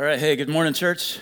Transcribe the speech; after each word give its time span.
All 0.00 0.06
right, 0.06 0.18
hey, 0.18 0.34
good 0.34 0.48
morning, 0.48 0.72
church. 0.72 1.18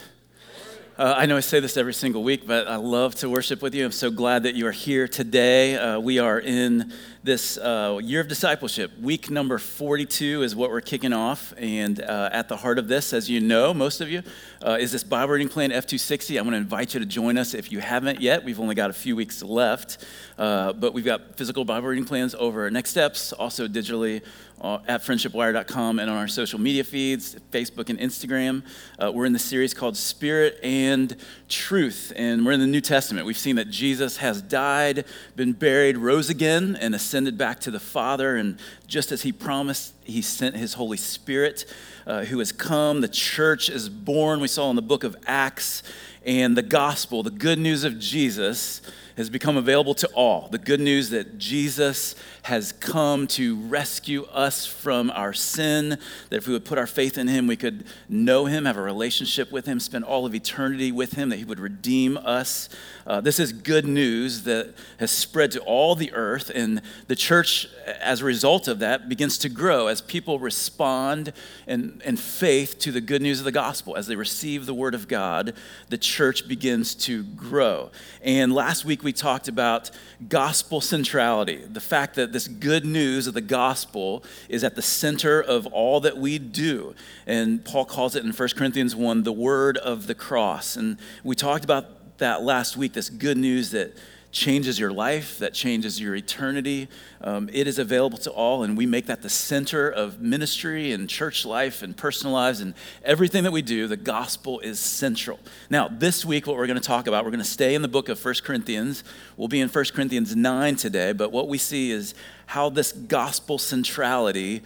Uh, 0.97 1.15
I 1.17 1.27
know 1.27 1.37
I 1.37 1.41
say 1.41 1.59
this 1.59 1.77
every 1.77 1.93
single 1.93 2.23
week, 2.23 2.47
but 2.47 2.69
I 2.69 2.77
love 2.77 3.17
to 3.17 3.29
worship 3.29 3.61
with 3.61 3.75
you. 3.75 3.85
I'm 3.85 3.91
so 3.91 4.09
glad 4.09 4.45
that 4.45 4.55
you 4.55 4.69
are 4.69 4.73
here 4.73 5.09
today. 5.09 5.75
Uh, 5.75 5.99
we 5.99 6.21
are 6.21 6.39
in 6.39 6.93
this 7.25 7.59
uh, 7.59 7.99
year 8.01 8.21
of 8.21 8.29
discipleship. 8.29 8.97
Week 9.01 9.31
number 9.31 9.59
42 9.59 10.43
is 10.43 10.55
what 10.55 10.71
we're 10.71 10.81
kicking 10.81 11.13
off. 11.13 11.53
And 11.57 12.01
uh, 12.01 12.31
at 12.33 12.49
the 12.49 12.57
heart 12.57 12.79
of 12.79 12.87
this, 12.87 13.13
as 13.13 13.29
you 13.29 13.41
know, 13.41 13.75
most 13.75 14.01
of 14.01 14.11
you, 14.11 14.23
uh, 14.63 14.77
is 14.81 14.93
this 14.93 15.03
Bible 15.03 15.33
reading 15.33 15.49
plan 15.49 15.71
F260. 15.71 16.39
I 16.39 16.43
want 16.43 16.53
to 16.53 16.59
invite 16.59 16.95
you 16.95 17.01
to 17.01 17.07
join 17.07 17.37
us 17.37 17.55
if 17.55 17.73
you 17.73 17.81
haven't 17.81 18.21
yet. 18.21 18.45
We've 18.45 18.61
only 18.61 18.77
got 18.77 18.91
a 18.91 18.95
few 18.95 19.17
weeks 19.17 19.43
left, 19.43 20.05
uh, 20.39 20.73
but 20.73 20.95
we've 20.95 21.05
got 21.05 21.37
physical 21.37 21.65
Bible 21.65 21.89
reading 21.89 22.05
plans 22.05 22.37
over 22.37 22.71
Next 22.71 22.91
Steps, 22.91 23.33
also 23.33 23.67
digitally 23.67 24.23
at 24.61 25.03
friendshipwire.com 25.03 25.99
and 25.99 26.11
on 26.11 26.17
our 26.17 26.29
social 26.29 26.59
media 26.59 26.83
feeds, 26.83 27.37
Facebook 27.53 27.89
and 27.91 27.99
Instagram. 27.99 28.63
Uh, 28.99 29.13
we're 29.13 29.25
in 29.25 29.33
the 29.33 29.39
series 29.39 29.73
called 29.73 29.97
Spirit 29.97 30.59
and 30.63 31.17
Truth, 31.49 32.13
and 32.17 32.45
we're 32.45 32.53
in 32.53 32.61
the 32.61 32.67
New 32.67 32.81
Testament. 32.81 33.27
We've 33.27 33.39
seen 33.39 33.57
that 33.57 33.71
Jesus 33.71 34.17
has 34.19 34.43
died, 34.43 35.05
been 35.37 35.53
buried, 35.53 35.97
rose 35.97 36.29
again, 36.29 36.77
and 36.81 36.95
ascended 36.95 37.39
back 37.39 37.61
to 37.61 37.71
the 37.71 37.81
Father. 37.81 38.37
And 38.37 38.59
just 38.87 39.13
as 39.13 39.23
he 39.23 39.33
promised, 39.33 39.95
he 40.05 40.23
sent 40.23 40.57
his 40.57 40.75
Holy 40.75 40.97
Spirit, 40.97 41.65
uh, 42.07 42.25
who 42.25 42.39
has 42.41 42.51
come. 42.51 43.01
The 43.01 43.09
church 43.09 43.71
is 43.71 43.89
born. 43.89 44.41
We 44.41 44.49
saw 44.49 44.71
in 44.71 44.77
the 44.77 44.83
book 44.83 45.05
of 45.05 45.17
Acts, 45.27 45.83
and 46.25 46.57
the 46.57 46.63
gospel, 46.63 47.23
the 47.23 47.31
good 47.31 47.59
news 47.59 47.85
of 47.85 47.99
Jesus 47.99 48.83
has 49.17 49.29
become 49.29 49.57
available 49.57 49.95
to 49.95 50.07
all. 50.09 50.49
The 50.49 50.59
good 50.59 50.79
news 50.79 51.11
that 51.11 51.39
Jesus 51.39 52.15
has 52.43 52.73
come 52.73 53.27
to 53.27 53.57
rescue 53.57 54.25
us 54.27 54.65
from 54.65 55.11
our 55.11 55.33
sin, 55.33 55.99
that 56.31 56.37
if 56.37 56.47
we 56.47 56.53
would 56.53 56.65
put 56.65 56.79
our 56.79 56.87
faith 56.87 57.19
in 57.19 57.29
him, 57.29 57.47
we 57.47 57.57
could 57.57 57.85
know 58.09 58.47
him, 58.47 58.65
have 58.65 58.77
a 58.77 58.83
relationship 58.83 59.53
with 59.53 59.67
him, 59.67 59.81
spend 59.81 60.05
all 60.05 60.25
of 60.25 60.35
eternity 60.35 60.93
with 60.93 61.13
him, 61.13 61.29
that 61.29 61.37
he 61.37 61.45
would 61.45 61.61
redeem 61.61 62.17
us. 62.19 62.69
Uh, 63.07 63.21
this 63.21 63.39
is 63.39 63.53
good 63.53 63.87
news 63.87 64.43
that 64.45 64.75
has 64.99 65.11
spread 65.11 65.51
to 65.51 65.61
all 65.61 65.95
the 65.95 66.13
earth, 66.13 66.51
and 66.55 66.81
the 67.07 67.17
church, 67.17 67.69
as 68.01 68.21
a 68.21 68.25
result 68.25 68.69
of 68.69 68.79
that, 68.79 69.09
begins 69.09 69.39
to 69.39 69.49
grow 69.49 69.87
as 69.87 70.01
people 70.01 70.39
respond 70.39 71.33
in, 71.67 72.01
in 72.05 72.17
faith 72.17 72.79
to 72.79 72.93
the 72.93 73.01
good 73.01 73.23
news 73.23 73.39
of 73.39 73.45
the 73.45 73.53
gospel. 73.53 73.97
As 73.97 74.07
they 74.07 74.17
receive 74.17 74.67
the 74.67 74.75
word 74.75 74.95
of 74.95 75.09
God, 75.09 75.55
the 75.89 75.99
church 75.99 76.47
begins 76.47 76.95
to 76.97 77.25
grow. 77.25 77.91
And 78.23 78.53
last 78.53 78.85
week 78.85 79.03
we 79.03 79.13
talked 79.13 79.49
about 79.49 79.91
gospel 80.29 80.81
centrality, 80.81 81.65
the 81.65 81.81
fact 81.81 82.15
that 82.17 82.28
this 82.33 82.49
good 82.49 82.85
news 82.85 83.27
of 83.27 83.35
the 83.35 83.41
gospel 83.41 84.25
is 84.49 84.65
at 84.65 84.75
the 84.75 84.83
center 84.83 85.41
of 85.41 85.67
all 85.67 86.01
that 86.01 86.17
we 86.17 86.39
do. 86.39 86.95
And 87.27 87.65
Paul 87.65 87.85
calls 87.85 88.17
it 88.17 88.25
in 88.25 88.33
1 88.33 88.49
Corinthians 88.57 88.95
1 88.95 89.23
the 89.23 89.33
word 89.33 89.77
of 89.79 90.07
the 90.07 90.15
cross. 90.15 90.77
And 90.77 90.99
we 91.25 91.35
talked 91.35 91.65
about 91.65 92.19
that 92.19 92.43
last 92.43 92.77
week, 92.77 92.93
this 92.93 93.11
good 93.11 93.37
news 93.37 93.71
that 93.71 93.97
changes 94.31 94.79
your 94.79 94.93
life, 94.93 95.39
that 95.39 95.55
changes 95.55 96.01
your 96.01 96.15
eternity. 96.15 96.89
Um, 97.21 97.49
it 97.53 97.67
is 97.67 97.79
available 97.79 98.19
to 98.19 98.31
all, 98.31 98.63
and 98.63 98.77
we 98.77 98.85
make 98.85 99.07
that 99.07 99.23
the 99.23 99.31
center 99.31 99.89
of 99.89 100.21
ministry 100.21 100.93
and 100.93 101.09
church 101.09 101.47
life 101.47 101.83
and 101.83 101.97
personal 101.97 102.35
lives 102.35 102.61
and 102.61 102.75
everything 103.03 103.45
that 103.45 103.53
we 103.53 103.63
do. 103.63 103.87
The 103.87 103.97
gospel 103.97 104.61
is 104.61 104.79
central. 104.79 105.39
Now, 105.71 105.89
this 105.89 106.25
week, 106.25 106.47
what 106.47 106.57
we're 106.57 106.67
going 106.67 106.81
to 106.81 106.87
talk 106.87 107.07
about, 107.07 107.25
we're 107.25 107.31
going 107.31 107.43
to 107.43 107.49
stay 107.49 107.75
in 107.75 107.83
the 107.83 107.89
book 107.89 108.09
of 108.09 108.23
1 108.23 108.35
Corinthians. 108.45 109.03
We'll 109.37 109.49
be 109.49 109.61
in 109.61 109.69
1 109.69 109.85
Corinthians 109.95 110.37
9 110.37 110.77
today, 110.77 111.13
but 111.13 111.33
what 111.33 111.49
we 111.49 111.57
see 111.57 111.91
is 111.91 112.15
how 112.47 112.69
this 112.69 112.93
gospel 112.93 113.59
centrality 113.59 114.63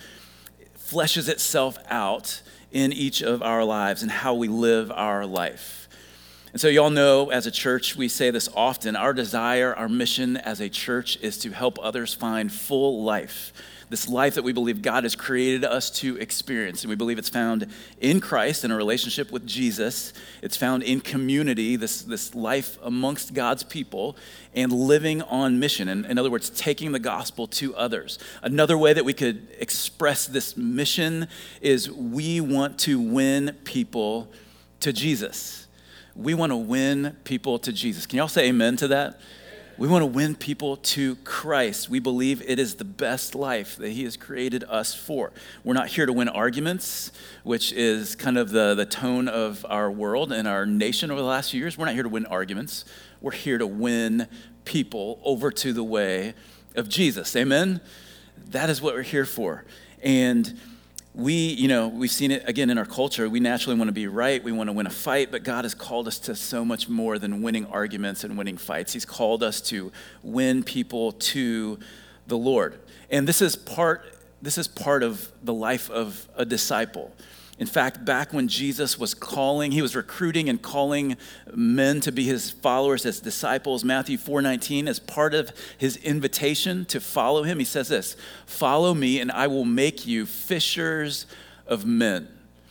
fleshes 0.77 1.28
itself 1.28 1.78
out 1.88 2.42
in 2.72 2.92
each 2.92 3.22
of 3.22 3.42
our 3.42 3.64
lives 3.64 4.02
and 4.02 4.10
how 4.10 4.34
we 4.34 4.48
live 4.48 4.90
our 4.90 5.24
life. 5.24 5.81
And 6.53 6.61
so, 6.61 6.69
you 6.69 6.83
all 6.83 6.91
know 6.91 7.31
as 7.31 7.47
a 7.47 7.50
church, 7.50 7.97
we 7.97 8.08
say 8.08 8.31
this 8.31 8.50
often 8.55 8.95
our 8.95 9.14
desire, 9.14 9.75
our 9.75 9.89
mission 9.89 10.36
as 10.36 10.61
a 10.61 10.69
church 10.69 11.17
is 11.22 11.39
to 11.39 11.50
help 11.50 11.79
others 11.80 12.13
find 12.13 12.52
full 12.52 13.02
life. 13.02 13.55
This 13.89 14.07
life 14.07 14.35
that 14.35 14.42
we 14.42 14.52
believe 14.52 14.83
God 14.83 15.05
has 15.05 15.17
created 15.17 15.64
us 15.64 15.91
to 16.01 16.18
experience. 16.18 16.83
And 16.83 16.91
we 16.91 16.96
believe 16.96 17.18
it's 17.18 17.30
found 17.30 17.68
in 18.01 18.20
Christ, 18.20 18.64
in 18.64 18.70
a 18.70 18.77
relationship 18.77 19.30
with 19.33 19.46
Jesus. 19.46 20.12
It's 20.42 20.57
found 20.57 20.83
in 20.83 21.01
community, 21.01 21.77
this, 21.77 22.02
this 22.02 22.35
life 22.35 22.79
amongst 22.83 23.33
God's 23.33 23.62
people, 23.62 24.17
and 24.55 24.73
living 24.73 25.23
on 25.23 25.58
mission. 25.58 25.89
And 25.89 26.05
in 26.05 26.18
other 26.18 26.30
words, 26.30 26.51
taking 26.51 26.92
the 26.92 26.98
gospel 26.98 27.46
to 27.48 27.74
others. 27.77 28.18
Another 28.42 28.77
way 28.77 28.92
that 28.92 29.07
we 29.07 29.14
could 29.14 29.48
express 29.58 30.27
this 30.27 30.55
mission 30.55 31.29
is 31.62 31.91
we 31.91 32.42
want 32.42 32.79
to 32.80 33.01
win 33.01 33.57
people 33.64 34.30
to 34.80 34.92
Jesus 34.92 35.61
we 36.14 36.34
want 36.34 36.50
to 36.50 36.56
win 36.56 37.17
people 37.24 37.58
to 37.61 37.73
Jesus. 37.73 38.06
Can 38.06 38.18
y'all 38.18 38.28
say 38.28 38.48
amen 38.48 38.77
to 38.77 38.89
that? 38.89 39.20
We 39.78 39.89
want 39.89 40.02
to 40.02 40.06
win 40.06 40.36
people 40.36 40.77
to 40.77 41.17
Christ. 41.17 41.89
We 41.89 41.98
believe 41.98 42.42
it 42.46 42.58
is 42.58 42.74
the 42.74 42.84
best 42.84 43.34
life 43.34 43.77
that 43.77 43.90
He 43.90 44.05
has 44.05 44.17
created 44.17 44.64
us 44.68 44.95
for. 44.95 45.33
We're 45.64 45.74
not 45.74 45.89
here 45.89 46.05
to 46.05 46.12
win 46.12 46.28
arguments, 46.28 47.11
which 47.42 47.73
is 47.73 48.14
kind 48.14 48.36
of 48.36 48.50
the, 48.50 48.74
the 48.74 48.84
tone 48.84 49.28
of 49.28 49.64
our 49.68 49.90
world 49.90 50.30
and 50.30 50.46
our 50.46 50.67
nation 50.67 51.11
over 51.11 51.20
the 51.20 51.27
last 51.27 51.50
few 51.50 51.61
years. 51.61 51.78
We're 51.78 51.86
not 51.86 51.95
here 51.95 52.02
to 52.02 52.08
win 52.08 52.27
arguments. 52.27 52.84
We're 53.20 53.33
here 53.33 53.58
to 53.58 53.67
win 53.67 54.29
people 54.64 55.20
over 55.24 55.50
to 55.50 55.73
the 55.73 55.84
way 55.84 56.34
of 56.77 56.89
Jesus. 56.89 57.34
Amen? 57.34 57.80
That 58.50 58.68
is 58.68 58.83
what 58.83 58.94
we're 58.94 59.02
here 59.02 59.24
for. 59.24 59.64
And 60.02 60.61
we, 61.14 61.34
you 61.34 61.68
know, 61.68 61.89
we've 61.89 62.11
seen 62.11 62.30
it 62.30 62.48
again 62.48 62.70
in 62.70 62.78
our 62.78 62.86
culture. 62.86 63.28
We 63.28 63.40
naturally 63.40 63.77
want 63.77 63.89
to 63.89 63.92
be 63.92 64.06
right. 64.06 64.42
We 64.42 64.52
want 64.52 64.68
to 64.68 64.73
win 64.73 64.86
a 64.86 64.90
fight, 64.90 65.30
but 65.30 65.42
God 65.42 65.64
has 65.64 65.74
called 65.74 66.08
us 66.08 66.18
to 66.20 66.34
so 66.34 66.64
much 66.64 66.89
more 66.89 67.18
than 67.18 67.42
winning 67.42 67.67
arguments 67.67 68.24
and 68.24 68.39
winning 68.39 68.56
fights. 68.56 68.95
He's 68.95 69.05
called 69.05 69.42
us 69.42 69.61
to 69.62 69.92
win 70.23 70.62
people 70.62 71.12
to 71.12 71.78
the 72.27 72.39
Lord. 72.39 72.80
And 73.11 73.28
this 73.28 73.42
is 73.42 73.56
part 73.56 74.05
this 74.40 74.58
is 74.58 74.67
part 74.67 75.05
of 75.05 75.30
the 75.45 75.55
life 75.55 75.89
of 75.89 76.28
a 76.34 76.45
disciple. 76.45 77.12
In 77.62 77.68
fact, 77.68 78.05
back 78.05 78.33
when 78.33 78.48
Jesus 78.48 78.98
was 78.98 79.14
calling, 79.14 79.70
he 79.70 79.83
was 79.83 79.95
recruiting 79.95 80.48
and 80.48 80.61
calling 80.61 81.17
men 81.55 82.00
to 82.00 82.11
be 82.11 82.24
his 82.24 82.50
followers 82.50 83.06
as 83.06 83.20
disciples. 83.20 83.84
Matthew 83.84 84.18
4:19 84.18 84.89
as 84.89 84.98
part 84.98 85.33
of 85.33 85.52
his 85.78 85.96
invitation 85.98 86.84
to 86.86 86.98
follow 86.98 87.45
him, 87.45 87.61
he 87.61 87.64
says 87.64 87.86
this, 87.86 88.17
"Follow 88.46 88.95
me 88.95 89.20
and 89.20 89.30
I 89.30 89.46
will 89.46 89.64
make 89.64 90.08
you 90.08 90.27
fishers 90.27 91.24
of 91.68 91.86
men." 91.86 92.27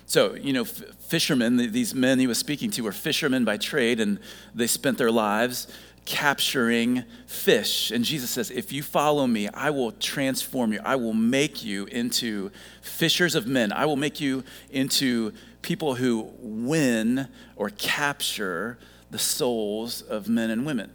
So, 0.07 0.35
you 0.35 0.51
know, 0.51 0.65
fishermen, 0.65 1.55
these 1.71 1.95
men 1.95 2.19
he 2.19 2.27
was 2.27 2.37
speaking 2.37 2.69
to 2.71 2.81
were 2.81 2.91
fishermen 2.91 3.45
by 3.45 3.55
trade 3.55 4.01
and 4.01 4.19
they 4.53 4.67
spent 4.67 4.97
their 4.97 5.09
lives 5.09 5.67
capturing 6.05 7.03
fish. 7.27 7.91
And 7.91 8.03
Jesus 8.03 8.29
says, 8.29 8.49
If 8.51 8.71
you 8.71 8.83
follow 8.83 9.27
me, 9.27 9.47
I 9.49 9.69
will 9.69 9.91
transform 9.91 10.73
you. 10.73 10.79
I 10.83 10.95
will 10.95 11.13
make 11.13 11.63
you 11.63 11.85
into 11.85 12.51
fishers 12.81 13.35
of 13.35 13.47
men. 13.47 13.71
I 13.71 13.85
will 13.85 13.95
make 13.95 14.19
you 14.19 14.43
into 14.71 15.33
people 15.61 15.95
who 15.95 16.31
win 16.39 17.27
or 17.55 17.69
capture 17.69 18.77
the 19.11 19.19
souls 19.19 20.01
of 20.01 20.27
men 20.27 20.49
and 20.49 20.65
women. 20.65 20.91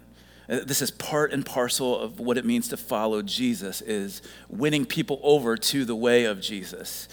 Uh, 0.49 0.61
this 0.65 0.81
is 0.81 0.91
part 0.91 1.33
and 1.33 1.45
parcel 1.45 1.99
of 1.99 2.21
what 2.21 2.39
it 2.39 2.45
means 2.45 2.69
to 2.69 2.77
follow 2.77 3.22
Jesus 3.22 3.81
is 3.83 4.22
winning 4.49 4.87
people 4.87 5.21
over 5.22 5.56
to 5.56 5.84
the 5.84 5.97
way 5.97 6.25
of 6.25 6.41
Jesus. 6.41 7.09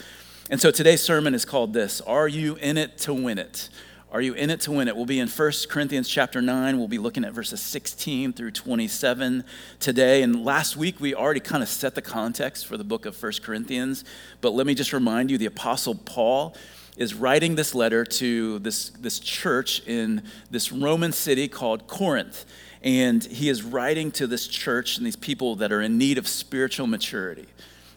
And 0.50 0.60
so 0.62 0.72
today's 0.72 1.02
sermon 1.02 1.34
is 1.34 1.46
called 1.46 1.74
this, 1.74 2.02
Are 2.02 2.28
you 2.28 2.56
in 2.56 2.78
it 2.78 2.98
to 3.00 3.14
win 3.14 3.38
it? 3.38 3.70
Are 4.14 4.22
you 4.22 4.36
in 4.36 4.52
it 4.52 4.62
to 4.62 4.72
win 4.72 4.88
it? 4.88 4.96
We'll 4.96 5.08
be 5.08 5.20
in 5.20 5.28
1 5.28 5.52
Corinthians 5.70 6.08
chapter 6.08 6.40
9. 6.40 6.78
We'll 6.78 6.88
be 6.88 7.00
looking 7.00 7.26
at 7.26 7.34
verses 7.34 7.60
16 7.62 8.34
through 8.34 8.52
27 8.52 9.44
today. 9.80 10.22
And 10.22 10.46
last 10.46 10.78
week, 10.78 11.00
we 11.00 11.16
already 11.16 11.40
kind 11.40 11.64
of 11.64 11.70
set 11.70 11.96
the 11.96 12.02
context 12.04 12.68
for 12.68 12.78
the 12.78 12.84
book 12.84 13.08
of 13.08 13.20
1 13.20 13.32
Corinthians. 13.42 14.06
But 14.40 14.52
let 14.52 14.68
me 14.68 14.76
just 14.76 14.94
remind 14.94 15.32
you 15.32 15.40
the 15.40 15.48
Apostle 15.48 15.96
Paul 15.96 16.56
is 16.96 17.16
writing 17.16 17.56
this 17.56 17.74
letter 17.74 18.06
to 18.06 18.60
this, 18.60 18.92
this 18.92 19.18
church 19.18 19.82
in 19.88 20.22
this 20.52 20.72
Roman 20.72 21.12
city 21.12 21.48
called 21.48 21.88
Corinth. 21.88 22.46
And 22.84 23.24
he 23.24 23.50
is 23.50 23.64
writing 23.64 24.12
to 24.12 24.28
this 24.28 24.48
church 24.48 24.98
and 24.98 25.08
these 25.08 25.16
people 25.16 25.56
that 25.56 25.72
are 25.72 25.82
in 25.82 25.98
need 25.98 26.20
of 26.20 26.28
spiritual 26.28 26.86
maturity. 26.86 27.48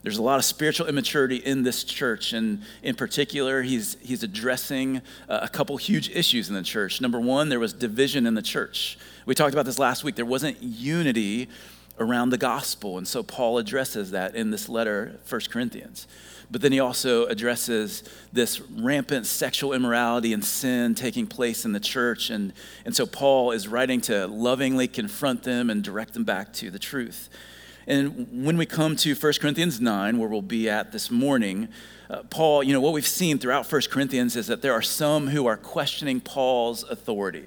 There's 0.07 0.19
a 0.19 0.23
lot 0.23 0.39
of 0.39 0.45
spiritual 0.45 0.87
immaturity 0.87 1.39
in 1.39 1.65
this 1.65 1.83
church, 1.83 2.33
and 2.33 2.63
in 2.85 2.95
particular, 2.95 3.63
he's, 3.63 3.97
he's 4.01 4.23
addressing 4.23 4.99
uh, 5.29 5.41
a 5.43 5.49
couple 5.49 5.77
huge 5.79 6.11
issues 6.11 6.49
in 6.49 6.55
the 6.55 6.63
church. 6.63 7.01
Number 7.01 7.19
one, 7.19 7.49
there 7.49 7.59
was 7.59 7.73
division 7.73 8.25
in 8.25 8.35
the 8.35 8.41
church. 8.41 8.99
We 9.25 9.35
talked 9.35 9.53
about 9.53 9.65
this 9.65 9.81
last 9.81 10.05
week. 10.05 10.15
There 10.15 10.25
wasn't 10.25 10.63
unity 10.63 11.49
around 11.99 12.31
the 12.31 12.39
gospel, 12.39 12.99
and 12.99 13.09
so 13.09 13.25
Paul 13.25 13.59
addresses 13.59 14.13
that 14.13 14.37
in 14.37 14.53
this 14.53 14.69
letter, 14.69 15.19
1 15.29 15.41
Corinthians. 15.51 16.07
But 16.53 16.61
then 16.61 16.71
he 16.71 16.79
also 16.79 17.27
addresses 17.27 18.05
this 18.33 18.61
rampant 18.61 19.27
sexual 19.27 19.73
immorality 19.73 20.33
and 20.33 20.45
sin 20.45 20.95
taking 20.95 21.27
place 21.27 21.65
in 21.65 21.73
the 21.73 21.81
church. 21.81 22.31
And, 22.31 22.53
and 22.85 22.95
so 22.95 23.07
Paul 23.07 23.51
is 23.51 23.67
writing 23.67 24.01
to 24.03 24.29
lovingly 24.29 24.87
confront 24.87 25.43
them 25.43 25.69
and 25.69 25.83
direct 25.83 26.15
them 26.15 26.23
back 26.23 26.53
to 26.53 26.71
the 26.71 26.79
truth. 26.79 27.29
And 27.87 28.45
when 28.45 28.57
we 28.57 28.67
come 28.67 28.97
to 28.97 29.15
1 29.15 29.33
Corinthians 29.41 29.81
9, 29.81 30.19
where 30.19 30.29
we'll 30.29 30.43
be 30.43 30.69
at 30.69 30.91
this 30.91 31.09
morning, 31.09 31.69
uh, 32.11 32.25
Paul, 32.25 32.65
you 32.65 32.73
know, 32.73 32.81
what 32.81 32.93
we've 32.93 33.07
seen 33.07 33.39
throughout 33.39 33.71
1 33.71 33.83
Corinthians 33.91 34.35
is 34.35 34.49
that 34.49 34.61
there 34.61 34.73
are 34.73 34.83
some 34.83 35.29
who 35.29 35.47
are 35.47 35.57
questioning 35.57 36.21
Paul's 36.21 36.83
authority, 36.83 37.47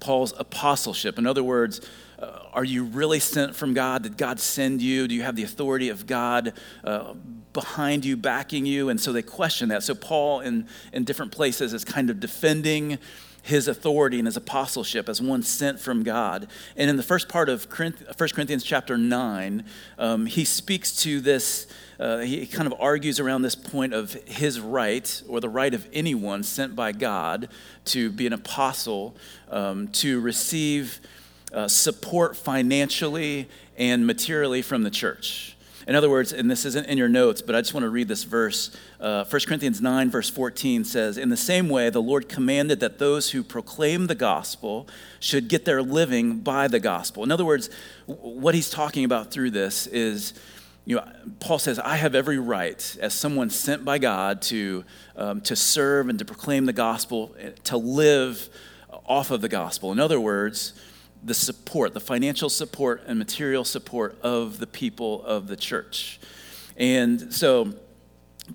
Paul's 0.00 0.34
apostleship. 0.36 1.18
In 1.18 1.26
other 1.26 1.44
words, 1.44 1.80
uh, 2.18 2.40
are 2.52 2.64
you 2.64 2.84
really 2.84 3.20
sent 3.20 3.54
from 3.54 3.72
God? 3.72 4.02
Did 4.02 4.16
God 4.16 4.40
send 4.40 4.82
you? 4.82 5.06
Do 5.06 5.14
you 5.14 5.22
have 5.22 5.36
the 5.36 5.44
authority 5.44 5.88
of 5.88 6.04
God 6.04 6.52
uh, 6.82 7.14
behind 7.52 8.04
you, 8.04 8.16
backing 8.16 8.66
you? 8.66 8.88
And 8.88 9.00
so 9.00 9.12
they 9.12 9.22
question 9.22 9.68
that. 9.68 9.84
So 9.84 9.94
Paul, 9.94 10.40
in, 10.40 10.66
in 10.92 11.04
different 11.04 11.30
places, 11.30 11.72
is 11.72 11.84
kind 11.84 12.10
of 12.10 12.18
defending 12.18 12.98
his 13.42 13.68
authority 13.68 14.18
and 14.18 14.26
his 14.26 14.36
apostleship 14.36 15.08
as 15.08 15.20
one 15.20 15.42
sent 15.42 15.80
from 15.80 16.02
God. 16.02 16.48
And 16.76 16.90
in 16.90 16.96
the 16.96 17.02
first 17.02 17.28
part 17.28 17.48
of 17.48 17.66
1 17.70 17.92
Corinthians 18.16 18.64
chapter 18.64 18.98
9, 18.98 19.64
um, 19.98 20.26
he 20.26 20.44
speaks 20.44 20.96
to 21.02 21.20
this, 21.20 21.66
uh, 21.98 22.18
he 22.18 22.46
kind 22.46 22.66
of 22.66 22.74
argues 22.80 23.20
around 23.20 23.42
this 23.42 23.54
point 23.54 23.94
of 23.94 24.12
his 24.26 24.60
right, 24.60 25.22
or 25.28 25.40
the 25.40 25.48
right 25.48 25.72
of 25.72 25.86
anyone 25.92 26.42
sent 26.42 26.76
by 26.76 26.92
God 26.92 27.48
to 27.86 28.10
be 28.10 28.26
an 28.26 28.32
apostle, 28.32 29.16
um, 29.50 29.88
to 29.88 30.20
receive 30.20 31.00
uh, 31.52 31.68
support 31.68 32.36
financially 32.36 33.48
and 33.76 34.06
materially 34.06 34.62
from 34.62 34.82
the 34.82 34.90
church. 34.90 35.56
In 35.86 35.94
other 35.94 36.10
words, 36.10 36.32
and 36.32 36.50
this 36.50 36.64
isn't 36.64 36.86
in 36.86 36.98
your 36.98 37.08
notes, 37.08 37.40
but 37.40 37.54
I 37.54 37.60
just 37.60 37.72
want 37.72 37.84
to 37.84 37.90
read 37.90 38.08
this 38.08 38.24
verse. 38.24 38.70
Uh, 39.00 39.24
1 39.24 39.40
Corinthians 39.46 39.80
9, 39.80 40.10
verse 40.10 40.28
14 40.28 40.84
says, 40.84 41.16
In 41.16 41.30
the 41.30 41.36
same 41.36 41.68
way, 41.68 41.90
the 41.90 42.02
Lord 42.02 42.28
commanded 42.28 42.80
that 42.80 42.98
those 42.98 43.30
who 43.30 43.42
proclaim 43.42 44.06
the 44.06 44.14
gospel 44.14 44.86
should 45.20 45.48
get 45.48 45.64
their 45.64 45.82
living 45.82 46.38
by 46.38 46.68
the 46.68 46.80
gospel. 46.80 47.24
In 47.24 47.32
other 47.32 47.44
words, 47.44 47.70
what 48.06 48.54
he's 48.54 48.68
talking 48.68 49.04
about 49.04 49.30
through 49.30 49.50
this 49.52 49.86
is, 49.86 50.34
you 50.84 50.96
know, 50.96 51.08
Paul 51.40 51.58
says, 51.58 51.78
I 51.78 51.96
have 51.96 52.14
every 52.14 52.38
right 52.38 52.96
as 53.00 53.14
someone 53.14 53.48
sent 53.48 53.84
by 53.84 53.98
God 53.98 54.42
to, 54.42 54.84
um, 55.16 55.40
to 55.42 55.56
serve 55.56 56.08
and 56.08 56.18
to 56.18 56.24
proclaim 56.24 56.66
the 56.66 56.72
gospel, 56.72 57.34
to 57.64 57.76
live 57.76 58.48
off 59.06 59.30
of 59.30 59.40
the 59.40 59.48
gospel. 59.48 59.92
In 59.92 60.00
other 60.00 60.20
words, 60.20 60.74
the 61.22 61.34
support, 61.34 61.94
the 61.94 62.00
financial 62.00 62.48
support 62.48 63.02
and 63.06 63.18
material 63.18 63.64
support 63.64 64.18
of 64.22 64.58
the 64.58 64.66
people 64.66 65.24
of 65.24 65.46
the 65.46 65.56
church. 65.56 66.20
And 66.76 67.32
so 67.32 67.74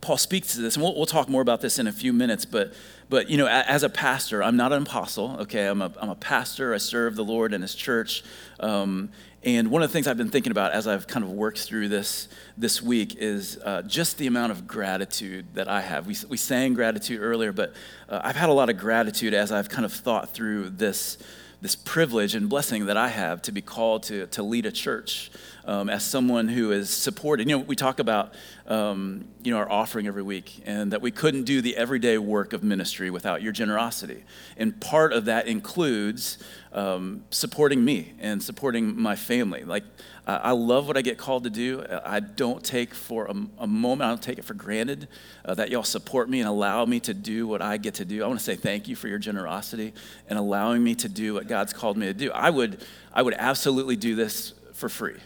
Paul 0.02 0.18
speaks 0.18 0.54
to 0.56 0.62
this, 0.62 0.76
and 0.76 0.84
we'll, 0.84 0.96
we'll 0.96 1.06
talk 1.06 1.30
more 1.30 1.42
about 1.42 1.62
this 1.62 1.80
in 1.80 1.88
a 1.88 1.92
few 1.92 2.12
minutes, 2.12 2.46
but, 2.46 2.74
but 3.10 3.30
you 3.30 3.38
know, 3.38 3.48
as 3.48 3.84
a 3.84 3.90
pastor, 3.90 4.44
I'm 4.44 4.58
not 4.58 4.74
an 4.74 4.84
apostle, 4.84 5.38
okay? 5.42 5.68
I'm 5.68 5.82
a, 5.82 5.92
I'm 6.02 6.10
a 6.10 6.16
pastor, 6.16 6.74
I 6.74 6.78
serve 6.78 7.16
the 7.16 7.24
Lord 7.24 7.54
and 7.54 7.64
his 7.64 7.76
church. 7.76 8.24
Um, 8.60 9.12
and 9.44 9.70
one 9.70 9.84
of 9.84 9.90
the 9.90 9.94
things 9.94 10.08
I've 10.08 10.18
been 10.18 10.32
thinking 10.32 10.52
about 10.52 10.72
as 10.72 10.88
I've 10.88 11.06
kind 11.06 11.24
of 11.24 11.32
worked 11.32 11.60
through 11.60 11.90
this 11.90 12.30
this 12.58 12.82
week 12.82 13.16
is 13.20 13.60
uh, 13.64 13.84
just 13.84 14.18
the 14.18 14.26
amount 14.26 14.52
of 14.52 14.66
gratitude 14.66 15.54
that 15.54 15.68
I 15.68 15.82
have. 15.82 16.08
We, 16.08 16.16
we 16.28 16.38
sang 16.38 16.74
gratitude 16.74 17.22
earlier, 17.22 17.52
but 17.52 17.76
uh, 18.10 18.22
I've 18.24 18.36
had 18.36 18.50
a 18.50 18.54
lot 18.54 18.70
of 18.70 18.80
gratitude 18.80 19.36
as 19.36 19.52
I've 19.52 19.70
kind 19.70 19.86
of 19.86 19.94
thought 19.94 20.34
through 20.34 20.72
this 20.72 21.20
this 21.62 21.76
privilege 21.76 22.36
and 22.36 22.50
blessing 22.50 22.86
that 22.86 22.98
I 22.98 23.08
have 23.10 23.42
to 23.44 23.52
be 23.52 23.62
called 23.62 24.04
to, 24.04 24.28
to 24.28 24.44
lead 24.44 24.66
a 24.66 24.72
church 24.72 25.32
um, 25.66 25.90
as 25.90 26.04
someone 26.04 26.48
who 26.48 26.72
is 26.72 26.90
supported. 26.90 27.50
You 27.50 27.58
know, 27.58 27.64
we 27.64 27.76
talk 27.76 28.00
about, 28.00 28.34
um, 28.68 29.26
you 29.44 29.52
know, 29.52 29.58
our 29.58 29.70
offering 29.70 30.08
every 30.08 30.24
week 30.24 30.62
and 30.66 30.92
that 30.92 31.02
we 31.02 31.12
couldn't 31.12 31.44
do 31.44 31.62
the 31.62 31.76
everyday 31.76 32.18
work 32.18 32.54
of 32.54 32.64
ministry 32.64 33.10
without 33.10 33.42
your 33.42 33.52
generosity. 33.52 34.24
And 34.58 34.80
part 34.80 35.12
of 35.12 35.26
that 35.26 35.48
includes 35.48 36.38
um, 36.72 37.24
supporting 37.32 37.84
me 37.84 38.14
and 38.20 38.42
supporting 38.42 39.00
my 39.00 39.16
family. 39.16 39.64
Like, 39.64 39.84
I 40.28 40.52
love 40.54 40.88
what 40.88 40.98
I 40.98 41.04
get 41.04 41.20
called 41.20 41.44
to 41.44 41.52
do. 41.52 41.86
I 42.04 42.20
don't 42.20 42.64
take 42.64 42.96
for 42.96 43.26
a, 43.26 43.36
a 43.60 43.68
moment, 43.68 44.08
I 44.08 44.10
don't 44.10 44.22
take 44.24 44.40
it 44.40 44.44
for 44.44 44.56
granted 44.56 45.08
uh, 45.46 45.54
that 45.54 45.70
y'all 45.70 45.84
support 45.84 46.32
me 46.32 46.40
and 46.40 46.50
allow 46.50 46.84
me 46.84 47.00
to 47.02 47.14
do 47.14 47.48
what 47.48 47.62
I 47.62 47.78
get 47.78 47.94
to 47.96 48.06
do. 48.06 48.24
I 48.24 48.28
want 48.28 48.40
to 48.40 48.44
say 48.44 48.56
thank 48.56 48.88
you 48.88 48.96
for 48.96 49.08
your 49.08 49.20
generosity 49.20 49.94
and 50.28 50.40
allowing 50.40 50.84
me 50.84 50.96
to 50.96 51.10
do 51.10 51.36
what 51.36 51.48
God's 51.48 51.74
called 51.74 51.96
me 51.96 52.08
to 52.08 52.14
do. 52.14 52.32
I 52.32 52.50
would, 52.50 52.84
I 53.14 53.22
would 53.22 53.36
absolutely 53.38 53.98
do 53.98 54.16
this 54.16 54.54
for 54.74 54.90
free 54.90 55.20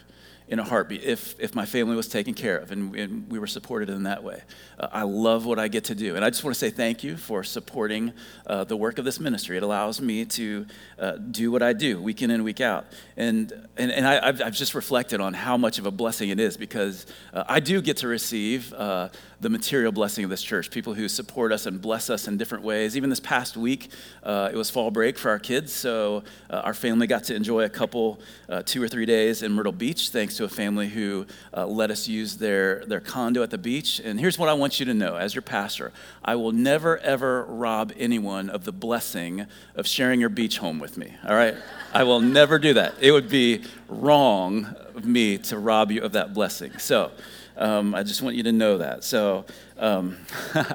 in 0.50 0.58
a 0.58 0.64
heartbeat 0.64 1.04
if, 1.04 1.38
if 1.38 1.54
my 1.54 1.64
family 1.64 1.94
was 1.94 2.08
taken 2.08 2.34
care 2.34 2.58
of 2.58 2.72
and, 2.72 2.94
and 2.96 3.30
we 3.30 3.38
were 3.38 3.46
supported 3.46 3.88
in 3.88 4.02
that 4.02 4.24
way. 4.24 4.42
Uh, 4.78 4.88
I 4.90 5.04
love 5.04 5.46
what 5.46 5.60
I 5.60 5.68
get 5.68 5.84
to 5.84 5.94
do. 5.94 6.16
And 6.16 6.24
I 6.24 6.30
just 6.30 6.42
want 6.42 6.54
to 6.54 6.58
say 6.58 6.70
thank 6.70 7.04
you 7.04 7.16
for 7.16 7.44
supporting 7.44 8.12
uh, 8.48 8.64
the 8.64 8.76
work 8.76 8.98
of 8.98 9.04
this 9.04 9.20
ministry. 9.20 9.56
It 9.56 9.62
allows 9.62 10.00
me 10.00 10.24
to 10.24 10.66
uh, 10.98 11.12
do 11.12 11.52
what 11.52 11.62
I 11.62 11.72
do 11.72 12.02
week 12.02 12.20
in 12.20 12.32
and 12.32 12.42
week 12.42 12.60
out. 12.60 12.86
And, 13.16 13.52
and, 13.76 13.92
and 13.92 14.04
I, 14.04 14.32
have 14.44 14.54
just 14.54 14.74
reflected 14.74 15.20
on 15.20 15.34
how 15.34 15.56
much 15.56 15.78
of 15.78 15.86
a 15.86 15.92
blessing 15.92 16.30
it 16.30 16.40
is 16.40 16.56
because 16.56 17.06
uh, 17.32 17.44
I 17.46 17.60
do 17.60 17.80
get 17.80 17.98
to 17.98 18.08
receive 18.08 18.74
uh, 18.74 19.10
the 19.40 19.48
material 19.48 19.90
blessing 19.90 20.22
of 20.22 20.28
this 20.28 20.42
church, 20.42 20.70
people 20.70 20.92
who 20.92 21.08
support 21.08 21.50
us 21.50 21.64
and 21.64 21.80
bless 21.80 22.10
us 22.10 22.28
in 22.28 22.36
different 22.36 22.62
ways. 22.62 22.96
Even 22.96 23.08
this 23.08 23.20
past 23.20 23.56
week, 23.56 23.88
uh, 24.22 24.50
it 24.52 24.56
was 24.56 24.68
fall 24.68 24.90
break 24.90 25.18
for 25.18 25.30
our 25.30 25.38
kids, 25.38 25.72
so 25.72 26.22
uh, 26.50 26.56
our 26.56 26.74
family 26.74 27.06
got 27.06 27.24
to 27.24 27.34
enjoy 27.34 27.64
a 27.64 27.68
couple, 27.68 28.20
uh, 28.50 28.62
two 28.62 28.82
or 28.82 28.88
three 28.88 29.06
days 29.06 29.42
in 29.42 29.52
Myrtle 29.52 29.72
Beach, 29.72 30.10
thanks 30.10 30.36
to 30.36 30.44
a 30.44 30.48
family 30.48 30.88
who 30.88 31.26
uh, 31.56 31.66
let 31.66 31.90
us 31.90 32.06
use 32.06 32.36
their, 32.36 32.84
their 32.84 33.00
condo 33.00 33.42
at 33.42 33.50
the 33.50 33.58
beach. 33.58 34.00
And 34.04 34.20
here's 34.20 34.38
what 34.38 34.50
I 34.50 34.52
want 34.52 34.78
you 34.78 34.84
to 34.86 34.94
know 34.94 35.16
as 35.16 35.34
your 35.34 35.42
pastor 35.42 35.92
I 36.22 36.34
will 36.34 36.52
never, 36.52 36.98
ever 36.98 37.44
rob 37.44 37.92
anyone 37.96 38.50
of 38.50 38.64
the 38.64 38.72
blessing 38.72 39.46
of 39.74 39.86
sharing 39.86 40.20
your 40.20 40.28
beach 40.28 40.58
home 40.58 40.78
with 40.78 40.98
me, 40.98 41.14
all 41.26 41.34
right? 41.34 41.54
I 41.94 42.04
will 42.04 42.20
never 42.20 42.58
do 42.58 42.74
that. 42.74 42.94
It 43.00 43.12
would 43.12 43.30
be 43.30 43.64
wrong 43.88 44.76
of 44.94 45.06
me 45.06 45.38
to 45.38 45.58
rob 45.58 45.90
you 45.90 46.02
of 46.02 46.12
that 46.12 46.34
blessing. 46.34 46.78
So, 46.78 47.10
um, 47.60 47.94
I 47.94 48.02
just 48.02 48.22
want 48.22 48.36
you 48.36 48.42
to 48.44 48.52
know 48.52 48.78
that. 48.78 49.04
So, 49.04 49.44
um, 49.78 50.16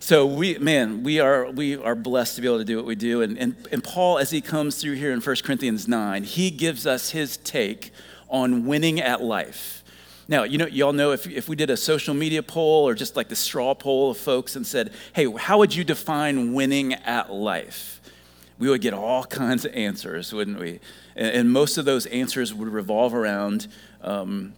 so 0.00 0.26
we, 0.26 0.58
man, 0.58 1.04
we 1.04 1.20
are, 1.20 1.48
we 1.50 1.76
are 1.76 1.94
blessed 1.94 2.34
to 2.36 2.42
be 2.42 2.48
able 2.48 2.58
to 2.58 2.64
do 2.64 2.76
what 2.76 2.84
we 2.84 2.96
do. 2.96 3.22
And, 3.22 3.38
and, 3.38 3.56
and 3.70 3.82
Paul, 3.82 4.18
as 4.18 4.30
he 4.30 4.40
comes 4.40 4.80
through 4.80 4.94
here 4.94 5.12
in 5.12 5.20
1 5.20 5.36
Corinthians 5.44 5.86
9, 5.86 6.24
he 6.24 6.50
gives 6.50 6.86
us 6.86 7.10
his 7.10 7.36
take 7.36 7.92
on 8.28 8.66
winning 8.66 9.00
at 9.00 9.22
life. 9.22 9.84
Now, 10.26 10.42
you 10.42 10.58
know, 10.58 10.66
y'all 10.66 10.92
know 10.92 11.12
if, 11.12 11.28
if 11.28 11.48
we 11.48 11.54
did 11.54 11.70
a 11.70 11.76
social 11.76 12.14
media 12.14 12.42
poll 12.42 12.88
or 12.88 12.94
just 12.94 13.14
like 13.14 13.28
the 13.28 13.36
straw 13.36 13.74
poll 13.74 14.10
of 14.10 14.18
folks 14.18 14.56
and 14.56 14.66
said, 14.66 14.90
hey, 15.12 15.30
how 15.30 15.58
would 15.58 15.74
you 15.74 15.84
define 15.84 16.52
winning 16.52 16.94
at 16.94 17.32
life? 17.32 18.00
We 18.58 18.68
would 18.68 18.80
get 18.80 18.92
all 18.92 19.24
kinds 19.24 19.64
of 19.64 19.72
answers, 19.72 20.32
wouldn't 20.32 20.58
we? 20.58 20.80
And, 21.14 21.36
and 21.36 21.52
most 21.52 21.78
of 21.78 21.84
those 21.84 22.06
answers 22.06 22.52
would 22.52 22.68
revolve 22.68 23.14
around 23.14 23.68
um, 24.00 24.54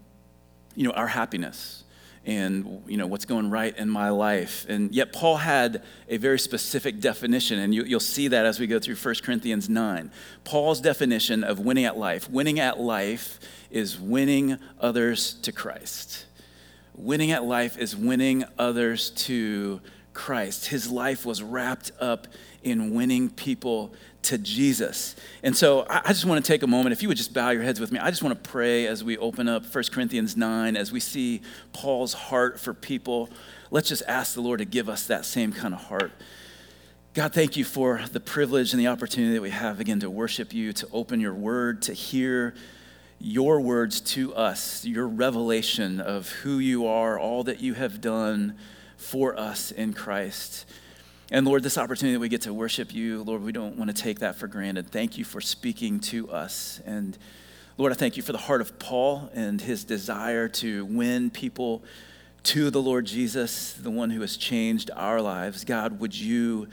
you 0.77 0.85
know, 0.85 0.93
our 0.93 1.09
happiness 1.09 1.83
and 2.27 2.83
you 2.89 2.97
know 2.97 3.07
what's 3.07 3.25
going 3.25 3.51
right 3.51 3.77
in 3.79 3.89
my 3.89 4.11
life. 4.11 4.67
And 4.69 4.93
yet 4.93 5.13
paul 5.13 5.37
had 5.37 5.83
a 6.09 6.17
very 6.17 6.39
specific 6.39 7.01
definition 7.01 7.61
and 7.61 7.75
you, 7.75 7.85
will 7.85 8.01
see 8.01 8.29
that 8.29 8.45
as 8.45 8.59
we 8.59 8.67
go 8.67 8.81
through 8.81 8.97
1 8.97 9.15
corinthians 9.23 9.69
9 9.69 10.11
paul's 10.43 10.81
definition 10.81 11.45
of 11.45 11.61
winning 11.61 11.85
at 11.85 11.97
life 11.97 12.29
winning 12.29 12.59
at 12.59 12.81
life 12.81 13.39
is 13.71 13.99
winning 13.99 14.59
others 14.81 15.35
to 15.35 15.53
christ. 15.53 16.27
Winning 16.95 17.31
at 17.31 17.45
life 17.45 17.79
is 17.79 17.95
winning 17.95 18.45
others 18.59 19.11
to 19.11 19.81
christ. 20.15 20.67
His 20.67 20.91
life 20.91 21.27
was 21.27 21.43
wrapped 21.43 21.93
up 22.01 22.27
in 22.63 22.95
winning 22.95 23.29
people 23.29 23.93
to 24.27 24.39
Jesus. 24.39 25.17
And 25.43 25.57
so 25.57 25.87
I 25.89 26.09
just 26.09 26.25
want 26.25 26.45
to 26.45 26.47
take 26.47 26.63
a 26.63 26.67
moment. 26.67 26.93
If 26.93 27.03
you 27.03 27.09
would 27.09 27.17
just 27.17 27.33
bow 27.33 27.51
your 27.51 27.63
heads 27.63 27.81
with 27.81 27.93
me, 27.93 27.99
I 27.99 28.11
just 28.11 28.23
want 28.23 28.43
to 28.43 28.49
pray 28.51 28.87
as 28.87 29.03
we 29.03 29.17
open 29.19 29.49
up 29.49 29.65
1 29.65 29.85
Corinthians 29.93 30.37
9, 30.37 30.77
as 30.77 30.93
we 30.93 31.01
see 31.01 31.43
Paul's 31.73 32.13
heart 32.13 32.59
for 32.59 32.75
people. 32.75 33.31
Let's 33.71 33.89
just 33.89 34.03
ask 34.07 34.35
the 34.35 34.41
Lord 34.41 34.59
to 34.59 34.65
give 34.65 34.89
us 34.89 35.07
that 35.07 35.25
same 35.25 35.53
kind 35.53 35.75
of 35.75 35.81
heart. 35.81 36.13
God, 37.15 37.33
thank 37.33 37.57
you 37.57 37.65
for 37.65 38.03
the 38.13 38.21
privilege 38.21 38.73
and 38.73 38.81
the 38.81 38.89
opportunity 38.89 39.35
that 39.35 39.43
we 39.43 39.51
have 39.51 39.81
again 39.81 40.01
to 40.01 40.11
worship 40.11 40.53
you, 40.53 40.73
to 40.75 40.89
open 40.93 41.21
your 41.21 41.35
word, 41.35 41.83
to 41.83 41.93
hear 41.93 42.55
your 43.19 43.61
words 43.61 44.01
to 44.03 44.35
us, 44.35 44.85
your 44.85 45.09
revelation 45.09 46.01
of 46.01 46.29
who 46.29 46.59
you 46.59 46.87
are, 46.87 47.19
all 47.19 47.45
that 47.45 47.61
you 47.61 47.75
have 47.75 48.01
done 48.01 48.59
for 48.97 49.39
us 49.39 49.71
in 49.71 49.95
Christ. 49.95 50.67
And 51.29 51.45
Lord, 51.45 51.65
this 51.65 51.77
opportunity 51.77 52.15
that 52.15 52.21
we 52.21 52.29
get 52.29 52.43
to 52.43 52.55
worship 52.55 52.95
you, 52.95 53.25
Lord, 53.25 53.43
we 53.43 53.51
don't 53.51 53.77
want 53.77 53.95
to 53.95 54.03
take 54.03 54.21
that 54.21 54.37
for 54.37 54.47
granted. 54.47 54.91
Thank 54.91 55.19
you 55.19 55.25
for 55.25 55.41
speaking 55.41 55.99
to 56.01 56.31
us. 56.31 56.81
And 56.87 57.19
Lord, 57.79 57.91
I 57.91 57.97
thank 57.97 58.17
you 58.17 58.23
for 58.23 58.31
the 58.31 58.39
heart 58.39 58.61
of 58.61 58.79
Paul 58.79 59.29
and 59.35 59.61
his 59.61 59.83
desire 59.83 60.49
to 60.49 60.85
win 60.85 61.31
people 61.31 61.83
to 62.45 62.71
the 62.71 62.81
Lord 62.81 63.07
Jesus, 63.07 63.73
the 63.73 63.91
one 63.91 64.11
who 64.11 64.21
has 64.21 64.37
changed 64.37 64.89
our 64.95 65.21
lives. 65.21 65.65
God, 65.65 65.99
would 65.99 66.17
you, 66.17 66.69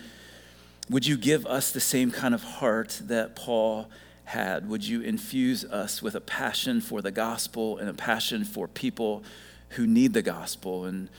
would 0.88 1.08
you 1.08 1.18
give 1.18 1.48
us 1.48 1.72
the 1.72 1.80
same 1.80 2.12
kind 2.12 2.36
of 2.36 2.44
heart 2.44 3.02
that 3.06 3.36
Paul 3.36 3.90
had? 4.26 4.70
Would 4.70 4.88
you 4.88 5.02
infuse 5.02 5.66
us 5.66 6.04
with 6.04 6.14
a 6.14 6.22
passion 6.22 6.80
for 6.80 7.02
the 7.02 7.12
gospel 7.12 7.80
and 7.80 7.90
a 7.90 7.94
passion 7.94 8.46
for 8.46 8.68
people 8.68 9.24
who 9.70 9.88
need 9.88 10.14
the 10.14 10.22
gospel? 10.22 10.86
And 10.86 11.10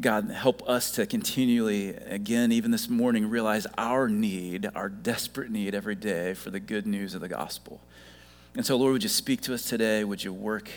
God, 0.00 0.30
help 0.30 0.68
us 0.68 0.92
to 0.92 1.06
continually, 1.06 1.88
again, 1.90 2.52
even 2.52 2.70
this 2.70 2.88
morning, 2.88 3.28
realize 3.28 3.66
our 3.76 4.08
need, 4.08 4.68
our 4.74 4.88
desperate 4.88 5.50
need 5.50 5.74
every 5.74 5.96
day 5.96 6.34
for 6.34 6.50
the 6.50 6.60
good 6.60 6.86
news 6.86 7.14
of 7.14 7.20
the 7.20 7.28
gospel. 7.28 7.80
And 8.54 8.64
so, 8.64 8.76
Lord, 8.76 8.92
would 8.92 9.02
you 9.02 9.08
speak 9.08 9.40
to 9.42 9.54
us 9.54 9.62
today? 9.62 10.04
Would 10.04 10.22
you 10.22 10.32
work 10.32 10.70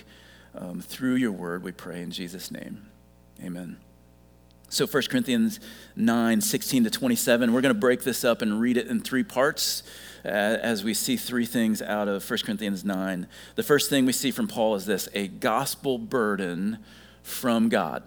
um, 0.56 0.82
through 0.82 1.16
your 1.16 1.32
word, 1.32 1.64
we 1.64 1.72
pray 1.72 2.02
in 2.02 2.12
Jesus' 2.12 2.52
name. 2.52 2.90
Amen. 3.44 3.78
So 4.70 4.86
1 4.88 5.04
Corinthians 5.10 5.60
9, 5.96 6.42
16 6.42 6.86
to 6.86 6.90
27, 6.90 7.54
we're 7.54 7.62
going 7.62 7.74
to 7.74 7.80
break 7.80 8.04
this 8.04 8.24
up 8.24 8.42
and 8.42 8.62
read 8.62 8.78
it 8.78 8.88
in 8.88 9.02
three 9.02 9.24
parts 9.24 9.84
uh, 10.24 10.30
as 10.30 10.84
we 10.84 10.94
see 10.94 11.18
three 11.18 11.46
things 11.46 11.82
out 11.82 12.08
of 12.08 12.28
1 12.30 12.40
Corinthians 12.46 12.86
9. 12.86 13.28
The 13.56 13.64
first 13.64 13.90
thing 13.90 14.06
we 14.06 14.14
see 14.14 14.32
from 14.32 14.48
Paul 14.48 14.76
is 14.76 14.86
this 14.86 15.10
a 15.14 15.28
gospel 15.28 15.98
burden 15.98 16.80
from 17.22 17.70
God 17.70 18.04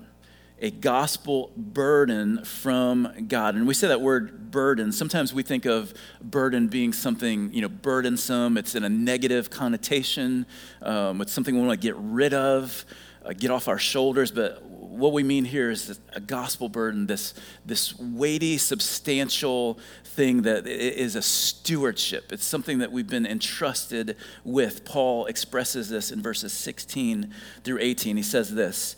a 0.60 0.70
gospel 0.70 1.52
burden 1.56 2.44
from 2.44 3.26
God. 3.26 3.54
And 3.54 3.66
we 3.66 3.74
say 3.74 3.88
that 3.88 4.00
word 4.00 4.50
burden. 4.50 4.92
Sometimes 4.92 5.34
we 5.34 5.42
think 5.42 5.66
of 5.66 5.92
burden 6.22 6.68
being 6.68 6.92
something, 6.92 7.52
you 7.52 7.60
know, 7.60 7.68
burdensome. 7.68 8.56
It's 8.56 8.74
in 8.74 8.84
a 8.84 8.88
negative 8.88 9.50
connotation. 9.50 10.46
Um, 10.80 11.20
it's 11.20 11.32
something 11.32 11.54
we 11.54 11.66
want 11.66 11.80
to 11.80 11.84
get 11.86 11.96
rid 11.96 12.34
of, 12.34 12.84
uh, 13.24 13.32
get 13.32 13.50
off 13.50 13.66
our 13.66 13.78
shoulders. 13.78 14.30
But 14.30 14.62
what 14.62 15.12
we 15.12 15.24
mean 15.24 15.44
here 15.44 15.70
is 15.70 15.98
a 16.12 16.20
gospel 16.20 16.68
burden, 16.68 17.08
this, 17.08 17.34
this 17.66 17.98
weighty, 17.98 18.56
substantial 18.56 19.78
thing 20.04 20.42
that 20.42 20.68
is 20.68 21.16
a 21.16 21.22
stewardship. 21.22 22.32
It's 22.32 22.44
something 22.44 22.78
that 22.78 22.92
we've 22.92 23.08
been 23.08 23.26
entrusted 23.26 24.16
with. 24.44 24.84
Paul 24.84 25.26
expresses 25.26 25.88
this 25.88 26.12
in 26.12 26.22
verses 26.22 26.52
16 26.52 27.34
through 27.64 27.78
18. 27.80 28.16
He 28.16 28.22
says 28.22 28.54
this. 28.54 28.94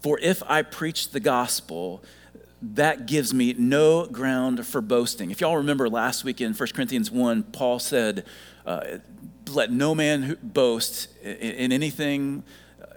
For 0.00 0.18
if 0.18 0.42
I 0.46 0.62
preach 0.62 1.10
the 1.10 1.20
gospel, 1.20 2.02
that 2.62 3.06
gives 3.06 3.32
me 3.32 3.54
no 3.56 4.06
ground 4.06 4.66
for 4.66 4.80
boasting. 4.80 5.30
If 5.30 5.40
y'all 5.40 5.56
remember 5.56 5.88
last 5.88 6.24
week 6.24 6.40
in 6.40 6.52
1 6.52 6.68
Corinthians 6.74 7.10
1, 7.10 7.44
Paul 7.44 7.78
said, 7.78 8.24
uh, 8.66 8.98
Let 9.50 9.70
no 9.70 9.94
man 9.94 10.38
boast 10.42 11.08
in 11.22 11.72
anything 11.72 12.42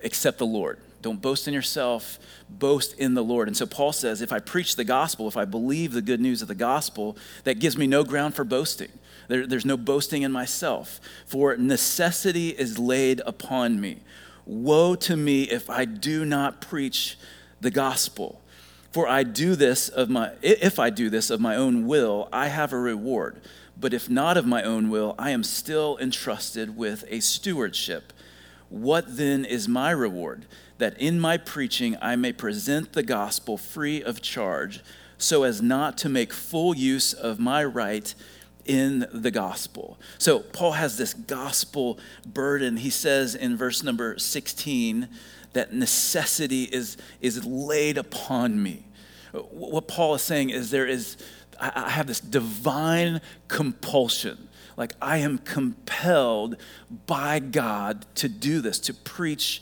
except 0.01 0.37
the 0.37 0.45
Lord. 0.45 0.79
Don't 1.01 1.21
boast 1.21 1.49
in 1.49 1.53
yourself, 1.53 2.17
boast 2.49 2.97
in 2.97 3.13
the 3.13 3.23
Lord. 3.23 3.49
And 3.49 3.57
so 3.57 3.65
Paul 3.65 3.91
says, 3.91 4.21
If 4.21 4.31
I 4.31 4.39
preach 4.39 4.77
the 4.77 4.85
gospel, 4.85 5.27
if 5.27 5.35
I 5.35 5.45
believe 5.45 5.91
the 5.91 6.01
good 6.01 6.21
news 6.21 6.41
of 6.41 6.47
the 6.47 6.55
gospel, 6.55 7.17
that 7.43 7.59
gives 7.59 7.77
me 7.77 7.87
no 7.87 8.03
ground 8.03 8.35
for 8.35 8.45
boasting. 8.45 8.91
There, 9.27 9.45
there's 9.45 9.65
no 9.65 9.77
boasting 9.77 10.21
in 10.21 10.31
myself, 10.31 10.99
for 11.25 11.55
necessity 11.57 12.49
is 12.49 12.79
laid 12.79 13.21
upon 13.25 13.79
me. 13.79 13.99
Woe 14.45 14.95
to 14.95 15.15
me 15.15 15.43
if 15.43 15.69
I 15.69 15.85
do 15.85 16.25
not 16.25 16.61
preach 16.61 17.17
the 17.61 17.71
gospel. 17.71 18.41
For 18.91 19.07
I 19.07 19.23
do 19.23 19.55
this 19.55 19.89
of 19.89 20.09
my 20.09 20.33
if 20.41 20.77
I 20.77 20.89
do 20.91 21.09
this 21.09 21.29
of 21.29 21.41
my 21.41 21.55
own 21.55 21.87
will, 21.87 22.29
I 22.31 22.47
have 22.47 22.73
a 22.73 22.77
reward. 22.77 23.41
But 23.79 23.93
if 23.93 24.09
not 24.09 24.37
of 24.37 24.45
my 24.45 24.61
own 24.61 24.89
will, 24.89 25.15
I 25.17 25.31
am 25.31 25.43
still 25.43 25.97
entrusted 25.99 26.77
with 26.77 27.03
a 27.09 27.19
stewardship. 27.19 28.13
What 28.69 29.17
then 29.17 29.45
is 29.45 29.67
my 29.67 29.91
reward? 29.91 30.45
That 30.77 30.97
in 30.99 31.19
my 31.19 31.37
preaching 31.37 31.97
I 32.01 32.15
may 32.15 32.33
present 32.33 32.93
the 32.93 33.03
gospel 33.03 33.57
free 33.57 34.03
of 34.03 34.21
charge, 34.21 34.83
so 35.17 35.43
as 35.43 35.61
not 35.61 35.97
to 35.99 36.09
make 36.09 36.33
full 36.33 36.75
use 36.75 37.13
of 37.13 37.39
my 37.39 37.63
right 37.63 38.13
in 38.65 39.07
the 39.11 39.31
gospel. 39.31 39.97
So 40.17 40.39
Paul 40.39 40.73
has 40.73 40.97
this 40.97 41.13
gospel 41.13 41.99
burden. 42.25 42.77
He 42.77 42.89
says 42.89 43.35
in 43.35 43.57
verse 43.57 43.83
number 43.83 44.17
16 44.17 45.09
that 45.53 45.73
necessity 45.73 46.63
is, 46.63 46.97
is 47.21 47.45
laid 47.45 47.97
upon 47.97 48.61
me. 48.61 48.85
What 49.31 49.87
Paul 49.87 50.15
is 50.15 50.21
saying 50.21 50.49
is 50.49 50.71
there 50.71 50.87
is, 50.87 51.17
I 51.59 51.89
have 51.89 52.07
this 52.07 52.19
divine 52.19 53.21
compulsion. 53.47 54.49
Like 54.77 54.93
I 55.01 55.17
am 55.17 55.37
compelled 55.39 56.57
by 57.05 57.39
God 57.39 58.05
to 58.15 58.29
do 58.29 58.61
this, 58.61 58.79
to 58.81 58.93
preach 58.93 59.61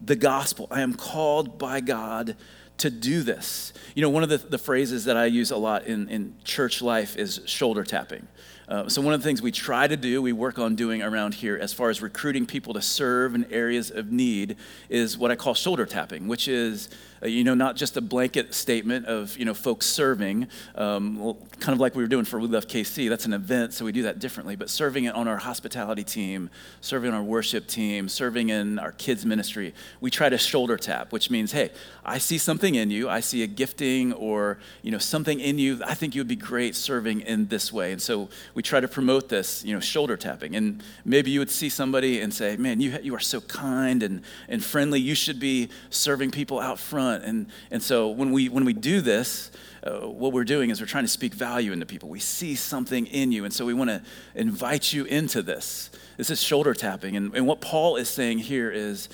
the 0.00 0.16
gospel. 0.16 0.66
I 0.70 0.80
am 0.80 0.94
called 0.94 1.58
by 1.58 1.80
God 1.80 2.36
to 2.80 2.90
do 2.90 3.22
this. 3.22 3.72
You 3.94 4.02
know, 4.02 4.10
one 4.10 4.22
of 4.22 4.28
the, 4.28 4.38
the 4.38 4.58
phrases 4.58 5.04
that 5.04 5.16
I 5.16 5.26
use 5.26 5.50
a 5.50 5.56
lot 5.56 5.86
in, 5.86 6.08
in 6.08 6.34
church 6.44 6.82
life 6.82 7.16
is 7.16 7.40
shoulder 7.44 7.84
tapping. 7.84 8.26
Uh, 8.68 8.88
so, 8.88 9.02
one 9.02 9.12
of 9.12 9.20
the 9.20 9.24
things 9.24 9.42
we 9.42 9.50
try 9.50 9.88
to 9.88 9.96
do, 9.96 10.22
we 10.22 10.32
work 10.32 10.58
on 10.58 10.76
doing 10.76 11.02
around 11.02 11.34
here 11.34 11.58
as 11.60 11.72
far 11.72 11.90
as 11.90 12.00
recruiting 12.00 12.46
people 12.46 12.72
to 12.74 12.80
serve 12.80 13.34
in 13.34 13.44
areas 13.52 13.90
of 13.90 14.12
need, 14.12 14.56
is 14.88 15.18
what 15.18 15.30
I 15.30 15.34
call 15.34 15.54
shoulder 15.54 15.86
tapping, 15.86 16.28
which 16.28 16.46
is 16.46 16.88
uh, 17.22 17.26
you 17.26 17.44
know, 17.44 17.54
not 17.54 17.76
just 17.76 17.96
a 17.96 18.00
blanket 18.00 18.54
statement 18.54 19.06
of, 19.06 19.36
you 19.36 19.44
know, 19.44 19.52
folks 19.52 19.86
serving, 19.86 20.48
um, 20.74 21.36
kind 21.58 21.74
of 21.74 21.78
like 21.78 21.94
we 21.94 22.02
were 22.02 22.08
doing 22.08 22.24
for 22.24 22.40
We 22.40 22.48
Love 22.48 22.66
KC. 22.66 23.08
That's 23.10 23.26
an 23.26 23.34
event, 23.34 23.74
so 23.74 23.84
we 23.84 23.92
do 23.92 24.02
that 24.02 24.18
differently. 24.18 24.56
But 24.56 24.70
serving 24.70 25.04
it 25.04 25.14
on 25.14 25.28
our 25.28 25.36
hospitality 25.36 26.04
team, 26.04 26.48
serving 26.80 27.10
on 27.10 27.16
our 27.16 27.22
worship 27.22 27.66
team, 27.66 28.08
serving 28.08 28.48
in 28.48 28.78
our 28.78 28.92
kids' 28.92 29.26
ministry, 29.26 29.74
we 30.00 30.10
try 30.10 30.28
to 30.30 30.38
shoulder 30.38 30.78
tap, 30.78 31.12
which 31.12 31.30
means, 31.30 31.52
hey, 31.52 31.70
I 32.04 32.18
see 32.18 32.38
something 32.38 32.74
in 32.74 32.90
you. 32.90 33.08
I 33.08 33.20
see 33.20 33.42
a 33.42 33.46
gifting 33.46 34.12
or, 34.14 34.58
you 34.82 34.90
know, 34.90 34.98
something 34.98 35.40
in 35.40 35.58
you. 35.58 35.80
I 35.84 35.94
think 35.94 36.14
you 36.14 36.20
would 36.20 36.28
be 36.28 36.36
great 36.36 36.74
serving 36.74 37.20
in 37.20 37.48
this 37.48 37.72
way. 37.72 37.92
And 37.92 38.00
so 38.00 38.30
we 38.54 38.62
try 38.62 38.80
to 38.80 38.88
promote 38.88 39.28
this, 39.28 39.62
you 39.64 39.74
know, 39.74 39.80
shoulder 39.80 40.16
tapping. 40.16 40.56
And 40.56 40.82
maybe 41.04 41.30
you 41.30 41.40
would 41.40 41.50
see 41.50 41.68
somebody 41.68 42.20
and 42.20 42.32
say, 42.32 42.56
man, 42.56 42.80
you, 42.80 42.98
you 43.02 43.14
are 43.14 43.20
so 43.20 43.42
kind 43.42 44.02
and, 44.02 44.22
and 44.48 44.64
friendly. 44.64 45.00
You 45.00 45.14
should 45.14 45.38
be 45.38 45.68
serving 45.90 46.30
people 46.30 46.58
out 46.58 46.78
front 46.78 47.09
And, 47.10 47.46
and 47.70 47.82
so 47.82 48.08
when 48.08 48.32
we, 48.32 48.48
when 48.48 48.64
we 48.64 48.72
do 48.72 49.00
this, 49.00 49.50
uh, 49.82 50.00
what 50.00 50.32
we're 50.32 50.44
doing 50.44 50.70
is 50.70 50.80
we're 50.80 50.86
trying 50.86 51.04
to 51.04 51.08
speak 51.08 51.34
value 51.34 51.72
into 51.72 51.86
people. 51.86 52.08
We 52.08 52.20
see 52.20 52.54
something 52.54 53.06
in 53.06 53.32
you. 53.32 53.44
And 53.44 53.52
so 53.52 53.64
we 53.64 53.74
want 53.74 53.90
to 53.90 54.02
invite 54.34 54.92
you 54.92 55.04
into 55.04 55.42
this. 55.42 55.90
This 56.16 56.30
is 56.30 56.42
shoulder 56.42 56.74
tapping. 56.74 57.16
And, 57.16 57.34
and 57.34 57.46
what 57.46 57.60
Paul 57.60 57.96
is 57.96 58.08
saying 58.08 58.40
here 58.40 58.70
is 58.70 59.08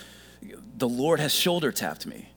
the 0.77 0.89
Lord 0.89 1.21
has 1.21 1.33
shoulder 1.33 1.73
tapped 1.73 2.07
me, 2.07 2.31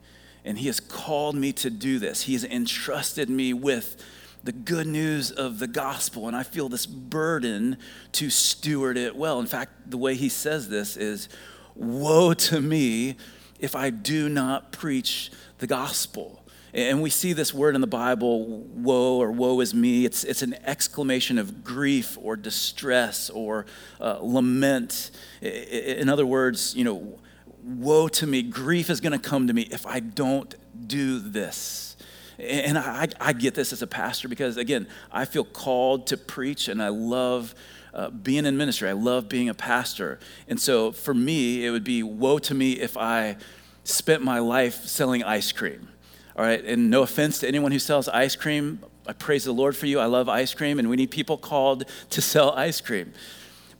and 0.46 0.58
he 0.58 0.68
has 0.68 0.80
called 0.80 1.36
me 1.36 1.52
to 1.54 1.70
do 1.70 2.00
this. 2.00 2.24
He 2.24 2.34
has 2.34 2.44
entrusted 2.44 3.30
me 3.30 3.54
with 3.54 4.04
the 4.44 4.52
good 4.52 4.88
news 4.88 5.32
of 5.32 5.60
the 5.60 5.68
gospel, 5.68 6.28
and 6.28 6.36
I 6.36 6.44
feel 6.44 6.70
this 6.70 6.86
burden 6.86 7.78
to 8.14 8.30
steward 8.30 8.98
it 8.98 9.16
well. 9.16 9.40
In 9.40 9.46
fact, 9.46 9.92
the 9.92 9.98
way 9.98 10.16
he 10.16 10.30
says 10.30 10.70
this 10.70 10.96
is 10.96 11.28
Woe 11.76 12.34
to 12.34 12.62
me 12.62 13.18
if 13.60 13.76
I 13.76 13.90
do 13.90 14.30
not 14.30 14.72
preach 14.72 15.32
the 15.60 15.68
gospel. 15.68 16.44
And 16.74 17.02
we 17.02 17.10
see 17.10 17.34
this 17.34 17.54
word 17.54 17.74
in 17.74 17.82
the 17.82 17.88
Bible, 17.88 18.46
woe 18.46 19.18
or 19.18 19.32
woe 19.32 19.60
is 19.60 19.74
me. 19.74 20.06
It's, 20.06 20.24
it's 20.24 20.42
an 20.42 20.56
exclamation 20.66 21.38
of 21.40 21.64
grief 21.64 22.18
or 22.22 22.36
distress 22.36 23.30
or 23.30 23.66
uh, 24.00 24.20
lament. 24.22 25.12
In 25.42 26.10
other 26.10 26.26
words, 26.26 26.76
you 26.76 26.84
know, 26.84 27.20
woe 27.64 28.08
to 28.10 28.28
me. 28.28 28.44
Grief 28.44 28.90
is 28.90 29.02
going 29.02 29.14
to 29.14 29.20
come 29.20 29.48
to 29.48 29.54
me 29.54 29.64
if 29.72 29.86
I 29.88 30.00
don't 30.00 30.54
do 30.88 31.20
this. 31.20 31.98
And 32.38 32.78
I, 32.78 33.08
I 33.20 33.34
get 33.34 33.56
this 33.56 33.74
as 33.74 33.82
a 33.82 33.88
pastor 33.88 34.30
because, 34.30 34.56
again, 34.56 34.88
I 35.12 35.26
feel 35.26 35.44
called 35.44 36.08
to 36.08 36.18
preach 36.18 36.68
and 36.68 36.82
I 36.82 36.90
love 36.90 37.54
uh, 37.94 38.12
being 38.12 38.46
in 38.46 38.56
ministry. 38.56 38.88
I 38.88 38.94
love 38.94 39.28
being 39.28 39.50
a 39.50 39.54
pastor. 39.54 40.20
And 40.48 40.60
so 40.60 40.92
for 40.92 41.14
me, 41.14 41.66
it 41.66 41.72
would 41.72 41.84
be 41.84 42.04
woe 42.04 42.38
to 42.40 42.54
me 42.54 42.74
if 42.74 42.96
I 42.96 43.38
spent 43.84 44.24
my 44.24 44.40
life 44.40 44.86
selling 44.86 45.24
ice 45.24 45.52
cream. 45.52 45.90
All 46.36 46.46
right, 46.46 46.64
and 46.64 46.90
no 46.90 47.02
offense 47.02 47.40
to 47.40 47.48
anyone 47.48 47.72
who 47.72 47.80
sells 47.80 48.08
ice 48.08 48.36
cream. 48.36 48.84
I 49.06 49.14
praise 49.14 49.44
the 49.44 49.52
Lord 49.52 49.76
for 49.76 49.88
you. 49.88 50.00
I 50.00 50.06
love 50.06 50.30
ice 50.30 50.54
cream, 50.54 50.80
and 50.80 50.90
we 50.90 50.96
need 50.96 51.12
people 51.12 51.38
called 51.38 51.86
to 52.12 52.22
sell 52.22 52.52
ice 52.52 52.80
cream. 52.80 53.14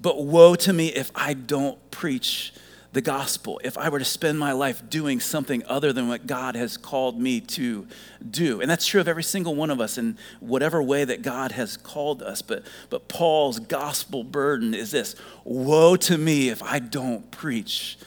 But 0.02 0.24
woe 0.24 0.56
to 0.56 0.74
me 0.74 0.88
if 0.88 1.12
I 1.16 1.34
don't 1.34 1.92
preach 1.92 2.54
the 2.92 3.02
gospel, 3.02 3.62
if 3.64 3.78
I 3.78 3.90
were 3.90 4.00
to 4.00 4.06
spend 4.06 4.40
my 4.40 4.52
life 4.52 4.90
doing 4.90 5.20
something 5.20 5.64
other 5.68 5.94
than 5.94 6.08
what 6.08 6.26
God 6.26 6.56
has 6.56 6.76
called 6.76 7.20
me 7.20 7.40
to 7.42 7.88
do. 8.30 8.62
And 8.62 8.70
that's 8.70 8.88
true 8.88 9.00
of 9.00 9.08
every 9.08 9.24
single 9.24 9.54
one 9.54 9.70
of 9.70 9.80
us 9.80 9.98
in 9.98 10.18
whatever 10.40 10.82
way 10.82 11.06
that 11.06 11.22
God 11.22 11.52
has 11.52 11.78
called 11.78 12.24
us. 12.24 12.42
But, 12.42 12.64
but 12.90 13.08
Paul's 13.08 13.60
gospel 13.60 14.24
burden 14.24 14.74
is 14.74 14.90
this 14.90 15.16
Woe 15.44 15.96
to 15.98 16.18
me 16.18 16.50
if 16.50 16.64
I 16.64 16.80
don't 16.80 17.30
preach 17.30 17.98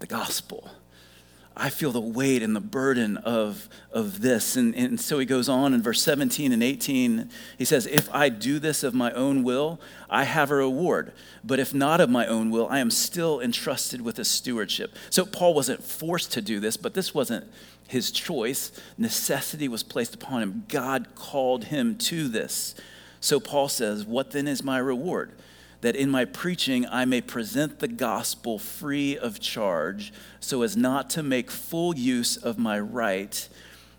the 0.00 0.06
gospel. 0.06 0.68
I 1.56 1.70
feel 1.70 1.92
the 1.92 2.00
weight 2.00 2.42
and 2.42 2.54
the 2.56 2.60
burden 2.60 3.16
of, 3.18 3.68
of 3.92 4.20
this. 4.20 4.56
And, 4.56 4.74
and 4.74 5.00
so 5.00 5.20
he 5.20 5.26
goes 5.26 5.48
on 5.48 5.72
in 5.72 5.82
verse 5.82 6.02
17 6.02 6.52
and 6.52 6.62
18. 6.62 7.30
He 7.56 7.64
says, 7.64 7.86
If 7.86 8.12
I 8.12 8.28
do 8.28 8.58
this 8.58 8.82
of 8.82 8.92
my 8.92 9.12
own 9.12 9.44
will, 9.44 9.80
I 10.10 10.24
have 10.24 10.50
a 10.50 10.56
reward. 10.56 11.12
But 11.44 11.60
if 11.60 11.72
not 11.72 12.00
of 12.00 12.10
my 12.10 12.26
own 12.26 12.50
will, 12.50 12.66
I 12.68 12.80
am 12.80 12.90
still 12.90 13.40
entrusted 13.40 14.00
with 14.00 14.18
a 14.18 14.24
stewardship. 14.24 14.94
So 15.10 15.24
Paul 15.24 15.54
wasn't 15.54 15.84
forced 15.84 16.32
to 16.32 16.42
do 16.42 16.58
this, 16.58 16.76
but 16.76 16.94
this 16.94 17.14
wasn't 17.14 17.46
his 17.86 18.10
choice. 18.10 18.72
Necessity 18.98 19.68
was 19.68 19.84
placed 19.84 20.14
upon 20.14 20.42
him. 20.42 20.64
God 20.68 21.14
called 21.14 21.64
him 21.64 21.96
to 21.98 22.26
this. 22.26 22.74
So 23.20 23.38
Paul 23.38 23.68
says, 23.68 24.04
What 24.04 24.32
then 24.32 24.48
is 24.48 24.64
my 24.64 24.78
reward? 24.78 25.30
That 25.84 25.94
in 25.94 26.10
my 26.10 26.24
preaching 26.24 26.86
I 26.86 27.04
may 27.04 27.20
present 27.20 27.78
the 27.78 27.88
gospel 27.88 28.58
free 28.58 29.18
of 29.18 29.38
charge, 29.38 30.14
so 30.40 30.62
as 30.62 30.78
not 30.78 31.10
to 31.10 31.22
make 31.22 31.50
full 31.50 31.94
use 31.94 32.38
of 32.38 32.56
my 32.56 32.80
right 32.80 33.46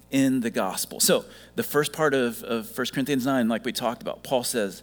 in 0.09 0.39
the 0.39 0.49
gospel. 0.49 0.99
So, 0.99 1.25
the 1.53 1.61
first 1.61 1.93
part 1.93 2.15
of, 2.15 2.41
of 2.41 2.75
1 2.75 2.87
Corinthians 2.91 3.27
9, 3.27 3.47
like 3.47 3.63
we 3.65 3.71
talked 3.71 4.01
about, 4.01 4.23
Paul 4.23 4.43
says, 4.43 4.81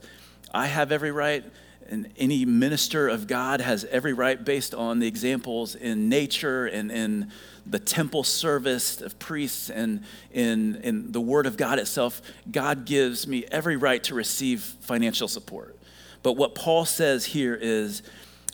I 0.55 0.67
have 0.69 0.93
every 0.93 1.11
right, 1.11 1.43
and 1.91 2.09
any 2.17 2.45
minister 2.45 3.09
of 3.09 3.27
God 3.27 3.61
has 3.61 3.85
every 3.87 4.13
right 4.13 4.43
based 4.43 4.73
on 4.73 5.01
the 5.01 5.09
examples 5.09 5.75
in 5.75 6.09
nature 6.09 6.67
and 6.67 6.93
in 6.93 7.33
the 7.67 7.81
temple 7.81 8.23
service 8.23 9.01
of 9.01 9.19
priests 9.19 9.71
and 9.71 10.05
in, 10.31 10.77
in 10.77 11.11
the 11.11 11.21
word 11.21 11.47
of 11.47 11.57
God 11.57 11.81
itself. 11.81 12.23
God 12.49 12.85
gives 12.85 13.27
me 13.27 13.45
every 13.51 13.77
right 13.77 14.05
to 14.05 14.15
receive 14.15 14.61
financial 14.63 15.27
support. 15.27 15.77
But 16.23 16.35
what 16.35 16.55
Paul 16.55 16.85
says 16.85 17.27
here 17.27 17.55
is, 17.55 18.03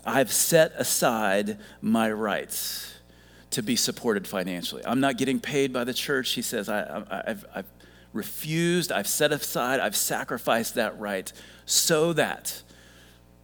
I've 0.04 0.32
set 0.32 0.72
aside 0.76 1.58
my 1.82 2.10
rights 2.10 2.94
to 3.50 3.62
be 3.62 3.76
supported 3.76 4.26
financially. 4.26 4.82
I'm 4.86 5.00
not 5.00 5.16
getting 5.16 5.40
paid 5.40 5.72
by 5.72 5.84
the 5.84 5.94
church. 5.94 6.32
He 6.32 6.42
says, 6.42 6.68
I, 6.68 7.04
have 7.26 7.44
I've 7.54 7.66
refused, 8.12 8.92
I've 8.92 9.06
set 9.06 9.32
aside, 9.32 9.80
I've 9.80 9.96
sacrificed 9.96 10.74
that 10.74 10.98
right 10.98 11.30
so 11.66 12.12
that 12.14 12.62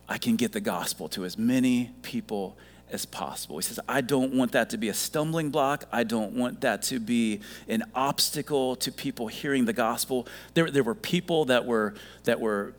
I 0.09 0.19
can 0.19 0.37
get 0.37 0.53
the 0.53 0.61
gospel 0.61 1.09
to 1.11 1.25
as 1.25 1.39
many 1.39 1.91
people 2.03 2.57
as 2.91 3.07
possible. 3.07 3.57
He 3.57 3.63
says, 3.63 3.81
I 3.89 4.03
don't 4.03 4.35
want 4.35 4.53
that 4.53 4.71
to 4.71 4.79
be 4.79 4.89
a 4.89 4.95
stumbling 4.95 5.51
block. 5.51 5.85
I 5.91 6.05
don't 6.05 6.33
want 6.33 6.61
that 6.61 6.83
to 6.83 7.01
be 7.01 7.41
an 7.69 7.85
obstacle 7.95 8.77
to 8.77 8.93
people 8.93 9.27
hearing 9.27 9.65
the 9.65 9.73
gospel. 9.73 10.29
There, 10.53 10.71
there 10.71 10.83
were 10.83 10.95
people 10.95 11.47
that 11.47 11.65
were, 11.65 11.95
that 12.25 12.41
were 12.41 12.75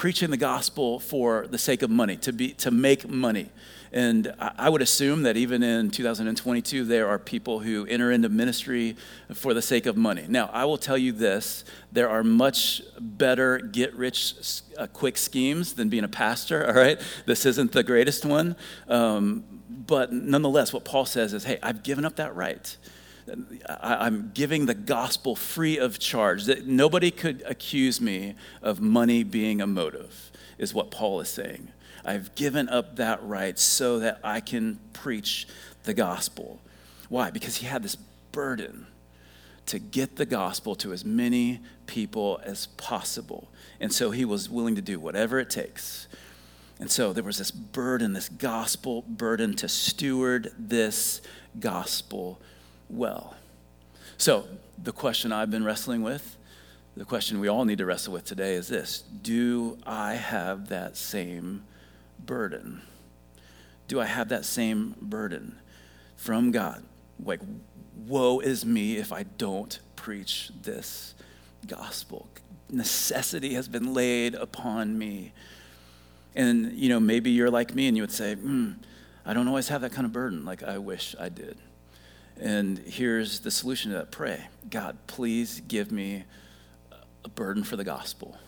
preaching 0.00 0.30
the 0.30 0.36
gospel 0.38 0.98
for 0.98 1.46
the 1.48 1.58
sake 1.58 1.82
of 1.82 1.90
money, 1.90 2.16
to, 2.16 2.32
be, 2.32 2.52
to 2.54 2.70
make 2.70 3.06
money. 3.06 3.50
And 3.92 4.34
I 4.38 4.70
would 4.70 4.80
assume 4.80 5.24
that 5.24 5.36
even 5.36 5.62
in 5.62 5.90
2022, 5.90 6.86
there 6.86 7.06
are 7.06 7.18
people 7.18 7.60
who 7.60 7.84
enter 7.84 8.10
into 8.10 8.30
ministry 8.30 8.96
for 9.34 9.52
the 9.52 9.60
sake 9.60 9.84
of 9.84 9.98
money. 9.98 10.24
Now, 10.26 10.48
I 10.54 10.64
will 10.64 10.78
tell 10.78 10.96
you 10.96 11.12
this 11.12 11.66
there 11.92 12.08
are 12.08 12.24
much 12.24 12.80
better 12.98 13.58
get 13.58 13.94
rich 13.94 14.36
uh, 14.78 14.86
quick 14.86 15.18
schemes 15.18 15.74
than 15.74 15.90
being 15.90 16.04
a 16.04 16.08
pastor, 16.08 16.66
all 16.68 16.72
right? 16.72 16.98
This 17.26 17.44
isn't 17.44 17.72
the 17.72 17.82
greatest 17.82 18.24
one. 18.24 18.56
Um, 18.88 19.44
but 19.68 20.14
nonetheless, 20.14 20.72
what 20.72 20.86
Paul 20.86 21.04
says 21.04 21.34
is 21.34 21.44
hey, 21.44 21.58
I've 21.62 21.82
given 21.82 22.06
up 22.06 22.16
that 22.16 22.34
right. 22.34 22.74
I'm 23.68 24.30
giving 24.34 24.66
the 24.66 24.74
gospel 24.74 25.36
free 25.36 25.78
of 25.78 25.98
charge. 25.98 26.44
That 26.44 26.66
nobody 26.66 27.10
could 27.10 27.42
accuse 27.46 28.00
me 28.00 28.34
of 28.62 28.80
money 28.80 29.22
being 29.22 29.60
a 29.60 29.66
motive, 29.66 30.30
is 30.58 30.74
what 30.74 30.90
Paul 30.90 31.20
is 31.20 31.28
saying. 31.28 31.68
I've 32.04 32.34
given 32.34 32.68
up 32.68 32.96
that 32.96 33.22
right 33.22 33.58
so 33.58 33.98
that 33.98 34.20
I 34.24 34.40
can 34.40 34.80
preach 34.92 35.46
the 35.84 35.94
gospel. 35.94 36.60
Why? 37.08 37.30
Because 37.30 37.56
he 37.56 37.66
had 37.66 37.82
this 37.82 37.96
burden 38.32 38.86
to 39.66 39.78
get 39.78 40.16
the 40.16 40.26
gospel 40.26 40.74
to 40.76 40.92
as 40.92 41.04
many 41.04 41.60
people 41.86 42.40
as 42.44 42.66
possible. 42.66 43.48
And 43.80 43.92
so 43.92 44.10
he 44.10 44.24
was 44.24 44.48
willing 44.48 44.74
to 44.76 44.82
do 44.82 44.98
whatever 44.98 45.38
it 45.38 45.50
takes. 45.50 46.08
And 46.80 46.90
so 46.90 47.12
there 47.12 47.22
was 47.22 47.38
this 47.38 47.50
burden, 47.50 48.14
this 48.14 48.28
gospel 48.30 49.02
burden 49.02 49.54
to 49.56 49.68
steward 49.68 50.52
this 50.58 51.20
gospel 51.58 52.40
well. 52.90 53.36
So 54.16 54.46
the 54.82 54.92
question 54.92 55.32
I've 55.32 55.50
been 55.50 55.64
wrestling 55.64 56.02
with, 56.02 56.36
the 56.96 57.04
question 57.04 57.40
we 57.40 57.48
all 57.48 57.64
need 57.64 57.78
to 57.78 57.86
wrestle 57.86 58.12
with 58.12 58.24
today 58.24 58.54
is 58.54 58.68
this 58.68 59.02
Do 59.22 59.78
I 59.86 60.14
have 60.14 60.68
that 60.68 60.96
same 60.96 61.64
burden? 62.18 62.82
Do 63.88 64.00
I 64.00 64.06
have 64.06 64.28
that 64.28 64.44
same 64.44 64.94
burden 65.00 65.58
from 66.16 66.50
God? 66.50 66.82
Like, 67.22 67.40
woe 68.06 68.40
is 68.40 68.64
me 68.64 68.96
if 68.96 69.12
I 69.12 69.24
don't 69.24 69.78
preach 69.96 70.50
this 70.62 71.14
gospel. 71.66 72.28
Necessity 72.70 73.54
has 73.54 73.68
been 73.68 73.92
laid 73.94 74.34
upon 74.34 74.96
me. 74.98 75.32
And, 76.34 76.72
you 76.72 76.88
know, 76.88 77.00
maybe 77.00 77.30
you're 77.30 77.50
like 77.50 77.74
me 77.74 77.88
and 77.88 77.96
you 77.96 78.02
would 78.02 78.12
say, 78.12 78.36
mm, 78.36 78.76
I 79.26 79.34
don't 79.34 79.48
always 79.48 79.68
have 79.68 79.80
that 79.80 79.92
kind 79.92 80.06
of 80.06 80.12
burden 80.12 80.44
like 80.44 80.62
I 80.62 80.78
wish 80.78 81.16
I 81.18 81.28
did. 81.28 81.58
And 82.38 82.78
here's 82.78 83.40
the 83.40 83.50
solution 83.50 83.92
to 83.92 83.98
that 83.98 84.10
pray 84.10 84.46
God, 84.68 84.98
please 85.06 85.60
give 85.60 85.90
me 85.90 86.24
a 87.24 87.28
burden 87.28 87.64
for 87.64 87.76
the 87.76 87.84
gospel 87.84 88.38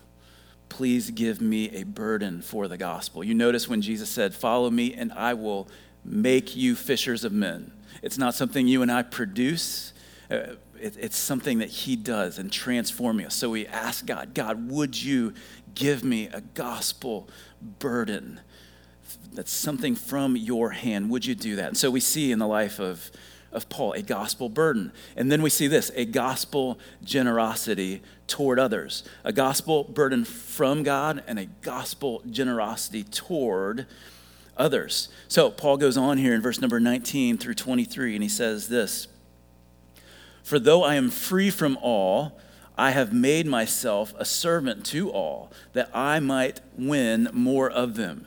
please 0.73 1.11
give 1.11 1.39
me 1.43 1.69
a 1.77 1.83
burden 1.83 2.41
for 2.41 2.67
the 2.67 2.79
gospel. 2.79 3.23
You 3.23 3.35
notice 3.35 3.69
when 3.69 3.83
Jesus 3.83 4.09
said, 4.09 4.35
Follow 4.35 4.71
me 4.71 4.95
and 4.95 5.12
I 5.12 5.35
will 5.35 5.68
make 6.03 6.57
you 6.57 6.75
fishers 6.75 7.25
of 7.25 7.33
men. 7.33 7.73
It's 8.01 8.16
not 8.16 8.35
something 8.35 8.66
you 8.66 8.81
and 8.81 8.90
I 8.90 9.03
produce. 9.03 9.92
Uh, 10.31 10.55
it's 10.81 11.16
something 11.16 11.59
that 11.59 11.68
he 11.68 11.95
does 11.95 12.38
and 12.38 12.51
transforming 12.51 13.27
us. 13.27 13.35
So 13.35 13.51
we 13.51 13.66
ask 13.66 14.05
God, 14.05 14.35
God, 14.35 14.68
would 14.71 15.01
you 15.01 15.35
give 15.75 16.03
me 16.03 16.27
a 16.29 16.40
gospel 16.40 17.29
burden? 17.79 18.40
That's 19.33 19.53
something 19.53 19.95
from 19.95 20.37
your 20.37 20.71
hand. 20.71 21.11
Would 21.11 21.27
you 21.27 21.35
do 21.35 21.57
that? 21.57 21.68
And 21.68 21.77
so 21.77 21.90
we 21.90 22.01
see 22.01 22.33
in 22.33 22.40
the 22.40 22.49
life 22.49 22.81
of 22.81 23.12
of 23.53 23.69
Paul, 23.69 23.93
a 23.93 24.03
gospel 24.03 24.49
burden. 24.49 24.93
And 25.17 25.31
then 25.31 25.43
we 25.43 25.51
see 25.51 25.67
this 25.67 25.91
a 25.95 26.05
gospel 26.05 26.79
generosity 27.05 28.03
toward 28.27 28.59
others, 28.59 29.05
a 29.25 29.33
gospel 29.33 29.85
burden 29.85 30.25
from 30.25 30.83
God, 30.83 31.23
and 31.27 31.38
a 31.38 31.47
gospel 31.47 32.23
generosity 32.31 33.05
toward 33.05 33.87
others. 34.57 35.09
So 35.29 35.51
Paul 35.51 35.77
goes 35.77 35.97
on 35.97 36.19
here 36.19 36.35
in 36.35 36.43
verse 36.43 36.61
number 36.61 36.81
19 36.81 37.38
through 37.38 37.55
23, 37.55 38.15
and 38.15 38.23
he 38.23 38.29
says 38.29 38.69
this 38.69 39.09
For 40.43 40.59
though 40.59 40.83
I 40.83 40.95
am 40.95 41.11
free 41.11 41.51
from 41.51 41.79
all, 41.81 42.38
I 42.77 42.93
have 42.93 43.12
made 43.12 43.47
myself 43.47 44.15
a 44.17 44.25
servant 44.25 44.85
to 44.87 45.11
all, 45.11 45.53
that 45.73 45.91
I 45.95 46.21
might 46.21 46.61
win 46.77 47.29
more 47.33 47.71
of 47.71 47.97
them. 47.97 48.27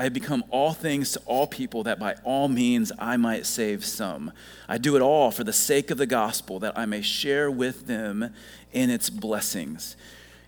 I 0.00 0.04
have 0.04 0.14
become 0.14 0.44
all 0.48 0.72
things 0.72 1.12
to 1.12 1.20
all 1.26 1.46
people 1.46 1.82
that 1.82 1.98
by 1.98 2.14
all 2.24 2.48
means 2.48 2.90
I 2.98 3.18
might 3.18 3.44
save 3.44 3.84
some. 3.84 4.32
I 4.66 4.78
do 4.78 4.96
it 4.96 5.02
all 5.02 5.30
for 5.30 5.44
the 5.44 5.52
sake 5.52 5.90
of 5.90 5.98
the 5.98 6.06
gospel 6.06 6.58
that 6.60 6.72
I 6.78 6.86
may 6.86 7.02
share 7.02 7.50
with 7.50 7.86
them 7.86 8.32
in 8.72 8.88
its 8.88 9.10
blessings. 9.10 9.96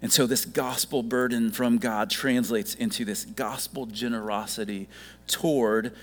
And 0.00 0.10
so, 0.10 0.26
this 0.26 0.46
gospel 0.46 1.02
burden 1.02 1.52
from 1.52 1.76
God 1.76 2.08
translates 2.08 2.74
into 2.74 3.04
this 3.04 3.26
gospel 3.26 3.84
generosity 3.84 4.88
toward 5.26 5.94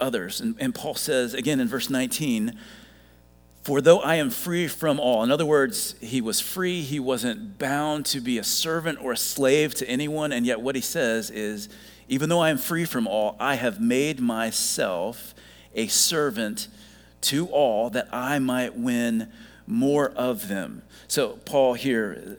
others. 0.00 0.40
And, 0.40 0.56
and 0.58 0.74
Paul 0.74 0.96
says 0.96 1.34
again 1.34 1.60
in 1.60 1.68
verse 1.68 1.88
19, 1.88 2.58
for 3.62 3.80
though 3.80 4.00
I 4.00 4.16
am 4.16 4.30
free 4.30 4.66
from 4.66 4.98
all, 4.98 5.22
in 5.22 5.30
other 5.30 5.46
words, 5.46 5.94
he 6.00 6.20
was 6.20 6.40
free, 6.40 6.80
he 6.80 6.98
wasn't 6.98 7.60
bound 7.60 8.06
to 8.06 8.20
be 8.20 8.38
a 8.38 8.44
servant 8.44 8.98
or 9.00 9.12
a 9.12 9.16
slave 9.16 9.72
to 9.74 9.88
anyone, 9.88 10.32
and 10.32 10.44
yet 10.44 10.60
what 10.60 10.74
he 10.74 10.80
says 10.80 11.30
is, 11.30 11.68
even 12.08 12.28
though 12.28 12.40
I 12.40 12.50
am 12.50 12.58
free 12.58 12.84
from 12.84 13.06
all, 13.06 13.36
I 13.38 13.54
have 13.56 13.80
made 13.80 14.20
myself 14.20 15.34
a 15.74 15.86
servant 15.88 16.68
to 17.20 17.46
all 17.48 17.90
that 17.90 18.08
I 18.12 18.38
might 18.38 18.76
win 18.76 19.30
more 19.66 20.10
of 20.10 20.48
them. 20.48 20.82
So, 21.06 21.38
Paul 21.44 21.74
here, 21.74 22.38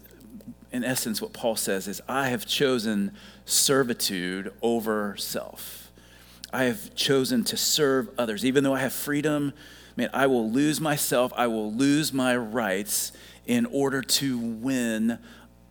in 0.71 0.84
essence, 0.84 1.21
what 1.21 1.34
Paul 1.34 1.55
says 1.55 1.88
is, 1.88 2.01
I 2.08 2.29
have 2.29 2.45
chosen 2.45 3.12
servitude 3.45 4.51
over 4.62 5.15
self. 5.17 5.91
I 6.51 6.63
have 6.63 6.95
chosen 6.95 7.43
to 7.45 7.58
serve 7.58 8.10
others. 8.17 8.43
Even 8.43 8.63
though 8.63 8.73
I 8.73 8.79
have 8.79 8.93
freedom, 8.93 9.53
man, 9.95 10.10
I 10.13 10.25
will 10.27 10.49
lose 10.49 10.82
myself, 10.82 11.32
I 11.36 11.47
will 11.47 11.71
lose 11.71 12.12
my 12.12 12.36
rights 12.36 13.12
in 13.45 13.65
order 13.67 14.01
to 14.01 14.38
win 14.38 15.19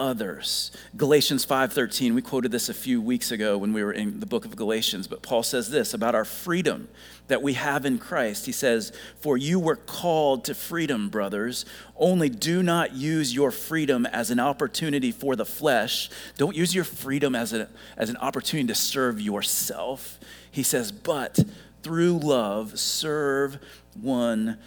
others. 0.00 0.70
Galatians 0.96 1.44
5:13, 1.44 2.14
we 2.14 2.22
quoted 2.22 2.52
this 2.52 2.68
a 2.68 2.74
few 2.74 3.00
weeks 3.00 3.30
ago 3.30 3.58
when 3.58 3.72
we 3.72 3.82
were 3.82 3.92
in 3.92 4.20
the 4.20 4.26
book 4.26 4.44
of 4.44 4.56
Galatians, 4.56 5.06
but 5.06 5.22
Paul 5.22 5.42
says 5.42 5.70
this 5.70 5.92
about 5.94 6.14
our 6.14 6.24
freedom 6.24 6.88
that 7.26 7.42
we 7.42 7.54
have 7.54 7.84
in 7.84 7.98
Christ. 7.98 8.46
He 8.46 8.52
says, 8.52 8.92
"For 9.20 9.36
you 9.36 9.58
were 9.58 9.76
called 9.76 10.44
to 10.44 10.54
freedom, 10.54 11.08
brothers. 11.08 11.64
Only 11.96 12.28
do 12.28 12.62
not 12.62 12.94
use 12.94 13.34
your 13.34 13.50
freedom 13.50 14.06
as 14.06 14.30
an 14.30 14.40
opportunity 14.40 15.12
for 15.12 15.36
the 15.36 15.44
flesh. 15.44 16.10
Don't 16.36 16.56
use 16.56 16.74
your 16.74 16.84
freedom 16.84 17.34
as, 17.34 17.52
a, 17.52 17.68
as 17.96 18.08
an 18.08 18.16
opportunity 18.18 18.68
to 18.68 18.74
serve 18.74 19.20
yourself." 19.20 20.18
He 20.50 20.62
says, 20.62 20.92
"But 20.92 21.40
through 21.82 22.18
love 22.18 22.78
serve 22.78 23.58
one 23.94 24.58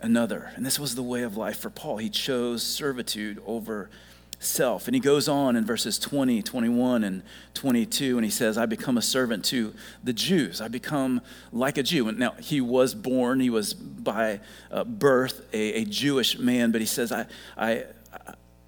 another." 0.00 0.52
And 0.54 0.64
this 0.64 0.78
was 0.78 0.94
the 0.94 1.02
way 1.02 1.22
of 1.22 1.36
life 1.36 1.58
for 1.58 1.70
Paul. 1.70 1.96
He 1.96 2.10
chose 2.10 2.62
servitude 2.62 3.42
over 3.46 3.90
self. 4.38 4.86
And 4.86 4.94
he 4.94 5.00
goes 5.00 5.28
on 5.28 5.56
in 5.56 5.64
verses 5.64 5.98
20, 5.98 6.42
21, 6.42 7.04
and 7.04 7.22
22, 7.54 8.16
and 8.16 8.24
he 8.24 8.30
says, 8.30 8.58
I 8.58 8.66
become 8.66 8.96
a 8.98 9.02
servant 9.02 9.44
to 9.46 9.74
the 10.02 10.12
Jews. 10.12 10.60
I 10.60 10.68
become 10.68 11.20
like 11.52 11.78
a 11.78 11.82
Jew. 11.82 12.08
And 12.08 12.18
now, 12.18 12.32
he 12.40 12.60
was 12.60 12.94
born, 12.94 13.40
he 13.40 13.50
was 13.50 13.74
by 13.74 14.40
uh, 14.70 14.84
birth 14.84 15.46
a, 15.52 15.80
a, 15.80 15.84
Jewish 15.84 16.38
man, 16.38 16.72
but 16.72 16.80
he 16.80 16.86
says, 16.86 17.12
I, 17.12 17.26
I, 17.56 17.84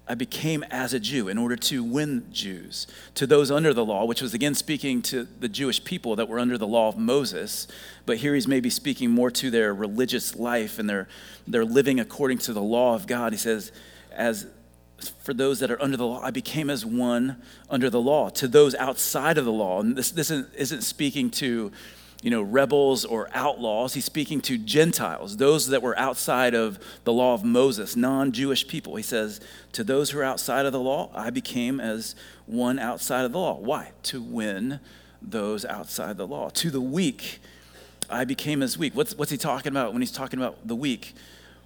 I 0.09 0.15
became 0.15 0.63
as 0.71 0.93
a 0.93 0.99
Jew 0.99 1.27
in 1.27 1.37
order 1.37 1.57
to 1.57 1.83
win 1.83 2.27
Jews, 2.31 2.87
to 3.15 3.27
those 3.27 3.51
under 3.51 3.73
the 3.73 3.83
law, 3.83 4.05
which 4.05 4.21
was 4.21 4.33
again 4.33 4.55
speaking 4.55 5.01
to 5.03 5.23
the 5.23 5.49
Jewish 5.49 5.83
people 5.83 6.15
that 6.15 6.29
were 6.29 6.39
under 6.39 6.57
the 6.57 6.67
law 6.67 6.87
of 6.87 6.97
Moses. 6.97 7.67
But 8.05 8.17
here 8.17 8.33
he's 8.33 8.47
maybe 8.47 8.69
speaking 8.69 9.11
more 9.11 9.29
to 9.31 9.51
their 9.51 9.73
religious 9.73 10.35
life 10.35 10.79
and 10.79 10.89
their, 10.89 11.09
their 11.45 11.65
living 11.65 11.99
according 11.99 12.37
to 12.39 12.53
the 12.53 12.61
law 12.61 12.95
of 12.95 13.05
God. 13.05 13.33
He 13.33 13.37
says, 13.37 13.73
as 14.11 14.47
for 15.19 15.33
those 15.33 15.59
that 15.59 15.69
are 15.69 15.81
under 15.81 15.97
the 15.97 16.05
law, 16.05 16.21
I 16.21 16.31
became 16.31 16.69
as 16.69 16.85
one 16.85 17.41
under 17.69 17.89
the 17.89 18.01
law. 18.01 18.29
To 18.29 18.47
those 18.47 18.73
outside 18.75 19.37
of 19.37 19.45
the 19.45 19.51
law, 19.51 19.81
and 19.81 19.95
this, 19.95 20.11
this 20.11 20.31
isn't 20.31 20.81
speaking 20.81 21.29
to 21.31 21.71
you 22.23 22.31
know, 22.31 22.41
rebels 22.41 23.05
or 23.05 23.29
outlaws. 23.33 23.93
He's 23.93 24.05
speaking 24.05 24.41
to 24.41 24.57
Gentiles, 24.57 25.37
those 25.37 25.67
that 25.67 25.81
were 25.81 25.97
outside 25.99 26.55
of 26.55 26.79
the 27.03 27.13
law 27.13 27.33
of 27.33 27.43
Moses, 27.43 27.95
non 27.95 28.31
Jewish 28.31 28.67
people. 28.67 28.95
He 28.95 29.03
says, 29.03 29.39
To 29.73 29.83
those 29.83 30.11
who 30.11 30.19
are 30.19 30.23
outside 30.23 30.65
of 30.65 30.71
the 30.71 30.79
law, 30.79 31.11
I 31.13 31.29
became 31.29 31.79
as 31.79 32.15
one 32.45 32.79
outside 32.79 33.25
of 33.25 33.33
the 33.33 33.39
law. 33.39 33.59
Why? 33.59 33.91
To 34.03 34.21
win 34.21 34.79
those 35.21 35.63
outside 35.65 36.17
the 36.17 36.27
law. 36.27 36.49
To 36.49 36.71
the 36.71 36.81
weak, 36.81 37.39
I 38.09 38.25
became 38.25 38.63
as 38.63 38.77
weak. 38.77 38.95
What's, 38.95 39.15
what's 39.15 39.31
he 39.31 39.37
talking 39.37 39.71
about 39.71 39.93
when 39.93 40.01
he's 40.01 40.11
talking 40.11 40.39
about 40.39 40.67
the 40.67 40.75
weak? 40.75 41.13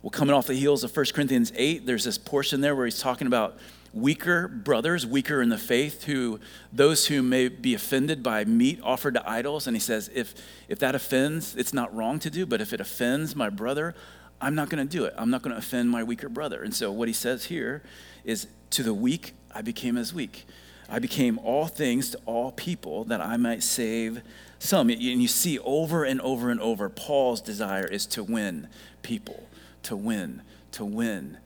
Well, 0.01 0.09
coming 0.09 0.33
off 0.33 0.47
the 0.47 0.55
heels 0.55 0.83
of 0.83 0.95
1 0.95 1.05
Corinthians 1.13 1.53
8, 1.55 1.85
there's 1.85 2.05
this 2.05 2.17
portion 2.17 2.61
there 2.61 2.75
where 2.75 2.85
he's 2.85 2.99
talking 2.99 3.27
about 3.27 3.57
weaker 3.93 4.47
brothers, 4.47 5.05
weaker 5.05 5.43
in 5.43 5.49
the 5.49 5.59
faith, 5.59 6.05
who 6.05 6.39
those 6.73 7.05
who 7.05 7.21
may 7.21 7.49
be 7.49 7.75
offended 7.75 8.23
by 8.23 8.43
meat 8.45 8.79
offered 8.81 9.13
to 9.13 9.29
idols. 9.29 9.67
And 9.67 9.75
he 9.75 9.79
says, 9.79 10.09
if, 10.13 10.33
if 10.67 10.79
that 10.79 10.95
offends, 10.95 11.55
it's 11.55 11.71
not 11.71 11.93
wrong 11.95 12.17
to 12.19 12.31
do, 12.31 12.47
but 12.47 12.61
if 12.61 12.73
it 12.73 12.79
offends 12.79 13.35
my 13.35 13.49
brother, 13.49 13.93
I'm 14.39 14.55
not 14.55 14.69
going 14.69 14.87
to 14.87 14.91
do 14.91 15.05
it. 15.05 15.13
I'm 15.17 15.29
not 15.29 15.43
going 15.43 15.51
to 15.51 15.59
offend 15.59 15.91
my 15.91 16.03
weaker 16.03 16.29
brother. 16.29 16.63
And 16.63 16.73
so 16.73 16.91
what 16.91 17.07
he 17.07 17.13
says 17.13 17.45
here 17.45 17.83
is, 18.23 18.47
to 18.71 18.81
the 18.81 18.95
weak, 18.95 19.33
I 19.53 19.61
became 19.61 19.97
as 19.97 20.15
weak. 20.15 20.45
I 20.89 20.97
became 20.97 21.37
all 21.39 21.67
things 21.67 22.09
to 22.11 22.19
all 22.25 22.51
people 22.51 23.03
that 23.05 23.21
I 23.21 23.37
might 23.37 23.61
save 23.61 24.23
some. 24.57 24.89
And 24.89 24.99
you 24.99 25.27
see 25.27 25.59
over 25.59 26.03
and 26.03 26.19
over 26.21 26.49
and 26.49 26.59
over, 26.59 26.89
Paul's 26.89 27.39
desire 27.39 27.85
is 27.85 28.07
to 28.07 28.23
win 28.23 28.67
people 29.03 29.43
to 29.83 29.95
win, 29.95 30.41
to 30.73 30.85
win, 30.85 31.37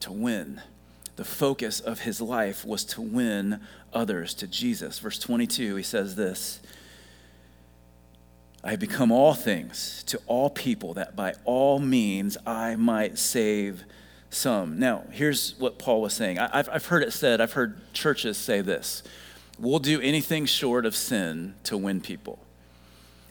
to 0.00 0.12
win. 0.12 0.60
The 1.16 1.24
focus 1.24 1.80
of 1.80 2.00
his 2.00 2.20
life 2.20 2.64
was 2.64 2.84
to 2.86 3.00
win 3.00 3.60
others 3.92 4.34
to 4.34 4.46
Jesus. 4.46 4.98
Verse 4.98 5.18
22, 5.18 5.76
he 5.76 5.82
says 5.82 6.16
this 6.16 6.60
I 8.62 8.70
have 8.72 8.80
become 8.80 9.10
all 9.10 9.34
things 9.34 10.02
to 10.04 10.20
all 10.26 10.50
people 10.50 10.94
that 10.94 11.16
by 11.16 11.34
all 11.44 11.78
means 11.78 12.36
I 12.46 12.76
might 12.76 13.18
save 13.18 13.84
some. 14.28 14.78
Now, 14.78 15.04
here's 15.10 15.58
what 15.58 15.78
Paul 15.78 16.02
was 16.02 16.12
saying. 16.12 16.38
I've, 16.38 16.68
I've 16.68 16.86
heard 16.86 17.02
it 17.02 17.12
said, 17.12 17.40
I've 17.40 17.52
heard 17.52 17.80
churches 17.92 18.36
say 18.36 18.60
this 18.60 19.02
we'll 19.58 19.78
do 19.78 20.00
anything 20.00 20.46
short 20.46 20.86
of 20.86 20.96
sin 20.96 21.54
to 21.64 21.76
win 21.76 22.00
people. 22.00 22.38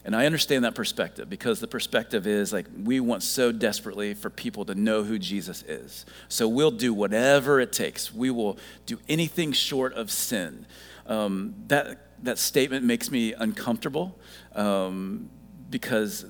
And 0.04 0.16
I 0.16 0.26
understand 0.26 0.64
that 0.64 0.74
perspective 0.74 1.28
because 1.28 1.60
the 1.60 1.66
perspective 1.66 2.26
is 2.26 2.52
like 2.52 2.66
we 2.84 3.00
want 3.00 3.22
so 3.22 3.52
desperately 3.52 4.14
for 4.14 4.30
people 4.30 4.64
to 4.66 4.74
know 4.74 5.02
who 5.02 5.18
Jesus 5.18 5.62
is. 5.62 6.06
So 6.28 6.48
we'll 6.48 6.70
do 6.70 6.94
whatever 6.94 7.60
it 7.60 7.72
takes. 7.72 8.12
We 8.12 8.30
will 8.30 8.58
do 8.86 8.98
anything 9.08 9.52
short 9.52 9.92
of 9.94 10.10
sin. 10.10 10.66
Um, 11.06 11.54
that, 11.68 12.24
that 12.24 12.38
statement 12.38 12.84
makes 12.84 13.10
me 13.10 13.34
uncomfortable 13.34 14.18
um, 14.54 15.28
because 15.68 16.24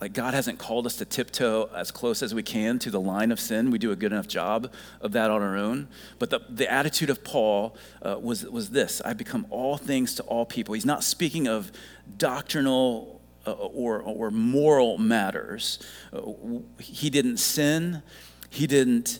like 0.00 0.14
God 0.14 0.32
hasn't 0.32 0.58
called 0.58 0.86
us 0.86 0.96
to 0.96 1.04
tiptoe 1.04 1.68
as 1.74 1.90
close 1.90 2.22
as 2.22 2.34
we 2.34 2.42
can 2.42 2.78
to 2.80 2.90
the 2.90 3.00
line 3.00 3.30
of 3.30 3.38
sin. 3.38 3.70
We 3.70 3.78
do 3.78 3.92
a 3.92 3.96
good 3.96 4.12
enough 4.12 4.28
job 4.28 4.72
of 5.02 5.12
that 5.12 5.30
on 5.30 5.42
our 5.42 5.56
own. 5.56 5.88
But 6.18 6.30
the, 6.30 6.40
the 6.48 6.70
attitude 6.72 7.10
of 7.10 7.22
Paul 7.22 7.76
uh, 8.00 8.18
was, 8.18 8.44
was 8.44 8.70
this 8.70 9.02
I 9.04 9.12
become 9.12 9.46
all 9.50 9.76
things 9.76 10.14
to 10.14 10.22
all 10.22 10.46
people. 10.46 10.74
He's 10.74 10.86
not 10.86 11.04
speaking 11.04 11.48
of 11.48 11.70
doctrinal 12.18 13.20
uh, 13.46 13.52
or, 13.52 14.02
or 14.02 14.30
moral 14.30 14.98
matters. 14.98 15.78
Uh, 16.12 16.20
he 16.78 17.10
didn't 17.10 17.38
sin, 17.38 18.02
he 18.50 18.66
didn't 18.66 19.18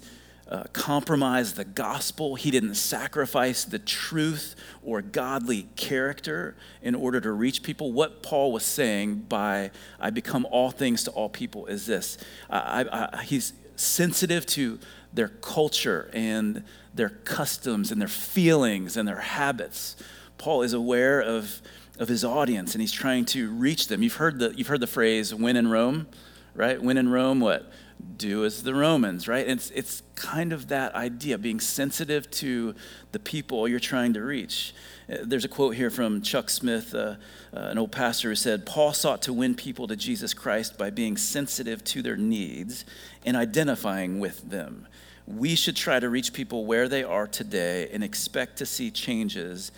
uh, 0.50 0.64
compromise 0.72 1.54
the 1.54 1.64
gospel, 1.64 2.34
he 2.34 2.50
didn't 2.50 2.74
sacrifice 2.74 3.64
the 3.64 3.78
truth 3.78 4.56
or 4.82 5.00
godly 5.00 5.62
character 5.76 6.56
in 6.82 6.94
order 6.94 7.20
to 7.20 7.30
reach 7.32 7.62
people. 7.62 7.92
What 7.92 8.22
Paul 8.22 8.52
was 8.52 8.64
saying 8.64 9.26
by 9.28 9.70
I 10.00 10.10
become 10.10 10.46
all 10.50 10.70
things 10.70 11.04
to 11.04 11.10
all 11.12 11.28
people 11.28 11.66
is 11.66 11.86
this 11.86 12.18
I, 12.50 12.84
I, 12.90 13.22
he's 13.22 13.52
sensitive 13.76 14.44
to 14.46 14.78
their 15.12 15.28
culture 15.28 16.10
and 16.12 16.64
their 16.94 17.08
customs 17.08 17.90
and 17.90 18.00
their 18.00 18.08
feelings 18.08 18.96
and 18.96 19.08
their 19.08 19.20
habits. 19.20 19.96
Paul 20.36 20.62
is 20.62 20.72
aware 20.72 21.20
of 21.20 21.62
of 22.00 22.08
his 22.08 22.24
audience 22.24 22.74
and 22.74 22.80
he's 22.80 22.90
trying 22.90 23.26
to 23.26 23.50
reach 23.50 23.86
them. 23.86 24.02
You've 24.02 24.16
heard 24.16 24.38
the, 24.38 24.52
you've 24.56 24.68
heard 24.68 24.80
the 24.80 24.86
phrase, 24.88 25.34
when 25.34 25.54
in 25.54 25.68
Rome, 25.68 26.08
right? 26.54 26.82
When 26.82 26.96
in 26.96 27.10
Rome, 27.10 27.38
what? 27.40 27.70
Do 28.16 28.46
as 28.46 28.62
the 28.62 28.74
Romans, 28.74 29.28
right? 29.28 29.46
It's, 29.46 29.70
it's 29.72 30.02
kind 30.14 30.54
of 30.54 30.68
that 30.68 30.94
idea, 30.94 31.36
being 31.36 31.60
sensitive 31.60 32.30
to 32.32 32.74
the 33.12 33.18
people 33.18 33.68
you're 33.68 33.78
trying 33.78 34.14
to 34.14 34.22
reach. 34.22 34.74
Uh, 35.12 35.18
there's 35.22 35.44
a 35.44 35.48
quote 35.48 35.76
here 35.76 35.90
from 35.90 36.22
Chuck 36.22 36.48
Smith, 36.48 36.94
uh, 36.94 37.16
uh, 37.54 37.58
an 37.58 37.76
old 37.76 37.92
pastor, 37.92 38.30
who 38.30 38.34
said, 38.34 38.64
Paul 38.64 38.94
sought 38.94 39.20
to 39.22 39.34
win 39.34 39.54
people 39.54 39.86
to 39.86 39.96
Jesus 39.96 40.32
Christ 40.32 40.78
by 40.78 40.88
being 40.88 41.18
sensitive 41.18 41.84
to 41.84 42.00
their 42.00 42.16
needs 42.16 42.86
and 43.26 43.36
identifying 43.36 44.18
with 44.18 44.48
them. 44.48 44.88
We 45.26 45.54
should 45.54 45.76
try 45.76 46.00
to 46.00 46.08
reach 46.08 46.32
people 46.32 46.64
where 46.64 46.88
they 46.88 47.04
are 47.04 47.26
today 47.26 47.90
and 47.92 48.02
expect 48.02 48.56
to 48.56 48.66
see 48.66 48.90
changes 48.90 49.70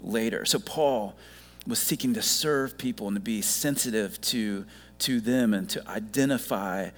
later. 0.00 0.44
So, 0.44 0.60
Paul, 0.60 1.16
was 1.66 1.78
seeking 1.78 2.14
to 2.14 2.22
serve 2.22 2.76
people 2.76 3.08
and 3.08 3.16
to 3.16 3.20
be 3.20 3.40
sensitive 3.40 4.20
to, 4.20 4.66
to 5.00 5.20
them 5.20 5.54
and 5.54 5.68
to 5.70 5.88
identify 5.88 6.90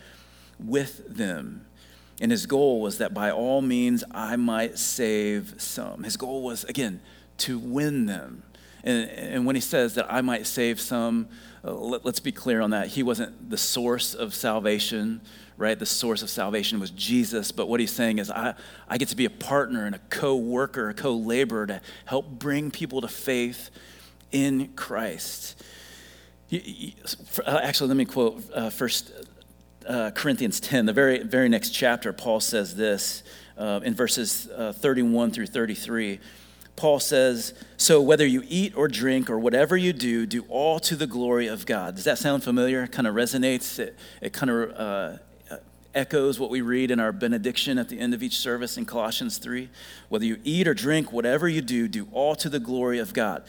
with 0.59 1.07
them. 1.09 1.67
And 2.21 2.31
his 2.31 2.47
goal 2.47 2.81
was 2.81 2.99
that 2.99 3.13
by 3.13 3.31
all 3.31 3.61
means 3.63 4.03
I 4.11 4.37
might 4.37 4.79
save 4.79 5.55
some. 5.59 6.03
His 6.03 6.17
goal 6.17 6.43
was, 6.43 6.65
again, 6.65 7.01
to 7.39 7.59
win 7.59 8.07
them. 8.07 8.43
And, 8.83 9.11
and 9.11 9.47
when 9.47 9.55
he 9.55 9.61
says 9.61 9.95
that 9.95 10.07
I 10.11 10.21
might 10.23 10.47
save 10.47 10.81
some, 10.81 11.29
uh, 11.65 11.73
let, 11.75 12.07
us 12.07 12.21
be 12.21 12.33
clear 12.33 12.61
on 12.61 12.71
that. 12.71 12.89
He 12.89 13.03
wasn't 13.03 13.51
the 13.51 13.57
source 13.59 14.15
of 14.15 14.35
salvation, 14.35 15.21
right? 15.57 15.79
The 15.79 15.87
source 15.87 16.23
of 16.23 16.31
salvation 16.31 16.81
was 16.81 16.91
Jesus. 16.91 17.53
But 17.53 17.69
what 17.69 17.81
he's 17.81 17.93
saying 17.93 18.19
is, 18.19 18.31
I, 18.31 18.55
I 18.89 18.97
get 18.97 19.09
to 19.09 19.17
be 19.17 19.25
a 19.25 19.31
partner 19.31 19.85
and 19.85 19.95
a 19.95 20.01
co 20.11 20.37
worker, 20.37 20.89
a 20.89 20.95
co 20.95 21.15
laborer 21.15 21.67
to 21.67 21.81
help 22.07 22.31
bring 22.31 22.71
people 22.71 23.01
to 23.03 23.09
faith 23.09 23.71
in 24.33 24.69
Christ. 24.75 25.63
Uh, 26.53 27.61
actually, 27.63 27.89
let 27.89 27.97
me 27.97 28.05
quote 28.05 28.43
uh, 28.55 28.71
First 28.71 29.13
uh, 29.89 30.11
Corinthians 30.13 30.61
10, 30.61 30.87
the 30.87 30.93
very, 30.93 31.23
very 31.23 31.49
next 31.49 31.71
chapter. 31.71 32.13
Paul 32.13 32.41
says 32.41 32.77
this 32.77 33.23
in 33.59 33.95
verses 33.95 34.49
uh, 34.49 34.73
31 34.73 35.31
through 35.31 35.47
33. 35.47 36.21
Paul 36.77 37.01
says, 37.01 37.55
So 37.77 38.03
whether 38.03 38.27
you 38.27 38.43
eat 38.49 38.77
or 38.77 38.87
drink 38.87 39.31
or 39.31 39.39
whatever 39.39 39.77
you 39.77 39.93
do, 39.93 40.27
do 40.27 40.45
all 40.49 40.79
to 40.81 40.95
the 40.95 41.07
glory 41.07 41.47
of 41.47 41.65
God. 41.65 41.95
Does 41.95 42.05
that 42.05 42.19
sound 42.19 42.45
familiar? 42.45 42.87
Kind 42.87 43.07
of 43.07 43.15
resonates? 43.15 43.79
It, 43.79 43.97
it 44.21 44.33
kind 44.33 44.51
of 44.51 45.21
echoes 45.97 46.39
what 46.39 46.51
we 46.51 46.61
read 46.61 46.91
in 46.91 47.01
our 47.01 47.11
benediction 47.11 47.79
at 47.79 47.89
the 47.89 47.99
end 47.99 48.13
of 48.15 48.23
each 48.23 48.39
service 48.39 48.77
in 48.77 48.85
Colossians 48.85 49.39
3. 49.39 49.71
Whether 50.09 50.27
you 50.27 50.39
eat 50.45 50.69
or 50.69 50.75
drink, 50.75 51.11
whatever 51.11 51.49
you 51.49 51.63
do, 51.63 51.89
do 51.89 52.07
all 52.13 52.37
to 52.37 52.49
the 52.49 52.61
glory 52.61 52.99
of 52.99 53.15
God. 53.15 53.43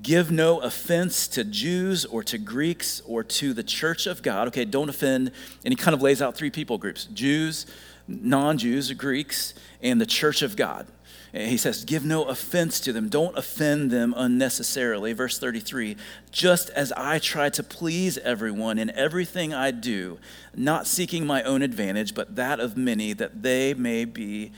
Give 0.00 0.30
no 0.30 0.60
offense 0.60 1.28
to 1.28 1.44
Jews 1.44 2.04
or 2.06 2.22
to 2.24 2.38
Greeks 2.38 3.02
or 3.04 3.22
to 3.24 3.52
the 3.52 3.62
church 3.62 4.06
of 4.06 4.22
God. 4.22 4.48
Okay, 4.48 4.64
don't 4.64 4.88
offend. 4.88 5.32
And 5.64 5.72
he 5.72 5.76
kind 5.76 5.94
of 5.94 6.00
lays 6.00 6.22
out 6.22 6.34
three 6.34 6.50
people 6.50 6.78
groups 6.78 7.04
Jews, 7.06 7.66
non 8.08 8.56
Jews, 8.56 8.90
Greeks, 8.92 9.54
and 9.82 10.00
the 10.00 10.06
church 10.06 10.40
of 10.40 10.56
God. 10.56 10.86
And 11.34 11.50
he 11.50 11.56
says, 11.56 11.84
Give 11.84 12.04
no 12.04 12.24
offense 12.24 12.80
to 12.80 12.92
them. 12.92 13.08
Don't 13.08 13.36
offend 13.36 13.90
them 13.90 14.14
unnecessarily. 14.16 15.12
Verse 15.12 15.38
33 15.38 15.96
Just 16.30 16.70
as 16.70 16.92
I 16.92 17.18
try 17.18 17.48
to 17.50 17.62
please 17.62 18.18
everyone 18.18 18.78
in 18.78 18.90
everything 18.90 19.52
I 19.54 19.70
do, 19.70 20.18
not 20.54 20.86
seeking 20.86 21.26
my 21.26 21.42
own 21.42 21.62
advantage, 21.62 22.14
but 22.14 22.36
that 22.36 22.60
of 22.60 22.76
many, 22.76 23.12
that 23.14 23.42
they 23.42 23.72
may 23.74 24.04
be 24.04 24.52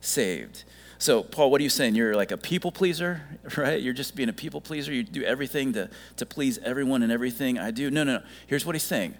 saved. 0.00 0.64
So, 1.00 1.22
Paul, 1.22 1.52
what 1.52 1.60
are 1.60 1.64
you 1.64 1.70
saying? 1.70 1.94
You're 1.94 2.16
like 2.16 2.32
a 2.32 2.36
people 2.36 2.72
pleaser, 2.72 3.22
right? 3.56 3.80
You're 3.80 3.94
just 3.94 4.16
being 4.16 4.28
a 4.28 4.32
people 4.32 4.60
pleaser. 4.60 4.92
You 4.92 5.04
do 5.04 5.22
everything 5.22 5.72
to, 5.74 5.88
to 6.16 6.26
please 6.26 6.58
everyone 6.58 7.04
and 7.04 7.12
everything 7.12 7.56
I 7.58 7.70
do. 7.70 7.90
No, 7.90 8.02
no, 8.02 8.18
no. 8.18 8.24
Here's 8.48 8.66
what 8.66 8.74
he's 8.74 8.82
saying 8.82 9.14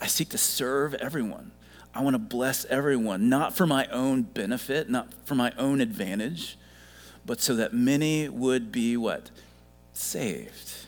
I 0.00 0.06
seek 0.06 0.30
to 0.30 0.38
serve 0.38 0.94
everyone. 0.94 1.52
I 1.94 2.02
want 2.02 2.14
to 2.14 2.18
bless 2.18 2.64
everyone, 2.66 3.28
not 3.28 3.54
for 3.54 3.66
my 3.66 3.86
own 3.86 4.22
benefit, 4.22 4.88
not 4.88 5.12
for 5.26 5.34
my 5.34 5.52
own 5.58 5.80
advantage, 5.80 6.56
but 7.26 7.40
so 7.40 7.54
that 7.56 7.74
many 7.74 8.28
would 8.28 8.70
be 8.72 8.96
what? 8.96 9.30
Saved. 9.92 10.86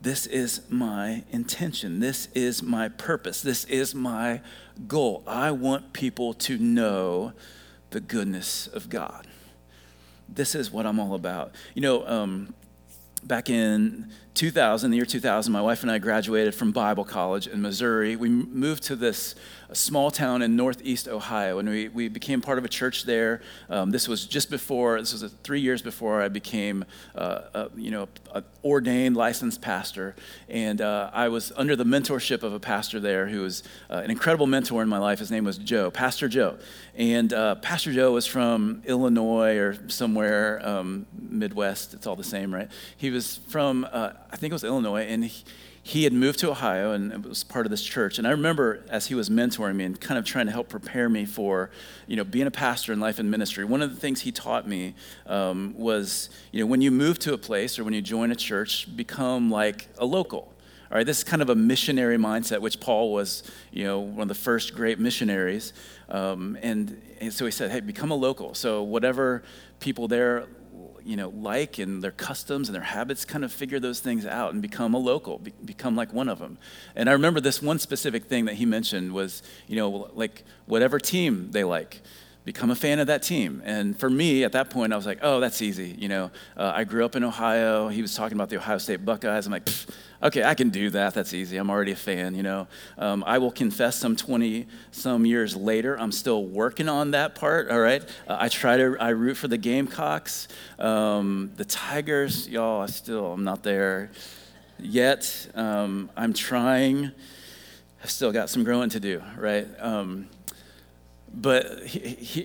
This 0.00 0.26
is 0.26 0.62
my 0.70 1.24
intention. 1.30 2.00
This 2.00 2.28
is 2.34 2.62
my 2.62 2.88
purpose. 2.88 3.42
This 3.42 3.64
is 3.64 3.94
my 3.94 4.40
goal. 4.88 5.22
I 5.26 5.50
want 5.50 5.92
people 5.92 6.32
to 6.34 6.58
know 6.58 7.32
the 7.92 8.00
goodness 8.00 8.66
of 8.66 8.88
God. 8.88 9.26
This 10.28 10.54
is 10.54 10.70
what 10.70 10.86
I'm 10.86 10.98
all 10.98 11.14
about. 11.14 11.54
You 11.74 11.82
know, 11.82 12.06
um, 12.06 12.54
back 13.22 13.48
in 13.48 14.10
2000, 14.34 14.90
the 14.90 14.96
year 14.96 15.04
2000, 15.04 15.52
my 15.52 15.60
wife 15.60 15.82
and 15.82 15.90
I 15.90 15.98
graduated 15.98 16.54
from 16.54 16.72
Bible 16.72 17.04
college 17.04 17.46
in 17.46 17.60
Missouri. 17.60 18.16
We 18.16 18.30
moved 18.30 18.82
to 18.84 18.96
this 18.96 19.34
small 19.72 20.10
town 20.10 20.42
in 20.42 20.56
northeast 20.56 21.06
Ohio, 21.08 21.58
and 21.58 21.68
we, 21.68 21.88
we 21.88 22.08
became 22.08 22.40
part 22.40 22.58
of 22.58 22.64
a 22.64 22.68
church 22.68 23.04
there. 23.04 23.42
Um, 23.68 23.90
this 23.90 24.08
was 24.08 24.26
just 24.26 24.50
before, 24.50 24.98
this 25.00 25.12
was 25.12 25.30
three 25.42 25.60
years 25.60 25.82
before 25.82 26.22
I 26.22 26.28
became, 26.28 26.84
uh, 27.14 27.40
a, 27.54 27.70
you 27.76 27.90
know, 27.90 28.08
an 28.34 28.44
ordained 28.64 29.16
licensed 29.16 29.60
pastor. 29.60 30.14
And 30.48 30.80
uh, 30.80 31.10
I 31.12 31.28
was 31.28 31.52
under 31.56 31.76
the 31.76 31.84
mentorship 31.84 32.42
of 32.42 32.52
a 32.54 32.60
pastor 32.60 33.00
there 33.00 33.28
who 33.28 33.42
was 33.42 33.62
uh, 33.90 33.96
an 33.96 34.10
incredible 34.10 34.46
mentor 34.46 34.82
in 34.82 34.88
my 34.88 34.98
life. 34.98 35.18
His 35.18 35.30
name 35.30 35.44
was 35.44 35.58
Joe, 35.58 35.90
Pastor 35.90 36.28
Joe. 36.28 36.58
And 36.94 37.32
uh, 37.32 37.56
Pastor 37.56 37.92
Joe 37.92 38.12
was 38.12 38.26
from 38.26 38.82
Illinois 38.86 39.56
or 39.56 39.88
somewhere 39.88 40.66
um, 40.66 41.06
Midwest. 41.18 41.94
It's 41.94 42.06
all 42.06 42.16
the 42.16 42.24
same, 42.24 42.54
right? 42.54 42.70
He 42.96 43.10
was 43.10 43.38
from 43.48 43.86
uh, 43.90 44.12
I 44.32 44.36
think 44.36 44.50
it 44.50 44.54
was 44.54 44.64
Illinois, 44.64 45.02
and 45.02 45.26
he, 45.26 45.44
he 45.82 46.04
had 46.04 46.14
moved 46.14 46.38
to 46.38 46.50
Ohio 46.50 46.92
and 46.92 47.24
was 47.26 47.44
part 47.44 47.66
of 47.66 47.70
this 47.70 47.82
church. 47.82 48.16
And 48.18 48.26
I 48.26 48.30
remember 48.30 48.82
as 48.88 49.06
he 49.06 49.14
was 49.14 49.28
mentoring 49.28 49.76
me 49.76 49.84
and 49.84 50.00
kind 50.00 50.18
of 50.18 50.24
trying 50.24 50.46
to 50.46 50.52
help 50.52 50.70
prepare 50.70 51.10
me 51.10 51.26
for, 51.26 51.70
you 52.06 52.16
know, 52.16 52.24
being 52.24 52.46
a 52.46 52.50
pastor 52.50 52.94
in 52.94 53.00
life 53.00 53.18
and 53.18 53.30
ministry. 53.30 53.64
One 53.64 53.82
of 53.82 53.94
the 53.94 54.00
things 54.00 54.22
he 54.22 54.32
taught 54.32 54.66
me 54.66 54.94
um, 55.26 55.74
was, 55.76 56.30
you 56.50 56.60
know, 56.60 56.66
when 56.66 56.80
you 56.80 56.90
move 56.90 57.18
to 57.20 57.34
a 57.34 57.38
place 57.38 57.78
or 57.78 57.84
when 57.84 57.92
you 57.92 58.00
join 58.00 58.32
a 58.32 58.36
church, 58.36 58.96
become 58.96 59.50
like 59.50 59.88
a 59.98 60.06
local. 60.06 60.54
All 60.90 60.96
right, 60.96 61.06
this 61.06 61.18
is 61.18 61.24
kind 61.24 61.42
of 61.42 61.50
a 61.50 61.54
missionary 61.54 62.16
mindset, 62.16 62.60
which 62.60 62.80
Paul 62.80 63.12
was, 63.12 63.42
you 63.70 63.84
know, 63.84 64.00
one 64.00 64.22
of 64.22 64.28
the 64.28 64.34
first 64.34 64.74
great 64.74 64.98
missionaries. 64.98 65.72
Um, 66.08 66.56
and, 66.62 67.00
and 67.20 67.32
so 67.32 67.44
he 67.44 67.50
said, 67.50 67.70
hey, 67.70 67.80
become 67.80 68.10
a 68.10 68.14
local. 68.14 68.54
So 68.54 68.82
whatever 68.82 69.42
people 69.80 70.08
there 70.08 70.46
you 71.04 71.16
know, 71.16 71.30
like 71.30 71.78
and 71.78 72.02
their 72.02 72.10
customs 72.10 72.68
and 72.68 72.74
their 72.74 72.82
habits, 72.82 73.24
kind 73.24 73.44
of 73.44 73.52
figure 73.52 73.80
those 73.80 74.00
things 74.00 74.26
out 74.26 74.52
and 74.52 74.62
become 74.62 74.94
a 74.94 74.98
local, 74.98 75.38
be, 75.38 75.52
become 75.64 75.96
like 75.96 76.12
one 76.12 76.28
of 76.28 76.38
them. 76.38 76.58
And 76.94 77.08
I 77.08 77.12
remember 77.12 77.40
this 77.40 77.62
one 77.62 77.78
specific 77.78 78.24
thing 78.24 78.44
that 78.46 78.54
he 78.54 78.66
mentioned 78.66 79.12
was, 79.12 79.42
you 79.66 79.76
know, 79.76 80.10
like 80.14 80.44
whatever 80.66 80.98
team 80.98 81.50
they 81.50 81.64
like, 81.64 82.02
become 82.44 82.70
a 82.70 82.74
fan 82.74 82.98
of 82.98 83.06
that 83.06 83.22
team. 83.22 83.62
And 83.64 83.98
for 83.98 84.10
me, 84.10 84.42
at 84.42 84.52
that 84.52 84.68
point, 84.68 84.92
I 84.92 84.96
was 84.96 85.06
like, 85.06 85.18
oh, 85.22 85.38
that's 85.38 85.62
easy. 85.62 85.94
You 85.98 86.08
know, 86.08 86.30
uh, 86.56 86.72
I 86.74 86.84
grew 86.84 87.04
up 87.04 87.14
in 87.14 87.22
Ohio. 87.22 87.88
He 87.88 88.02
was 88.02 88.14
talking 88.14 88.36
about 88.36 88.48
the 88.48 88.56
Ohio 88.56 88.78
State 88.78 89.04
Buckeyes. 89.04 89.46
I'm 89.46 89.52
like, 89.52 89.68
okay, 90.22 90.42
I 90.42 90.54
can 90.54 90.70
do 90.70 90.90
that. 90.90 91.14
That's 91.14 91.34
easy. 91.34 91.56
I'm 91.56 91.70
already 91.70 91.92
a 91.92 91.96
fan, 91.96 92.34
you 92.34 92.42
know. 92.42 92.66
Um, 92.98 93.22
I 93.26 93.38
will 93.38 93.52
confess 93.52 93.96
some 93.96 94.16
20 94.16 94.66
some 94.90 95.24
years 95.24 95.54
later, 95.54 95.98
I'm 95.98 96.12
still 96.12 96.44
working 96.44 96.88
on 96.88 97.12
that 97.12 97.34
part, 97.34 97.70
all 97.70 97.80
right? 97.80 98.02
Uh, 98.26 98.36
I 98.40 98.48
try 98.48 98.76
to, 98.76 98.96
I 98.98 99.10
root 99.10 99.36
for 99.36 99.48
the 99.48 99.58
Gamecocks. 99.58 100.48
Um, 100.78 101.52
the 101.56 101.64
Tigers, 101.64 102.48
y'all, 102.48 102.82
I 102.82 102.86
still, 102.86 103.32
I'm 103.32 103.44
not 103.44 103.62
there 103.62 104.10
yet. 104.80 105.48
Um, 105.54 106.10
I'm 106.16 106.32
trying. 106.32 107.12
I've 108.02 108.10
still 108.10 108.32
got 108.32 108.50
some 108.50 108.64
growing 108.64 108.90
to 108.90 109.00
do, 109.00 109.22
right? 109.36 109.68
Um, 109.78 110.28
but 111.34 111.84
he, 111.84 112.00
he, 112.00 112.42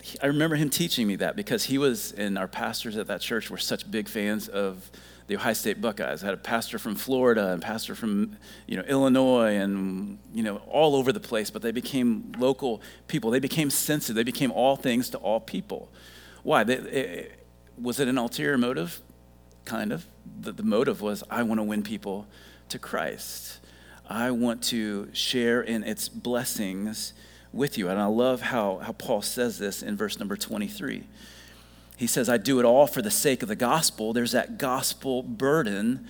he, 0.00 0.18
I 0.22 0.26
remember 0.26 0.56
him 0.56 0.70
teaching 0.70 1.06
me 1.06 1.16
that 1.16 1.34
because 1.34 1.64
he 1.64 1.76
was, 1.76 2.12
and 2.12 2.38
our 2.38 2.46
pastors 2.46 2.96
at 2.96 3.08
that 3.08 3.20
church 3.20 3.50
were 3.50 3.58
such 3.58 3.90
big 3.90 4.08
fans 4.08 4.48
of 4.48 4.90
the 5.26 5.36
Ohio 5.36 5.52
State 5.52 5.80
Buckeyes. 5.80 6.22
I 6.22 6.26
had 6.26 6.34
a 6.34 6.38
pastor 6.38 6.78
from 6.78 6.94
Florida 6.94 7.52
and 7.52 7.60
pastor 7.60 7.94
from 7.94 8.36
you 8.66 8.76
know 8.76 8.82
Illinois 8.84 9.56
and 9.56 10.18
you 10.32 10.42
know 10.42 10.56
all 10.68 10.94
over 10.94 11.12
the 11.12 11.20
place, 11.20 11.50
but 11.50 11.62
they 11.62 11.72
became 11.72 12.32
local 12.38 12.80
people. 13.08 13.30
They 13.30 13.40
became 13.40 13.70
sensitive. 13.70 14.16
They 14.16 14.22
became 14.22 14.52
all 14.52 14.76
things 14.76 15.10
to 15.10 15.18
all 15.18 15.40
people. 15.40 15.90
Why? 16.44 16.64
They, 16.64 16.74
it, 16.76 17.46
was 17.80 18.00
it 18.00 18.08
an 18.08 18.18
ulterior 18.18 18.56
motive? 18.56 19.00
Kind 19.64 19.92
of. 19.92 20.06
The, 20.40 20.52
the 20.52 20.62
motive 20.62 21.02
was 21.02 21.24
I 21.28 21.42
want 21.42 21.58
to 21.58 21.64
win 21.64 21.82
people 21.82 22.26
to 22.68 22.78
Christ. 22.78 23.58
I 24.08 24.30
want 24.30 24.62
to 24.64 25.08
share 25.12 25.60
in 25.60 25.82
its 25.84 26.08
blessings 26.08 27.12
with 27.52 27.78
you. 27.78 27.88
And 27.88 28.00
I 28.00 28.06
love 28.06 28.40
how, 28.40 28.78
how 28.78 28.92
Paul 28.92 29.22
says 29.22 29.58
this 29.58 29.82
in 29.82 29.96
verse 29.96 30.18
number 30.18 30.36
23. 30.36 31.04
He 31.96 32.06
says, 32.06 32.28
I 32.28 32.36
do 32.36 32.60
it 32.60 32.64
all 32.64 32.86
for 32.86 33.02
the 33.02 33.10
sake 33.10 33.42
of 33.42 33.48
the 33.48 33.56
gospel. 33.56 34.12
There's 34.12 34.32
that 34.32 34.58
gospel 34.58 35.22
burden. 35.22 36.08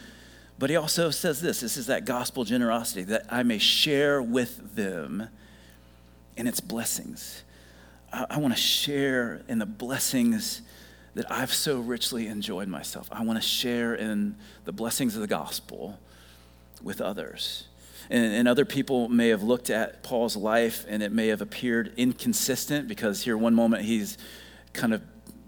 But 0.59 0.71
he 0.71 0.77
also 0.77 1.11
says 1.11 1.41
this 1.41 1.61
this 1.61 1.77
is 1.77 1.87
that 1.87 2.05
gospel 2.05 2.45
generosity 2.45 3.05
that 3.05 3.27
I 3.31 3.43
may 3.43 3.59
share 3.59 4.21
with 4.21 4.75
them 4.75 5.29
in 6.37 6.47
its 6.47 6.61
blessings. 6.61 7.43
I, 8.13 8.27
I 8.31 8.39
want 8.39 8.55
to 8.55 8.61
share 8.61 9.43
in 9.49 9.59
the 9.59 9.67
blessings 9.67 10.63
that 11.15 11.31
I've 11.31 11.55
so 11.55 11.81
richly 11.81 12.27
enjoyed 12.27 12.69
myself. 12.69 13.09
I 13.11 13.25
want 13.25 13.41
to 13.41 13.47
share 13.47 13.95
in 13.95 14.37
the 14.65 14.73
blessings 14.73 15.15
of 15.15 15.21
the 15.21 15.27
gospel 15.27 15.99
with 16.83 17.01
others. 17.01 17.67
And, 18.11 18.33
and, 18.35 18.49
other 18.49 18.65
people 18.65 19.09
may 19.09 19.29
have 19.29 19.43
looked 19.43 19.71
at 19.71 20.03
Paul's 20.03 20.37
life 20.37 20.87
and 20.89 21.03
it 21.03 21.13
may 21.13 21.29
have 21.29 21.41
appeared 21.43 21.93
inconsistent 21.97 22.89
because 22.89 23.23
here, 23.23 23.37
one 23.37 23.55
moment, 23.55 23.85
he's 23.85 24.17
kind 24.73 24.95
of 24.95 25.03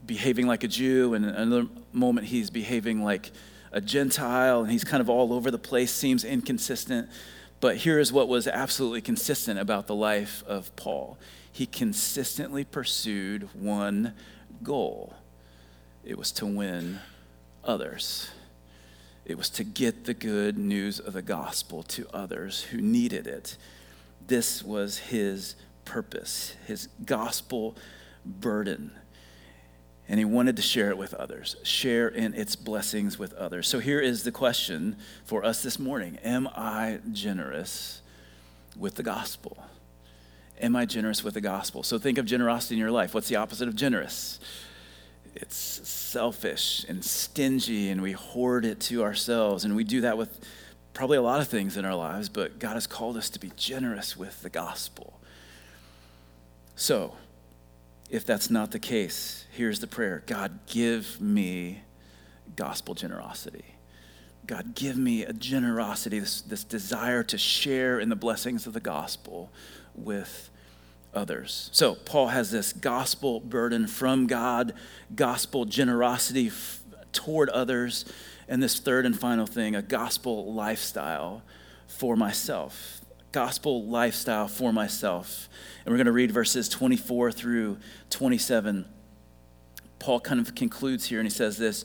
behaving 0.07 0.47
like 0.47 0.65
a 0.65 0.69
Jew, 0.69 1.15
and 1.15 1.25
another 1.25 1.69
moment 1.93 2.27
he's 2.27 2.51
behaving 2.51 3.03
like 3.03 3.31
a 3.73 3.81
Gentile, 3.81 4.63
and 4.63 4.73
he's 4.73 4.85
kind 4.85 5.01
of 5.01 5.09
all 5.09 5.33
over 5.33 5.51
the 5.51 5.59
place, 5.59 5.93
seems 5.93 6.25
inconsistent. 6.25 7.09
But 7.61 7.77
here 7.77 7.99
is 7.99 8.13
what 8.13 8.29
was 8.29 8.49
absolutely 8.49 9.03
consistent 9.03 9.61
about 9.61 9.87
the 9.87 9.95
life 9.95 10.43
of 10.47 10.75
Paul 10.77 11.19
he 11.53 11.67
consistently 11.67 12.65
pursued 12.65 13.49
one 13.55 14.15
goal 14.63 15.15
it 16.05 16.17
was 16.17 16.33
to 16.33 16.47
win 16.47 17.01
others. 17.65 18.31
It 19.25 19.37
was 19.37 19.51
to 19.51 19.65
get 19.65 20.05
the 20.05 20.15
good 20.15 20.59
news 20.59 20.99
of 20.99 21.13
the 21.13 21.23
gospel 21.23 21.83
to 21.85 22.07
others 22.13 22.63
who 22.65 22.81
needed 22.81 23.27
it. 23.27 23.57
This 24.27 24.63
was 24.63 24.99
his 24.99 25.57
purpose, 25.85 26.57
his 26.67 26.89
gospel 27.05 27.77
burden 28.25 28.93
and 30.11 30.19
he 30.19 30.25
wanted 30.25 30.57
to 30.57 30.63
share 30.63 30.91
it 30.91 30.99
with 30.99 31.15
others, 31.15 31.55
share 31.63 32.09
in 32.09 32.35
its 32.35 32.57
blessings 32.57 33.17
with 33.17 33.33
others. 33.35 33.69
So 33.69 33.79
here 33.79 34.01
is 34.01 34.25
the 34.25 34.33
question 34.33 34.97
for 35.25 35.45
us 35.45 35.63
this 35.63 35.79
morning 35.79 36.19
Am 36.25 36.49
I 36.49 36.99
generous 37.13 38.03
with 38.77 38.97
the 38.97 39.05
gospel? 39.05 39.57
Am 40.61 40.75
I 40.75 40.85
generous 40.85 41.23
with 41.23 41.35
the 41.35 41.41
gospel? 41.41 41.85
So 41.85 41.97
think 41.97 42.19
of 42.19 42.27
generosity 42.27 42.75
in 42.75 42.81
your 42.81 42.91
life. 42.91 43.15
What's 43.15 43.29
the 43.29 43.37
opposite 43.37 43.69
of 43.69 43.77
generous? 43.77 44.41
It's 45.35 45.57
selfish 45.57 46.85
and 46.89 47.05
stingy, 47.05 47.91
and 47.91 48.03
we 48.03 48.13
hoard 48.13 48.65
it 48.65 48.81
to 48.83 49.03
ourselves. 49.03 49.65
And 49.65 49.77
we 49.77 49.85
do 49.85 50.01
that 50.03 50.19
with 50.19 50.41
probably 50.93 51.17
a 51.17 51.23
lot 51.23 51.41
of 51.41 51.49
things 51.49 51.77
in 51.77 51.85
our 51.85 51.95
lives, 51.95 52.29
but 52.29 52.59
God 52.59 52.75
has 52.75 52.87
called 52.87 53.17
us 53.17 53.31
to 53.31 53.39
be 53.39 53.53
generous 53.57 54.17
with 54.17 54.43
the 54.43 54.51
gospel. 54.51 55.21
So, 56.75 57.15
if 58.11 58.27
that's 58.27 58.51
not 58.51 58.73
the 58.73 58.79
case, 58.79 59.47
here's 59.53 59.81
the 59.81 59.87
prayer 59.87 60.23
God, 60.27 60.59
give 60.67 61.21
me 61.21 61.83
gospel 62.57 62.95
generosity. 62.95 63.77
God, 64.47 64.75
give 64.75 64.97
me 64.97 65.25
a 65.25 65.33
generosity, 65.33 66.19
this, 66.19 66.41
this 66.41 66.65
desire 66.65 67.23
to 67.23 67.39
share 67.39 68.01
in 68.01 68.09
the 68.09 68.17
blessings 68.17 68.67
of 68.67 68.73
the 68.73 68.81
gospel 68.81 69.53
with 69.95 70.50
others. 71.15 71.71
So, 71.73 71.95
Paul 71.95 72.29
has 72.29 72.51
this 72.51 72.73
gospel 72.73 73.41
burden 73.41 73.87
from 73.87 74.27
God, 74.27 74.75
gospel 75.15 75.65
generosity 75.65 76.49
f- 76.49 76.81
toward 77.13 77.49
others, 77.51 78.05
and 78.49 78.63
this 78.63 78.79
third 78.81 79.07
and 79.07 79.19
final 79.19 79.47
thing, 79.47 79.75
a 79.75 79.83
gospel 79.83 80.53
lifestyle 80.53 81.43
for 81.87 82.17
myself. 82.17 83.01
Gospel 83.33 83.85
lifestyle 83.85 84.49
for 84.49 84.73
myself. 84.73 85.49
And 85.85 85.93
we're 85.93 85.99
going 85.99 86.07
to 86.07 86.13
read 86.13 86.33
verses 86.33 86.69
24 86.69 87.31
through 87.33 87.79
27. 88.11 88.87
Paul 90.01 90.19
kind 90.19 90.41
of 90.41 90.55
concludes 90.55 91.07
here 91.07 91.21
and 91.21 91.27
he 91.27 91.33
says 91.33 91.59
this 91.59 91.85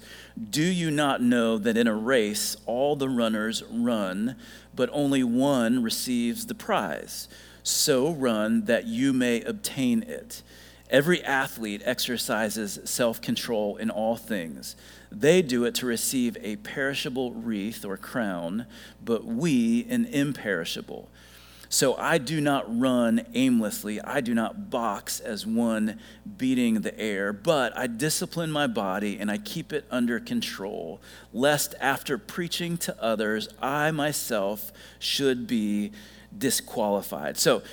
Do 0.50 0.64
you 0.64 0.90
not 0.90 1.22
know 1.22 1.58
that 1.58 1.78
in 1.78 1.86
a 1.86 1.94
race 1.94 2.56
all 2.66 2.96
the 2.96 3.10
runners 3.10 3.62
run, 3.70 4.38
but 4.74 4.90
only 4.92 5.24
one 5.24 5.84
receives 5.84 6.48
the 6.48 6.56
prize? 6.56 7.28
So 7.66 8.12
run 8.12 8.66
that 8.66 8.86
you 8.86 9.12
may 9.12 9.42
obtain 9.42 10.04
it. 10.04 10.44
Every 10.92 11.24
athlete 11.24 11.82
exercises 11.84 12.80
self 12.86 13.20
control 13.22 13.78
in 13.78 13.90
all 13.90 14.16
things. 14.16 14.76
They 15.12 15.42
do 15.42 15.66
it 15.66 15.74
to 15.76 15.88
receive 15.88 16.38
a 16.42 16.58
perishable 16.58 17.32
wreath 17.32 17.84
or 17.84 17.98
crown, 17.98 18.68
but 19.04 19.26
we 19.26 19.88
an 19.90 20.06
imperishable. 20.06 21.10
So 21.68 21.96
I 21.96 22.20
do 22.20 22.40
not 22.40 22.66
run 22.80 23.26
aimlessly. 23.34 24.00
I 24.00 24.22
do 24.22 24.36
not 24.36 24.70
box 24.70 25.20
as 25.20 25.48
one 25.48 26.00
beating 26.38 26.82
the 26.82 26.98
air, 27.00 27.34
but 27.34 27.76
I 27.76 27.88
discipline 27.88 28.52
my 28.52 28.68
body 28.68 29.18
and 29.20 29.32
I 29.32 29.40
keep 29.40 29.74
it 29.74 29.86
under 29.90 30.20
control, 30.20 31.02
lest 31.34 31.74
after 31.82 32.20
preaching 32.20 32.78
to 32.78 33.04
others, 33.04 33.50
I 33.60 33.90
myself 33.90 34.72
should 35.00 35.48
be 35.48 35.94
disqualified. 36.38 37.38
So 37.38 37.64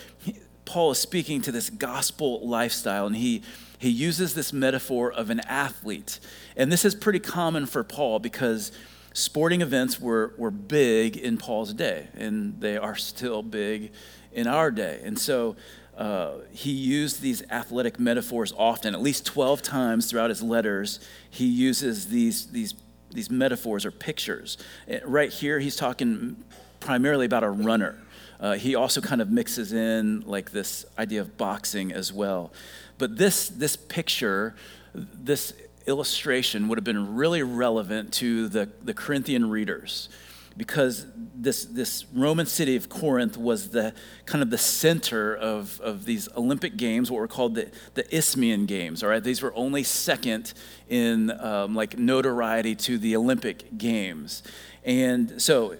Paul 0.64 0.92
is 0.92 0.98
speaking 0.98 1.40
to 1.42 1.52
this 1.52 1.70
gospel 1.70 2.46
lifestyle, 2.46 3.06
and 3.06 3.16
he, 3.16 3.42
he 3.78 3.90
uses 3.90 4.34
this 4.34 4.52
metaphor 4.52 5.12
of 5.12 5.30
an 5.30 5.40
athlete. 5.40 6.20
And 6.56 6.70
this 6.70 6.84
is 6.84 6.94
pretty 6.94 7.20
common 7.20 7.66
for 7.66 7.82
Paul 7.82 8.18
because 8.18 8.72
sporting 9.12 9.60
events 9.60 10.00
were, 10.00 10.34
were 10.38 10.50
big 10.50 11.16
in 11.16 11.36
Paul's 11.36 11.72
day, 11.72 12.08
and 12.14 12.60
they 12.60 12.76
are 12.76 12.96
still 12.96 13.42
big 13.42 13.92
in 14.32 14.46
our 14.46 14.70
day. 14.70 15.00
And 15.04 15.18
so 15.18 15.56
uh, 15.96 16.38
he 16.50 16.70
used 16.70 17.20
these 17.20 17.42
athletic 17.50 18.00
metaphors 18.00 18.52
often, 18.56 18.94
at 18.94 19.02
least 19.02 19.26
12 19.26 19.62
times 19.62 20.10
throughout 20.10 20.30
his 20.30 20.42
letters. 20.42 21.00
He 21.28 21.46
uses 21.46 22.08
these, 22.08 22.46
these, 22.46 22.74
these 23.10 23.30
metaphors 23.30 23.84
or 23.84 23.90
pictures. 23.90 24.56
Uh, 24.90 24.96
right 25.04 25.30
here, 25.30 25.58
he's 25.58 25.76
talking 25.76 26.42
primarily 26.80 27.26
about 27.26 27.44
a 27.44 27.50
runner. 27.50 27.98
Uh, 28.42 28.54
he 28.54 28.74
also 28.74 29.00
kind 29.00 29.22
of 29.22 29.30
mixes 29.30 29.72
in 29.72 30.20
like 30.22 30.50
this 30.50 30.84
idea 30.98 31.20
of 31.20 31.38
boxing 31.38 31.92
as 31.92 32.12
well. 32.12 32.52
But 32.98 33.16
this, 33.16 33.48
this 33.48 33.76
picture, 33.76 34.56
this 34.94 35.54
illustration 35.86 36.66
would 36.68 36.76
have 36.76 36.84
been 36.84 37.14
really 37.14 37.44
relevant 37.44 38.12
to 38.14 38.48
the, 38.48 38.68
the 38.82 38.94
Corinthian 38.94 39.48
readers 39.48 40.08
because 40.56 41.06
this, 41.34 41.64
this 41.64 42.04
Roman 42.12 42.46
city 42.46 42.76
of 42.76 42.88
Corinth 42.88 43.38
was 43.38 43.70
the 43.70 43.94
kind 44.26 44.42
of 44.42 44.50
the 44.50 44.58
center 44.58 45.34
of, 45.34 45.80
of 45.80 46.04
these 46.04 46.28
Olympic 46.36 46.76
games, 46.76 47.10
what 47.10 47.20
were 47.20 47.28
called 47.28 47.54
the, 47.54 47.70
the 47.94 48.14
Isthmian 48.14 48.66
Games. 48.66 49.02
All 49.02 49.08
right, 49.08 49.22
these 49.22 49.40
were 49.40 49.54
only 49.54 49.82
second 49.82 50.52
in 50.88 51.30
um, 51.40 51.74
like 51.74 51.96
notoriety 51.96 52.74
to 52.74 52.98
the 52.98 53.16
Olympic 53.16 53.78
Games, 53.78 54.42
and 54.84 55.40
so 55.40 55.76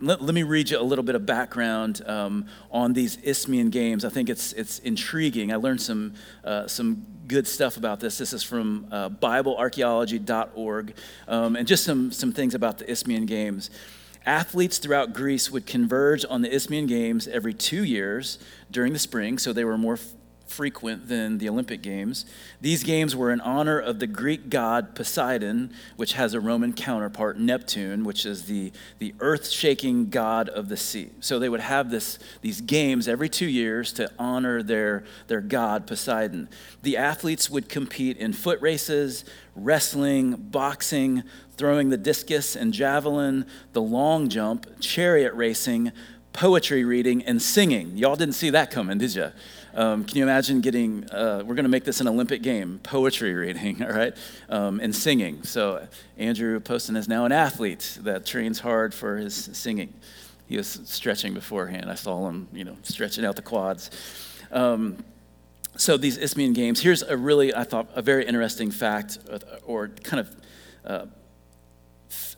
let, 0.00 0.22
let, 0.22 0.34
me 0.34 0.42
read 0.42 0.70
you 0.70 0.80
a 0.80 0.82
little 0.82 1.04
bit 1.04 1.14
of 1.14 1.26
background 1.26 2.02
um, 2.06 2.46
on 2.70 2.92
these 2.94 3.18
Isthmian 3.22 3.70
games. 3.70 4.04
I 4.04 4.08
think 4.08 4.28
it's, 4.28 4.52
it's 4.54 4.78
intriguing. 4.80 5.52
I 5.52 5.56
learned 5.56 5.82
some, 5.82 6.14
uh, 6.44 6.66
some 6.66 7.06
good 7.26 7.46
stuff 7.46 7.76
about 7.76 8.00
this. 8.00 8.18
This 8.18 8.32
is 8.32 8.42
from 8.42 8.86
uh, 8.90 9.10
BibleArchaeology.org, 9.10 10.94
um, 11.28 11.56
and 11.56 11.68
just 11.68 11.84
some, 11.84 12.10
some 12.12 12.32
things 12.32 12.54
about 12.54 12.78
the 12.78 12.90
Isthmian 12.90 13.26
games. 13.26 13.70
Athletes 14.26 14.78
throughout 14.78 15.12
Greece 15.12 15.50
would 15.50 15.66
converge 15.66 16.24
on 16.28 16.42
the 16.42 16.54
Isthmian 16.54 16.86
Games 16.86 17.26
every 17.26 17.54
two 17.54 17.84
years 17.84 18.38
during 18.70 18.92
the 18.92 18.98
spring, 18.98 19.38
so 19.38 19.52
they 19.52 19.64
were 19.64 19.78
more 19.78 19.98
frequent 20.50 21.08
than 21.08 21.38
the 21.38 21.48
Olympic 21.48 21.80
Games. 21.80 22.26
These 22.60 22.82
games 22.82 23.14
were 23.14 23.30
in 23.30 23.40
honor 23.40 23.78
of 23.78 24.00
the 24.00 24.06
Greek 24.06 24.50
god 24.50 24.94
Poseidon, 24.94 25.72
which 25.96 26.14
has 26.14 26.34
a 26.34 26.40
Roman 26.40 26.72
counterpart, 26.72 27.38
Neptune, 27.38 28.04
which 28.04 28.26
is 28.26 28.46
the, 28.46 28.72
the 28.98 29.14
earth 29.20 29.48
shaking 29.48 30.10
god 30.10 30.48
of 30.48 30.68
the 30.68 30.76
sea. 30.76 31.10
So 31.20 31.38
they 31.38 31.48
would 31.48 31.60
have 31.60 31.90
this, 31.90 32.18
these 32.40 32.60
games 32.60 33.06
every 33.06 33.28
two 33.28 33.46
years 33.46 33.92
to 33.94 34.10
honor 34.18 34.62
their, 34.62 35.04
their 35.28 35.40
god, 35.40 35.86
Poseidon. 35.86 36.48
The 36.82 36.96
athletes 36.96 37.48
would 37.48 37.68
compete 37.68 38.16
in 38.16 38.32
foot 38.32 38.60
races, 38.60 39.24
wrestling, 39.54 40.34
boxing, 40.34 41.22
throwing 41.56 41.90
the 41.90 41.96
discus 41.96 42.56
and 42.56 42.74
javelin, 42.74 43.46
the 43.72 43.82
long 43.82 44.28
jump, 44.28 44.66
chariot 44.80 45.32
racing, 45.34 45.92
poetry 46.32 46.84
reading, 46.84 47.22
and 47.22 47.40
singing. 47.40 47.96
Y'all 47.96 48.16
didn't 48.16 48.34
see 48.34 48.50
that 48.50 48.70
coming, 48.70 48.98
did 48.98 49.14
you? 49.14 49.30
Um, 49.80 50.04
can 50.04 50.18
you 50.18 50.24
imagine 50.24 50.60
getting, 50.60 51.08
uh, 51.10 51.42
we're 51.42 51.54
going 51.54 51.64
to 51.64 51.70
make 51.70 51.84
this 51.84 52.02
an 52.02 52.06
Olympic 52.06 52.42
game, 52.42 52.80
poetry 52.82 53.32
reading, 53.32 53.82
all 53.82 53.88
right, 53.88 54.14
um, 54.50 54.78
and 54.78 54.94
singing. 54.94 55.42
So 55.42 55.88
Andrew 56.18 56.60
Poston 56.60 56.96
is 56.96 57.08
now 57.08 57.24
an 57.24 57.32
athlete 57.32 57.96
that 58.02 58.26
trains 58.26 58.60
hard 58.60 58.92
for 58.92 59.16
his 59.16 59.34
singing. 59.54 59.94
He 60.46 60.58
was 60.58 60.82
stretching 60.84 61.32
beforehand. 61.32 61.90
I 61.90 61.94
saw 61.94 62.28
him, 62.28 62.48
you 62.52 62.62
know, 62.62 62.76
stretching 62.82 63.24
out 63.24 63.36
the 63.36 63.42
quads. 63.42 63.90
Um, 64.52 64.98
so 65.78 65.96
these 65.96 66.18
Isthmian 66.18 66.52
games, 66.52 66.80
here's 66.80 67.02
a 67.02 67.16
really, 67.16 67.54
I 67.54 67.64
thought, 67.64 67.88
a 67.94 68.02
very 68.02 68.26
interesting 68.26 68.70
fact 68.70 69.16
uh, 69.32 69.38
or 69.64 69.88
kind 69.88 70.20
of 70.20 70.36
uh, 70.84 71.06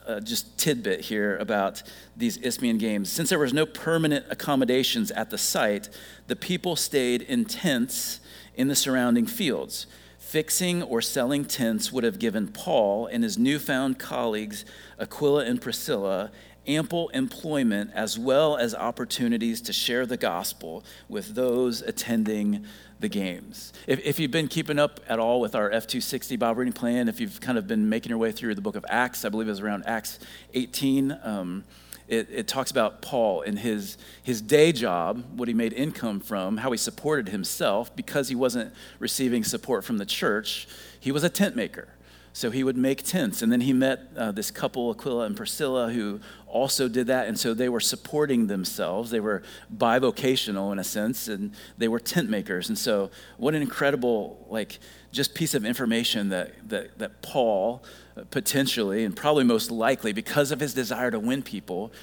uh, 0.07 0.19
just 0.19 0.57
tidbit 0.57 1.01
here 1.01 1.37
about 1.37 1.83
these 2.15 2.37
Isthmian 2.37 2.77
games. 2.77 3.11
Since 3.11 3.29
there 3.29 3.39
was 3.39 3.53
no 3.53 3.65
permanent 3.65 4.25
accommodations 4.29 5.11
at 5.11 5.29
the 5.29 5.37
site, 5.37 5.89
the 6.27 6.35
people 6.35 6.75
stayed 6.75 7.21
in 7.21 7.45
tents 7.45 8.19
in 8.55 8.67
the 8.67 8.75
surrounding 8.75 9.25
fields. 9.25 9.87
Fixing 10.17 10.81
or 10.81 11.01
selling 11.01 11.45
tents 11.45 11.91
would 11.91 12.03
have 12.03 12.17
given 12.17 12.47
Paul 12.47 13.07
and 13.07 13.23
his 13.23 13.37
newfound 13.37 13.99
colleagues, 13.99 14.65
Aquila 14.99 15.45
and 15.45 15.61
Priscilla, 15.61 16.31
ample 16.67 17.09
employment 17.09 17.91
as 17.93 18.17
well 18.17 18.57
as 18.57 18.73
opportunities 18.73 19.61
to 19.61 19.73
share 19.73 20.05
the 20.05 20.17
gospel 20.17 20.83
with 21.09 21.35
those 21.35 21.81
attending 21.81 22.65
the 23.03 23.09
games. 23.09 23.73
If, 23.85 23.99
if 23.99 24.17
you've 24.17 24.31
been 24.31 24.47
keeping 24.47 24.79
up 24.79 25.01
at 25.09 25.19
all 25.19 25.41
with 25.41 25.55
our 25.55 25.69
F260 25.69 26.39
Bible 26.39 26.55
reading 26.55 26.73
plan, 26.73 27.09
if 27.09 27.19
you've 27.19 27.41
kind 27.41 27.57
of 27.57 27.67
been 27.67 27.89
making 27.89 28.09
your 28.09 28.17
way 28.17 28.31
through 28.31 28.55
the 28.55 28.61
book 28.61 28.77
of 28.77 28.85
Acts, 28.87 29.25
I 29.25 29.29
believe 29.29 29.47
it 29.47 29.51
was 29.51 29.59
around 29.59 29.83
Acts 29.85 30.19
18. 30.53 31.19
Um, 31.21 31.65
it, 32.07 32.29
it, 32.31 32.47
talks 32.47 32.71
about 32.71 33.01
Paul 33.01 33.41
and 33.41 33.59
his, 33.59 33.97
his 34.23 34.41
day 34.41 34.71
job, 34.71 35.23
what 35.35 35.49
he 35.49 35.53
made 35.53 35.73
income 35.73 36.21
from, 36.21 36.57
how 36.57 36.71
he 36.71 36.77
supported 36.77 37.29
himself 37.29 37.93
because 37.93 38.29
he 38.29 38.35
wasn't 38.35 38.73
receiving 38.99 39.43
support 39.43 39.83
from 39.83 39.97
the 39.97 40.05
church. 40.05 40.67
He 40.97 41.11
was 41.11 41.25
a 41.25 41.29
tent 41.29 41.57
maker. 41.57 41.89
So 42.35 42.49
he 42.49 42.63
would 42.63 42.77
make 42.77 43.03
tents. 43.03 43.43
And 43.43 43.51
then 43.51 43.61
he 43.61 43.73
met 43.73 44.09
uh, 44.17 44.31
this 44.31 44.49
couple, 44.49 44.89
Aquila 44.89 45.25
and 45.25 45.37
Priscilla, 45.37 45.91
who 45.91 46.19
also 46.47 46.87
did 46.87 47.05
that. 47.07 47.27
And 47.27 47.39
so 47.39 47.53
they 47.53 47.69
were 47.69 47.79
supporting 47.79 48.47
themselves. 48.47 49.11
They 49.11 49.19
were 49.19 49.43
bivocational 49.75 50.71
in 50.71 50.79
a 50.79 50.83
sense, 50.83 51.27
and 51.27 51.53
they 51.77 51.87
were 51.87 51.99
tent 51.99 52.31
makers. 52.31 52.69
And 52.69 52.77
so, 52.77 53.11
what 53.37 53.53
an 53.53 53.61
incredible, 53.61 54.47
like, 54.49 54.79
just 55.11 55.35
piece 55.35 55.53
of 55.53 55.63
information 55.63 56.29
that, 56.29 56.69
that, 56.69 56.97
that 56.97 57.21
Paul 57.21 57.83
uh, 58.17 58.23
potentially, 58.31 59.03
and 59.03 59.15
probably 59.15 59.43
most 59.43 59.69
likely, 59.69 60.11
because 60.11 60.51
of 60.51 60.59
his 60.59 60.73
desire 60.73 61.11
to 61.11 61.19
win 61.19 61.43
people, 61.43 61.93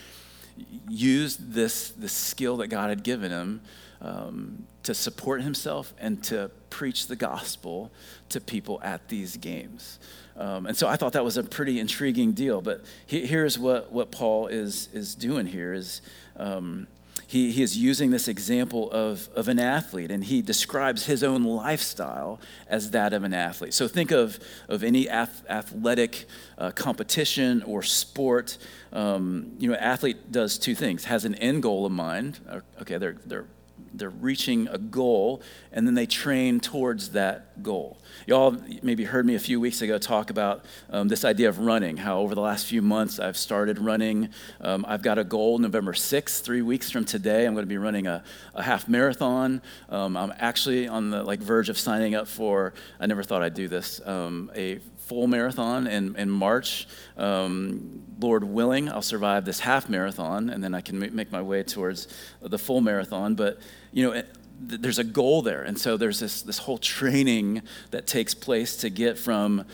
used 0.89 1.53
this, 1.55 1.91
this 1.91 2.13
skill 2.13 2.57
that 2.59 2.69
God 2.69 2.89
had 2.89 3.03
given 3.03 3.33
him 3.33 3.63
um, 4.01 4.67
to 4.91 4.95
support 4.95 5.41
himself 5.41 5.95
and 6.01 6.21
to 6.25 6.51
preach 6.69 7.07
the 7.07 7.15
gospel 7.15 7.93
to 8.29 8.41
people 8.41 8.81
at 8.83 9.09
these 9.09 9.37
games. 9.37 10.01
Um, 10.37 10.67
and 10.67 10.77
so 10.77 10.89
I 10.89 10.97
thought 10.97 11.13
that 11.13 11.25
was 11.25 11.37
a 11.37 11.45
pretty 11.45 11.79
intriguing 11.79 12.33
deal. 12.33 12.61
But 12.61 12.85
he, 13.07 13.25
here's 13.25 13.57
what, 13.57 13.93
what 13.93 14.11
Paul 14.11 14.49
is, 14.49 14.89
is 14.93 15.15
doing 15.15 15.47
here 15.47 15.73
is 15.73 16.03
um, 16.37 16.89
he, 17.29 17.53
he 17.53 17.63
is 17.63 17.79
using 17.79 18.11
this 18.11 18.27
example 18.27 18.91
of, 18.91 19.29
of 19.37 19.47
an 19.47 19.61
athlete, 19.61 20.11
and 20.11 20.25
he 20.25 20.43
describes 20.43 21.07
his 21.07 21.23
own 21.23 21.45
lifestyle 21.45 22.41
as 22.67 22.91
that 22.91 23.13
of 23.13 23.23
an 23.23 23.33
athlete. 23.33 23.73
So 23.73 23.87
think 23.87 24.11
of, 24.11 24.41
of 24.69 24.83
any 24.83 25.09
ath- 25.09 25.45
athletic 25.49 26.27
uh, 26.59 26.73
competition 26.73 27.63
or 27.63 27.85
sport. 27.85 28.59
Um, 28.93 29.53
you 29.61 29.69
know, 29.69 29.77
athlete 29.77 30.33
does 30.33 30.59
two 30.59 30.75
things, 30.75 31.05
has 31.05 31.25
an 31.25 31.37
end 31.37 31.63
goal 31.63 31.87
in 31.87 31.93
mind. 31.93 32.41
Okay, 32.81 32.99
they're, 32.99 33.19
they're 33.25 33.47
they're 33.93 34.11
reaching 34.11 34.69
a 34.69 34.79
goal 34.79 35.43
and 35.73 35.87
then 35.87 35.95
they 35.95 36.07
train 36.07 36.61
towards 36.61 37.11
that 37.11 37.63
goal. 37.63 37.99
Y'all 38.27 38.57
maybe 38.83 39.05
heard 39.05 39.27
me 39.27 39.35
a 39.35 39.41
few 39.41 39.61
weeks 39.61 39.83
ago 39.83 39.99
talk 39.99 40.31
about 40.31 40.65
um, 40.91 41.09
this 41.09 41.25
idea 41.25 41.49
of 41.49 41.59
running 41.59 41.97
how 41.97 42.19
over 42.19 42.35
the 42.35 42.41
last 42.41 42.67
few 42.67 42.83
months 42.83 43.19
i've 43.19 43.37
started 43.37 43.79
running. 43.79 44.29
Um, 44.61 44.85
i've 44.89 45.03
got 45.03 45.19
a 45.19 45.25
goal 45.25 45.59
november 45.59 45.93
6th 45.93 46.41
three 46.43 46.63
weeks 46.63 46.91
from 46.91 47.05
today 47.05 47.47
i'm 47.47 47.55
going 47.55 47.65
to 47.65 47.69
be 47.69 47.79
running 47.79 48.07
a, 48.07 48.23
a 48.55 48.63
half 48.63 48.89
marathon. 48.89 49.63
Um, 49.89 50.17
i'm 50.17 50.33
actually 50.39 50.89
on 50.89 51.11
the 51.11 51.23
like 51.23 51.41
verge 51.41 51.69
of 51.69 51.79
signing 51.79 52.15
up 52.15 52.29
for 52.29 52.73
i 52.99 53.07
never 53.07 53.23
thought 53.23 53.43
i'd 53.43 53.55
do 53.55 53.69
this 53.69 54.01
um, 54.07 54.51
a 54.55 54.81
full 55.11 55.27
marathon 55.27 55.89
in, 55.89 56.15
in 56.15 56.31
March. 56.31 56.87
Um, 57.17 58.05
Lord 58.21 58.45
willing, 58.45 58.89
I'll 58.89 59.03
survive 59.03 59.45
this 59.45 59.59
half 59.59 59.89
marathon, 59.89 60.51
and 60.51 60.63
then 60.63 60.73
I 60.73 60.81
can 60.81 61.01
make 61.01 61.33
my 61.33 61.43
way 61.43 61.65
towards 61.65 62.07
the 62.41 62.59
full 62.59 62.81
marathon. 62.81 63.35
But, 63.35 63.59
you 63.93 64.09
know, 64.09 64.23
there's 64.61 65.01
a 65.01 65.05
goal 65.05 65.43
there. 65.43 65.63
And 65.63 65.77
so 65.77 65.97
there's 65.97 66.21
this, 66.21 66.43
this 66.43 66.59
whole 66.59 66.79
training 66.79 67.63
that 67.91 68.07
takes 68.07 68.35
place 68.35 68.77
to 68.77 68.89
get 68.89 69.19
from 69.19 69.65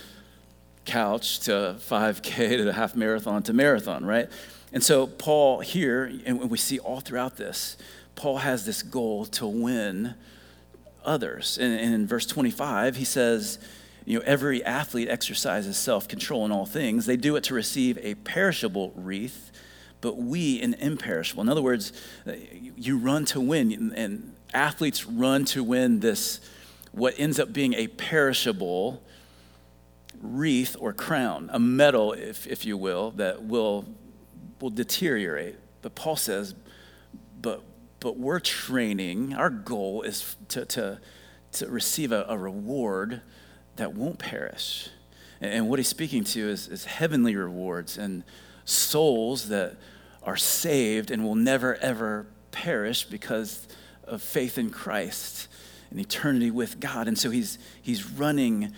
couch 0.87 1.41
to 1.41 1.77
5K 1.81 2.57
to 2.57 2.65
the 2.65 2.73
half 2.73 2.97
marathon 2.97 3.43
to 3.43 3.53
marathon, 3.53 4.07
right? 4.07 4.31
And 4.73 4.83
so 4.83 5.07
Paul 5.07 5.61
here, 5.61 6.11
and 6.25 6.49
we 6.49 6.57
see 6.57 6.79
all 6.79 7.01
throughout 7.01 7.37
this, 7.37 7.77
Paul 8.15 8.39
has 8.39 8.65
this 8.65 8.83
goal 8.83 9.27
to 9.27 9.47
win 9.47 10.15
others. 11.05 11.59
And 11.59 11.79
in 11.79 12.07
verse 12.07 12.25
25, 12.25 12.97
he 12.97 13.05
says, 13.05 13.59
you 14.07 14.17
know, 14.19 14.25
every 14.25 14.65
athlete 14.65 15.09
exercises 15.09 15.77
self 15.77 16.09
control 16.09 16.47
in 16.47 16.53
all 16.53 16.65
things. 16.65 17.05
They 17.05 17.17
do 17.17 17.35
it 17.37 17.45
to 17.45 17.55
receive 17.55 17.99
a 17.99 18.15
perishable 18.15 18.93
wreath, 18.95 19.51
but 20.01 20.17
we 20.17 20.63
an 20.63 20.75
imperishable. 20.75 21.43
In 21.43 21.49
other 21.49 21.61
words, 21.61 21.93
uh, 22.27 22.33
you 22.77 22.99
run 22.99 23.25
to 23.27 23.41
win, 23.41 23.93
and 23.95 24.35
athletes 24.55 25.07
run 25.07 25.45
to 25.47 25.63
win 25.63 26.01
this, 26.01 26.41
what 26.93 27.15
ends 27.19 27.41
up 27.41 27.53
being 27.53 27.75
a 27.75 27.89
perishable 27.89 29.03
wreath 30.21 30.77
or 30.79 30.93
crown, 30.93 31.51
a 31.53 31.59
medal, 31.59 32.13
if, 32.13 32.47
if 32.47 32.65
you 32.65 32.77
will, 32.77 33.11
that 33.13 33.43
will, 33.43 33.85
will 34.61 34.71
deteriorate. 34.71 35.57
But 35.83 35.97
Paul 35.97 36.17
says, 36.17 36.55
but, 37.43 37.63
but 37.99 38.17
we're 38.17 38.41
training, 38.41 39.35
our 39.35 39.51
goal 39.51 40.03
is 40.03 40.37
to, 40.49 40.65
to, 40.65 41.01
to 41.53 41.67
receive 41.67 42.13
a, 42.13 42.25
a 42.29 42.39
reward 42.39 43.21
that 43.77 43.95
won't 43.95 44.19
perish. 44.19 44.89
And, 45.41 45.69
what 45.69 45.79
he's 45.79 45.89
speaking 45.89 46.25
to 46.25 46.49
is, 46.49 46.69
is 46.69 46.87
heavenly 46.87 47.37
rewards 47.37 47.99
and 47.99 48.25
souls 48.65 49.49
that 49.49 49.77
are 50.23 50.37
saved 50.37 51.11
and 51.11 51.25
will 51.25 51.35
never, 51.35 51.77
ever 51.77 52.27
perish 52.51 53.05
because 53.05 53.69
of 54.05 54.23
faith 54.23 54.57
in 54.57 54.71
Christ 54.71 55.49
and 55.91 56.01
eternity 56.01 56.51
with 56.51 56.81
God. 56.81 57.07
And 57.07 57.19
so 57.19 57.31
he's, 57.31 57.59
he's 57.83 58.11
running 58.11 58.73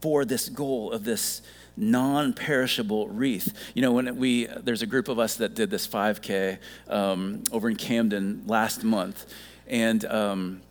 for 0.00 0.24
this 0.24 0.48
goal 0.48 0.92
of 0.92 1.04
this 1.04 1.42
non-perishable 1.76 3.08
wreath. 3.08 3.52
You 3.74 3.82
know, 3.82 3.92
when 3.92 4.16
we 4.16 4.46
there's 4.46 4.82
a 4.82 4.86
group 4.86 5.08
of 5.08 5.18
us 5.18 5.36
that 5.36 5.54
did 5.54 5.70
this 5.70 5.88
5K 5.88 6.58
um, 6.88 7.42
over 7.50 7.68
in 7.68 7.76
Camden 7.76 8.44
last 8.46 8.84
month, 8.84 9.32
and 9.66 10.04
um, 10.04 10.62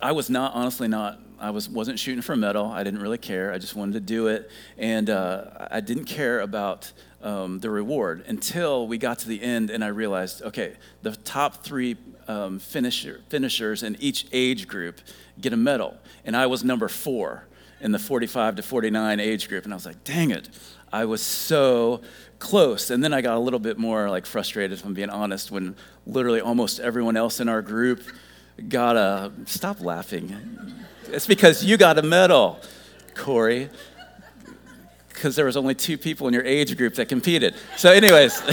I 0.00 0.12
was 0.12 0.30
not 0.30 0.54
honestly 0.54 0.88
not. 0.88 1.20
I 1.38 1.50
was 1.50 1.68
wasn't 1.68 1.98
shooting 1.98 2.22
for 2.22 2.32
a 2.32 2.36
medal. 2.36 2.66
I 2.66 2.82
didn't 2.82 3.00
really 3.00 3.18
care. 3.18 3.52
I 3.52 3.58
just 3.58 3.74
wanted 3.74 3.92
to 3.94 4.00
do 4.00 4.28
it, 4.28 4.50
and 4.78 5.10
uh, 5.10 5.68
I 5.70 5.80
didn't 5.80 6.04
care 6.04 6.40
about 6.40 6.92
um, 7.22 7.60
the 7.60 7.70
reward 7.70 8.24
until 8.26 8.86
we 8.86 8.98
got 8.98 9.18
to 9.20 9.28
the 9.28 9.42
end, 9.42 9.70
and 9.70 9.84
I 9.84 9.88
realized, 9.88 10.42
okay, 10.42 10.74
the 11.02 11.12
top 11.12 11.64
three 11.64 11.96
um, 12.28 12.58
finisher, 12.58 13.20
finishers 13.28 13.82
in 13.82 13.96
each 14.00 14.26
age 14.32 14.68
group 14.68 15.00
get 15.40 15.52
a 15.52 15.56
medal, 15.56 15.96
and 16.24 16.36
I 16.36 16.46
was 16.46 16.64
number 16.64 16.88
four 16.88 17.46
in 17.80 17.92
the 17.92 17.98
45 17.98 18.56
to 18.56 18.62
49 18.62 19.20
age 19.20 19.48
group. 19.48 19.64
And 19.64 19.72
I 19.72 19.76
was 19.76 19.86
like, 19.86 20.02
dang 20.04 20.30
it, 20.30 20.48
I 20.92 21.04
was 21.04 21.22
so 21.22 22.00
close. 22.38 22.90
And 22.90 23.02
then 23.02 23.12
I 23.12 23.20
got 23.20 23.36
a 23.36 23.40
little 23.40 23.58
bit 23.58 23.78
more 23.78 24.08
like 24.08 24.26
frustrated, 24.26 24.78
if 24.78 24.84
I'm 24.84 24.94
being 24.94 25.10
honest, 25.10 25.50
when 25.50 25.76
literally 26.06 26.40
almost 26.40 26.80
everyone 26.80 27.16
else 27.16 27.40
in 27.40 27.48
our 27.48 27.62
group 27.62 28.02
got 28.68 28.96
a, 28.96 29.32
stop 29.44 29.80
laughing. 29.80 30.34
It's 31.08 31.26
because 31.26 31.64
you 31.64 31.76
got 31.76 31.98
a 31.98 32.02
medal, 32.02 32.60
Corey. 33.14 33.70
Because 35.08 35.36
there 35.36 35.46
was 35.46 35.56
only 35.56 35.74
two 35.74 35.96
people 35.96 36.28
in 36.28 36.34
your 36.34 36.44
age 36.44 36.76
group 36.76 36.94
that 36.94 37.08
competed. 37.08 37.54
So, 37.76 37.90
anyways, 37.90 38.42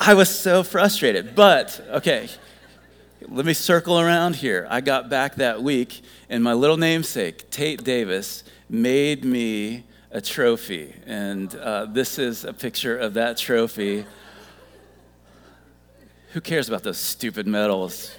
I 0.00 0.14
was 0.14 0.28
so 0.28 0.62
frustrated. 0.62 1.34
But, 1.34 1.84
okay, 1.90 2.28
let 3.28 3.44
me 3.44 3.52
circle 3.52 4.00
around 4.00 4.36
here. 4.36 4.66
I 4.70 4.80
got 4.80 5.10
back 5.10 5.34
that 5.36 5.62
week, 5.62 6.02
and 6.30 6.42
my 6.42 6.52
little 6.54 6.76
namesake, 6.76 7.50
Tate 7.50 7.84
Davis, 7.84 8.44
made 8.68 9.24
me 9.24 9.84
a 10.10 10.20
trophy. 10.20 10.94
And 11.06 11.54
uh, 11.56 11.86
this 11.86 12.18
is 12.18 12.44
a 12.44 12.52
picture 12.52 12.96
of 12.96 13.14
that 13.14 13.36
trophy. 13.36 14.06
Who 16.32 16.40
cares 16.40 16.68
about 16.68 16.82
those 16.82 16.98
stupid 16.98 17.46
medals? 17.46 18.10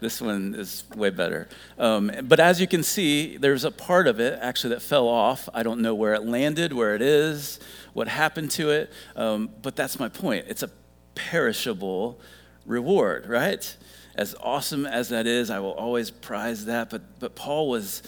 This 0.00 0.20
one 0.20 0.54
is 0.54 0.84
way 0.94 1.10
better. 1.10 1.48
Um, 1.78 2.10
but 2.22 2.38
as 2.40 2.60
you 2.60 2.66
can 2.66 2.82
see, 2.82 3.36
there's 3.36 3.64
a 3.64 3.70
part 3.70 4.06
of 4.06 4.20
it 4.20 4.38
actually 4.40 4.70
that 4.70 4.82
fell 4.82 5.08
off. 5.08 5.48
I 5.52 5.62
don't 5.62 5.80
know 5.80 5.94
where 5.94 6.14
it 6.14 6.24
landed, 6.24 6.72
where 6.72 6.94
it 6.94 7.02
is, 7.02 7.58
what 7.92 8.08
happened 8.08 8.50
to 8.52 8.70
it. 8.70 8.92
Um, 9.16 9.50
but 9.60 9.74
that's 9.74 9.98
my 9.98 10.08
point. 10.08 10.46
It's 10.48 10.62
a 10.62 10.70
perishable 11.14 12.20
reward, 12.64 13.28
right? 13.28 13.76
As 14.14 14.36
awesome 14.40 14.86
as 14.86 15.08
that 15.08 15.26
is, 15.26 15.50
I 15.50 15.58
will 15.58 15.72
always 15.72 16.10
prize 16.10 16.66
that. 16.66 16.90
But, 16.90 17.18
but 17.18 17.34
Paul, 17.34 17.68
was, 17.68 18.02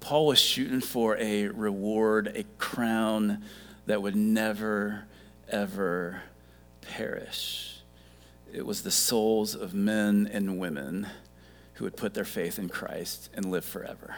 Paul 0.00 0.26
was 0.26 0.38
shooting 0.38 0.80
for 0.80 1.16
a 1.18 1.48
reward, 1.48 2.32
a 2.34 2.44
crown 2.58 3.44
that 3.86 4.00
would 4.00 4.16
never, 4.16 5.04
ever 5.48 6.22
perish. 6.80 7.80
It 8.52 8.64
was 8.64 8.82
the 8.82 8.90
souls 8.90 9.54
of 9.54 9.74
men 9.74 10.30
and 10.32 10.58
women 10.58 11.08
who 11.74 11.84
would 11.84 11.96
put 11.96 12.14
their 12.14 12.24
faith 12.24 12.58
in 12.58 12.68
Christ 12.68 13.30
and 13.34 13.50
live 13.50 13.64
forever. 13.64 14.16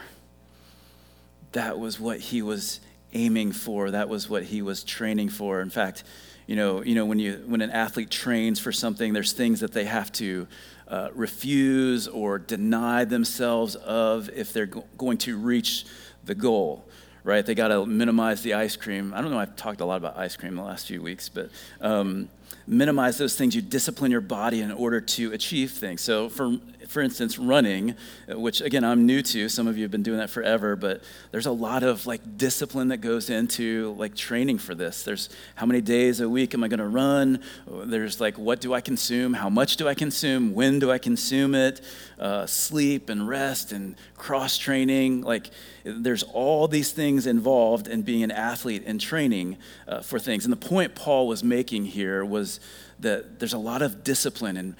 That 1.53 1.79
was 1.79 1.99
what 1.99 2.19
he 2.19 2.41
was 2.41 2.79
aiming 3.13 3.51
for. 3.51 3.91
That 3.91 4.09
was 4.09 4.29
what 4.29 4.43
he 4.43 4.61
was 4.61 4.83
training 4.83 5.29
for. 5.29 5.61
In 5.61 5.69
fact, 5.69 6.03
you 6.45 6.55
know, 6.55 6.83
you 6.83 6.95
know 6.95 7.05
when, 7.05 7.19
you, 7.19 7.43
when 7.45 7.61
an 7.61 7.71
athlete 7.71 8.09
trains 8.09 8.59
for 8.59 8.71
something, 8.71 9.13
there's 9.13 9.33
things 9.33 9.59
that 9.59 9.73
they 9.73 9.85
have 9.85 10.11
to 10.13 10.47
uh, 10.87 11.09
refuse 11.13 12.07
or 12.07 12.39
deny 12.39 13.05
themselves 13.05 13.75
of 13.75 14.29
if 14.29 14.53
they're 14.53 14.67
go- 14.67 14.85
going 14.97 15.17
to 15.17 15.37
reach 15.37 15.85
the 16.23 16.35
goal, 16.35 16.85
right? 17.23 17.45
They 17.45 17.55
got 17.55 17.69
to 17.69 17.85
minimize 17.85 18.41
the 18.43 18.53
ice 18.53 18.75
cream. 18.75 19.13
I 19.13 19.21
don't 19.21 19.31
know, 19.31 19.39
I've 19.39 19.55
talked 19.55 19.81
a 19.81 19.85
lot 19.85 19.97
about 19.97 20.17
ice 20.17 20.37
cream 20.37 20.55
the 20.55 20.63
last 20.63 20.87
few 20.87 21.01
weeks, 21.01 21.27
but 21.27 21.49
um, 21.81 22.29
minimize 22.65 23.17
those 23.17 23.35
things. 23.35 23.55
You 23.55 23.61
discipline 23.61 24.11
your 24.11 24.21
body 24.21 24.61
in 24.61 24.71
order 24.71 25.01
to 25.01 25.33
achieve 25.33 25.71
things. 25.71 26.01
So, 26.01 26.29
for 26.29 26.57
for 26.87 27.01
instance, 27.01 27.37
running, 27.37 27.95
which 28.27 28.61
again 28.61 28.83
I'm 28.83 29.05
new 29.05 29.21
to. 29.21 29.49
Some 29.49 29.67
of 29.67 29.77
you 29.77 29.83
have 29.83 29.91
been 29.91 30.03
doing 30.03 30.19
that 30.19 30.29
forever, 30.29 30.75
but 30.75 31.03
there's 31.31 31.45
a 31.45 31.51
lot 31.51 31.83
of 31.83 32.07
like 32.07 32.37
discipline 32.37 32.87
that 32.89 32.97
goes 32.97 33.29
into 33.29 33.93
like 33.97 34.15
training 34.15 34.57
for 34.57 34.73
this. 34.73 35.03
There's 35.03 35.29
how 35.55 35.65
many 35.65 35.81
days 35.81 36.21
a 36.21 36.29
week 36.29 36.53
am 36.53 36.63
I 36.63 36.67
going 36.67 36.79
to 36.79 36.87
run? 36.87 37.41
There's 37.67 38.19
like 38.19 38.37
what 38.37 38.61
do 38.61 38.73
I 38.73 38.81
consume? 38.81 39.33
How 39.33 39.49
much 39.49 39.77
do 39.77 39.87
I 39.87 39.93
consume? 39.93 40.53
When 40.53 40.79
do 40.79 40.91
I 40.91 40.97
consume 40.97 41.53
it? 41.53 41.81
Uh, 42.17 42.45
sleep 42.45 43.09
and 43.09 43.27
rest 43.27 43.71
and 43.71 43.95
cross 44.15 44.57
training. 44.57 45.21
Like 45.21 45.51
there's 45.83 46.23
all 46.23 46.67
these 46.67 46.91
things 46.91 47.27
involved 47.27 47.87
in 47.87 48.01
being 48.01 48.23
an 48.23 48.31
athlete 48.31 48.83
and 48.85 48.99
training 48.99 49.57
uh, 49.87 50.01
for 50.01 50.19
things. 50.19 50.45
And 50.45 50.51
the 50.51 50.67
point 50.67 50.95
Paul 50.95 51.27
was 51.27 51.43
making 51.43 51.85
here 51.85 52.25
was 52.25 52.59
that 52.99 53.39
there's 53.39 53.53
a 53.53 53.59
lot 53.59 53.81
of 53.81 54.03
discipline 54.03 54.57
and 54.57 54.75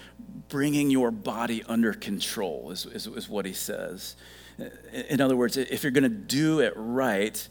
bringing 0.48 0.90
your 0.90 1.10
body 1.10 1.62
under 1.68 1.92
control, 1.92 2.70
is, 2.70 2.86
is, 2.86 3.06
is 3.06 3.28
what 3.28 3.44
he 3.44 3.52
says. 3.52 4.16
In 5.08 5.20
other 5.20 5.36
words, 5.36 5.56
if 5.56 5.82
you're 5.82 5.92
going 5.92 6.02
to 6.02 6.08
do 6.08 6.60
it 6.60 6.72
right, 6.76 7.48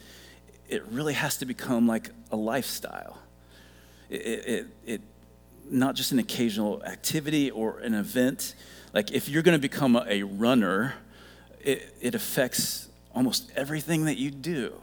it 0.68 0.84
really 0.88 1.14
has 1.14 1.38
to 1.38 1.46
become 1.46 1.88
like 1.88 2.10
a 2.32 2.36
lifestyle. 2.36 3.20
It, 4.10 4.16
it, 4.18 4.68
it, 4.86 5.02
not 5.70 5.96
just 5.96 6.12
an 6.12 6.20
occasional 6.20 6.84
activity 6.84 7.52
or 7.52 7.80
an 7.80 7.94
event. 7.94 8.56
Like 8.94 9.12
if 9.12 9.30
you're 9.30 9.42
going 9.42 9.58
to 9.58 9.62
become 9.62 9.96
a, 9.96 10.24
runner, 10.24 10.96
it, 11.62 11.94
it 12.02 12.16
affects 12.16 12.90
almost 13.14 13.52
everything 13.56 14.06
that 14.06 14.18
you 14.18 14.32
do. 14.32 14.82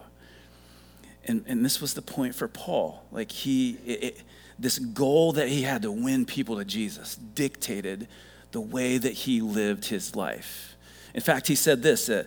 And, 1.26 1.44
and 1.46 1.64
this 1.64 1.80
was 1.80 1.94
the 1.94 2.02
point 2.02 2.34
for 2.34 2.48
Paul. 2.48 3.04
Like 3.10 3.32
he, 3.32 3.72
it, 3.86 4.22
this 4.58 4.78
goal 4.78 5.32
that 5.32 5.48
he 5.48 5.62
had 5.62 5.82
to 5.82 5.90
win 5.90 6.24
people 6.24 6.56
to 6.56 6.64
Jesus 6.64 7.16
dictated 7.16 8.08
the 8.52 8.60
way 8.60 8.98
that 8.98 9.12
he 9.12 9.40
lived 9.40 9.86
his 9.86 10.14
life. 10.14 10.76
In 11.14 11.20
fact, 11.20 11.46
he 11.46 11.54
said 11.54 11.82
this 11.82 12.08
uh, 12.08 12.24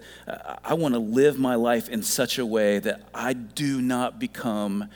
I 0.63 0.73
want 0.73 0.93
to 0.93 0.99
live 0.99 1.38
my 1.38 1.55
life 1.55 1.89
in 1.89 2.03
such 2.03 2.38
a 2.38 2.45
way 2.45 2.80
that 2.80 3.01
I 3.13 3.34
do 3.34 3.82
not 3.82 4.19
become 4.19 4.89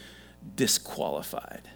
disqualified. 0.56 1.70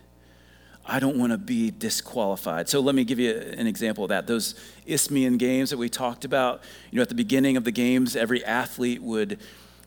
I 0.88 1.00
don't 1.00 1.18
want 1.18 1.32
to 1.32 1.38
be 1.38 1.72
disqualified. 1.72 2.70
So 2.70 2.80
let 2.80 2.94
me 2.94 3.04
give 3.04 3.18
you 3.18 3.32
an 3.32 3.66
example 3.66 4.04
of 4.04 4.10
that. 4.10 4.28
Those 4.28 4.54
Isthmian 4.86 5.38
games 5.38 5.72
that 5.72 5.78
we 5.78 5.90
talked 5.90 6.26
about, 6.26 6.62
you 6.92 6.98
know, 6.98 7.02
at 7.02 7.10
the 7.10 7.16
beginning 7.16 7.58
of 7.58 7.64
the 7.64 7.72
games, 7.72 8.16
every 8.16 8.46
athlete 8.46 9.02
would, 9.02 9.40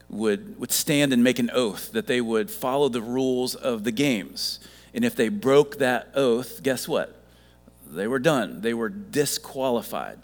would, 0.09 0.59
would 0.59 0.73
stand 0.73 1.13
and 1.13 1.23
make 1.23 1.39
an 1.39 1.51
oath 1.53 1.93
that 1.93 2.09
they 2.09 2.21
would 2.21 2.51
follow 2.51 2.89
the 2.89 3.01
rules 3.01 3.55
of 3.55 3.85
the 3.85 3.93
games. 3.93 4.59
And 4.99 5.05
if 5.05 5.15
they 5.15 5.29
broke 5.29 5.79
that 5.79 6.09
oath, 6.17 6.61
guess 6.61 6.89
what? 6.89 7.15
They 7.87 8.09
were 8.09 8.19
done. 8.19 8.63
They 8.63 8.75
were 8.75 8.89
disqualified. 8.89 10.19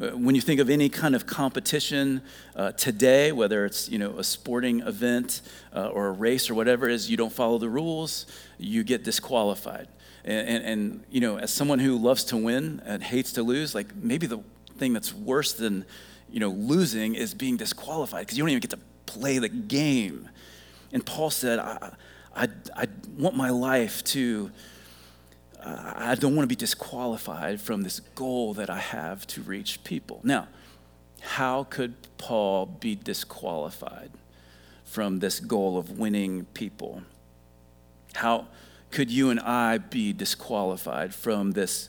Uh, 0.00 0.08
when 0.18 0.34
you 0.34 0.40
think 0.40 0.58
of 0.58 0.68
any 0.68 0.88
kind 0.88 1.14
of 1.14 1.26
competition 1.26 2.22
uh, 2.56 2.72
today, 2.72 3.30
whether 3.30 3.64
it's 3.64 3.88
you 3.88 4.00
know 4.00 4.18
a 4.18 4.24
sporting 4.24 4.80
event 4.80 5.42
uh, 5.72 5.90
or 5.90 6.08
a 6.08 6.10
race 6.10 6.50
or 6.50 6.56
whatever 6.56 6.88
it 6.88 6.92
is, 6.92 7.08
you 7.08 7.16
don't 7.16 7.32
follow 7.32 7.56
the 7.58 7.68
rules, 7.68 8.26
you 8.58 8.82
get 8.82 9.04
disqualified. 9.04 9.86
And, 10.24 10.48
and, 10.48 10.64
and, 10.64 11.04
you 11.08 11.20
know, 11.20 11.38
as 11.38 11.52
someone 11.52 11.78
who 11.78 11.96
loves 11.96 12.24
to 12.24 12.36
win 12.36 12.82
and 12.84 13.04
hates 13.04 13.30
to 13.34 13.44
lose, 13.44 13.76
like 13.76 13.94
maybe 13.94 14.26
the 14.26 14.40
thing 14.76 14.92
that's 14.92 15.14
worse 15.14 15.52
than 15.52 15.84
you 16.28 16.40
know 16.40 16.50
losing 16.50 17.14
is 17.14 17.32
being 17.32 17.56
disqualified 17.56 18.26
because 18.26 18.36
you 18.36 18.42
don't 18.42 18.50
even 18.50 18.60
get 18.60 18.70
to 18.70 18.80
play 19.06 19.38
the 19.38 19.48
game. 19.48 20.28
And 20.92 21.06
Paul 21.06 21.30
said, 21.30 21.60
I, 21.60 21.92
I, 22.36 22.48
I 22.76 22.86
want 23.16 23.34
my 23.34 23.48
life 23.48 24.04
to, 24.04 24.50
uh, 25.58 25.92
I 25.96 26.14
don't 26.14 26.36
want 26.36 26.44
to 26.44 26.54
be 26.54 26.58
disqualified 26.58 27.60
from 27.60 27.82
this 27.82 28.00
goal 28.00 28.52
that 28.54 28.68
I 28.68 28.78
have 28.78 29.26
to 29.28 29.40
reach 29.40 29.82
people. 29.84 30.20
Now, 30.22 30.48
how 31.20 31.64
could 31.64 31.94
Paul 32.18 32.66
be 32.66 32.94
disqualified 32.94 34.10
from 34.84 35.20
this 35.20 35.40
goal 35.40 35.78
of 35.78 35.98
winning 35.98 36.44
people? 36.52 37.02
How 38.14 38.48
could 38.90 39.10
you 39.10 39.30
and 39.30 39.40
I 39.40 39.78
be 39.78 40.12
disqualified 40.12 41.14
from 41.14 41.52
this, 41.52 41.88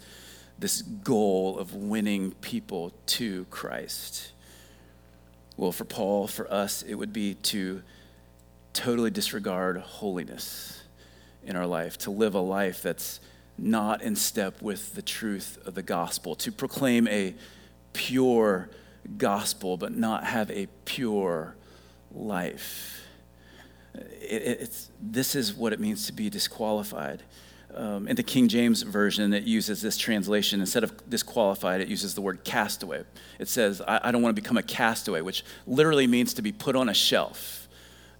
this 0.58 0.82
goal 0.82 1.60
of 1.60 1.76
winning 1.76 2.32
people 2.42 2.94
to 3.08 3.46
Christ? 3.50 4.32
Well, 5.58 5.72
for 5.74 5.86
Paul, 5.86 6.28
for 6.28 6.52
us, 6.52 6.84
it 6.84 6.96
would 6.96 7.12
be 7.12 7.34
to 7.34 7.84
totally 8.78 9.10
disregard 9.10 9.78
holiness 9.78 10.84
in 11.44 11.56
our 11.56 11.66
life, 11.66 11.98
to 11.98 12.12
live 12.12 12.36
a 12.36 12.40
life 12.40 12.82
that's 12.82 13.20
not 13.58 14.04
in 14.04 14.16
step 14.16 14.62
with 14.62 14.94
the 14.94 15.02
truth 15.02 15.58
of 15.66 15.74
the 15.74 15.82
gospel, 15.82 16.36
to 16.36 16.52
proclaim 16.52 17.08
a 17.08 17.34
pure 17.94 18.70
gospel, 19.18 19.78
but 19.78 19.96
not 19.96 20.24
have 20.24 20.52
a 20.52 20.68
pure 20.86 21.56
life. 22.14 23.02
It, 23.96 24.90
this 25.02 25.34
is 25.34 25.56
what 25.56 25.74
it 25.74 25.80
means 25.80 26.06
to 26.06 26.14
be 26.14 26.30
disqualified. 26.30 27.24
Um, 27.74 28.08
in 28.08 28.16
the 28.16 28.24
King 28.24 28.48
James 28.48 28.84
Version, 28.84 29.34
it 29.34 29.44
uses 29.44 29.82
this 29.82 29.98
translation. 29.98 30.60
Instead 30.60 30.84
of 30.84 31.10
disqualified, 31.10 31.82
it 31.82 31.88
uses 31.88 32.14
the 32.14 32.22
word 32.22 32.44
castaway. 32.44 33.04
It 33.40 33.48
says, 33.48 33.82
I, 33.82 34.00
I 34.04 34.12
don't 34.12 34.22
want 34.22 34.36
to 34.36 34.42
become 34.42 34.58
a 34.58 34.64
castaway, 34.64 35.22
which 35.22 35.44
literally 35.66 36.08
means 36.08 36.34
to 36.36 36.42
be 36.42 36.52
put 36.52 36.76
on 36.76 36.90
a 36.90 36.94
shelf, 36.94 37.67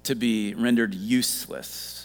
to 0.08 0.16
be 0.16 0.54
rendered 0.54 0.96
useless 0.96 1.97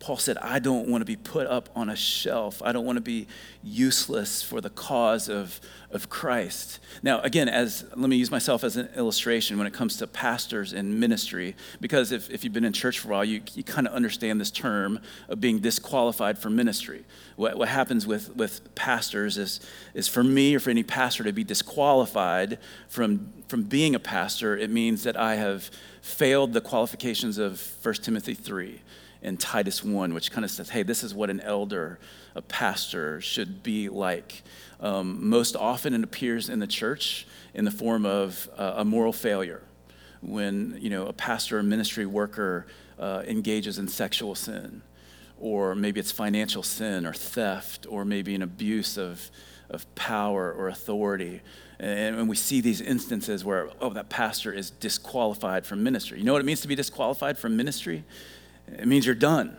Paul 0.00 0.16
said, 0.16 0.38
I 0.38 0.60
don't 0.60 0.88
want 0.88 1.00
to 1.00 1.04
be 1.04 1.16
put 1.16 1.48
up 1.48 1.68
on 1.74 1.88
a 1.88 1.96
shelf. 1.96 2.62
I 2.64 2.70
don't 2.70 2.86
want 2.86 2.96
to 2.98 3.02
be 3.02 3.26
useless 3.64 4.42
for 4.42 4.60
the 4.60 4.70
cause 4.70 5.28
of, 5.28 5.60
of 5.90 6.08
Christ. 6.08 6.78
Now, 7.02 7.20
again, 7.22 7.48
as 7.48 7.84
let 7.96 8.08
me 8.08 8.16
use 8.16 8.30
myself 8.30 8.62
as 8.62 8.76
an 8.76 8.88
illustration 8.94 9.58
when 9.58 9.66
it 9.66 9.72
comes 9.72 9.96
to 9.96 10.06
pastors 10.06 10.72
and 10.72 11.00
ministry, 11.00 11.56
because 11.80 12.12
if, 12.12 12.30
if 12.30 12.44
you've 12.44 12.52
been 12.52 12.64
in 12.64 12.72
church 12.72 13.00
for 13.00 13.08
a 13.08 13.10
while, 13.10 13.24
you, 13.24 13.42
you 13.54 13.64
kind 13.64 13.88
of 13.88 13.92
understand 13.92 14.40
this 14.40 14.52
term 14.52 15.00
of 15.28 15.40
being 15.40 15.58
disqualified 15.58 16.38
for 16.38 16.48
ministry. 16.48 17.04
What, 17.34 17.58
what 17.58 17.68
happens 17.68 18.06
with, 18.06 18.36
with 18.36 18.72
pastors 18.76 19.36
is, 19.36 19.58
is 19.94 20.06
for 20.06 20.22
me 20.22 20.54
or 20.54 20.60
for 20.60 20.70
any 20.70 20.84
pastor 20.84 21.24
to 21.24 21.32
be 21.32 21.42
disqualified 21.42 22.58
from, 22.86 23.32
from 23.48 23.64
being 23.64 23.96
a 23.96 24.00
pastor, 24.00 24.56
it 24.56 24.70
means 24.70 25.02
that 25.02 25.16
I 25.16 25.34
have 25.34 25.72
failed 26.02 26.52
the 26.52 26.60
qualifications 26.60 27.36
of 27.38 27.60
1 27.82 27.94
Timothy 27.96 28.34
3 28.34 28.80
in 29.22 29.36
Titus 29.36 29.82
1, 29.82 30.14
which 30.14 30.30
kind 30.30 30.44
of 30.44 30.50
says, 30.50 30.70
hey, 30.70 30.82
this 30.82 31.02
is 31.02 31.14
what 31.14 31.30
an 31.30 31.40
elder, 31.40 31.98
a 32.34 32.42
pastor 32.42 33.20
should 33.20 33.62
be 33.62 33.88
like. 33.88 34.42
Um, 34.80 35.28
most 35.28 35.56
often 35.56 35.94
it 35.94 36.04
appears 36.04 36.48
in 36.48 36.60
the 36.60 36.66
church 36.66 37.26
in 37.54 37.64
the 37.64 37.70
form 37.70 38.06
of 38.06 38.48
uh, 38.56 38.74
a 38.76 38.84
moral 38.84 39.12
failure. 39.12 39.62
When 40.20 40.76
you 40.80 40.90
know 40.90 41.06
a 41.06 41.12
pastor 41.12 41.58
or 41.58 41.62
ministry 41.62 42.06
worker 42.06 42.66
uh, 42.98 43.22
engages 43.26 43.78
in 43.78 43.88
sexual 43.88 44.34
sin, 44.34 44.82
or 45.40 45.74
maybe 45.74 46.00
it's 46.00 46.10
financial 46.10 46.62
sin 46.62 47.06
or 47.06 47.12
theft, 47.12 47.86
or 47.88 48.04
maybe 48.04 48.34
an 48.34 48.42
abuse 48.42 48.98
of, 48.98 49.30
of 49.70 49.92
power 49.94 50.52
or 50.52 50.68
authority. 50.68 51.40
And 51.78 52.16
when 52.16 52.26
we 52.26 52.34
see 52.34 52.60
these 52.60 52.80
instances 52.80 53.44
where, 53.44 53.70
oh, 53.80 53.90
that 53.90 54.08
pastor 54.08 54.52
is 54.52 54.70
disqualified 54.70 55.64
from 55.64 55.84
ministry. 55.84 56.18
You 56.18 56.24
know 56.24 56.32
what 56.32 56.42
it 56.42 56.44
means 56.44 56.60
to 56.62 56.68
be 56.68 56.74
disqualified 56.74 57.38
from 57.38 57.56
ministry? 57.56 58.02
It 58.78 58.86
means 58.86 59.06
you're 59.06 59.14
done. 59.14 59.56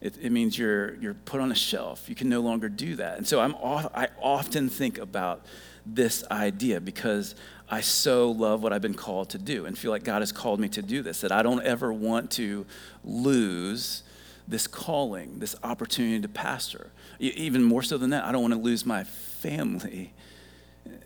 It, 0.00 0.16
it, 0.20 0.30
means 0.30 0.56
you're, 0.56 0.94
you're 0.96 1.14
put 1.14 1.40
on 1.40 1.50
a 1.50 1.56
shelf. 1.56 2.08
You 2.08 2.14
can 2.14 2.28
no 2.28 2.40
longer 2.40 2.68
do 2.68 2.96
that. 2.96 3.18
And 3.18 3.26
so 3.26 3.40
I'm 3.40 3.54
I 3.56 4.08
often 4.20 4.68
think 4.68 4.96
about 4.98 5.44
this 5.84 6.22
idea 6.30 6.80
because 6.80 7.34
I 7.68 7.80
so 7.80 8.30
love 8.30 8.62
what 8.62 8.72
I've 8.72 8.82
been 8.82 8.94
called 8.94 9.30
to 9.30 9.38
do 9.38 9.66
and 9.66 9.76
feel 9.76 9.90
like 9.90 10.04
God 10.04 10.22
has 10.22 10.30
called 10.30 10.60
me 10.60 10.68
to 10.70 10.82
do 10.82 11.02
this, 11.02 11.20
that 11.22 11.32
I 11.32 11.42
don't 11.42 11.62
ever 11.62 11.92
want 11.92 12.30
to 12.32 12.64
lose 13.04 14.04
this 14.46 14.66
calling, 14.66 15.40
this 15.40 15.54
opportunity 15.62 16.20
to 16.20 16.28
pastor. 16.28 16.90
Even 17.18 17.62
more 17.62 17.82
so 17.82 17.98
than 17.98 18.10
that, 18.10 18.24
I 18.24 18.32
don't 18.32 18.40
want 18.40 18.54
to 18.54 18.60
lose 18.60 18.86
my 18.86 19.04
family 19.04 20.12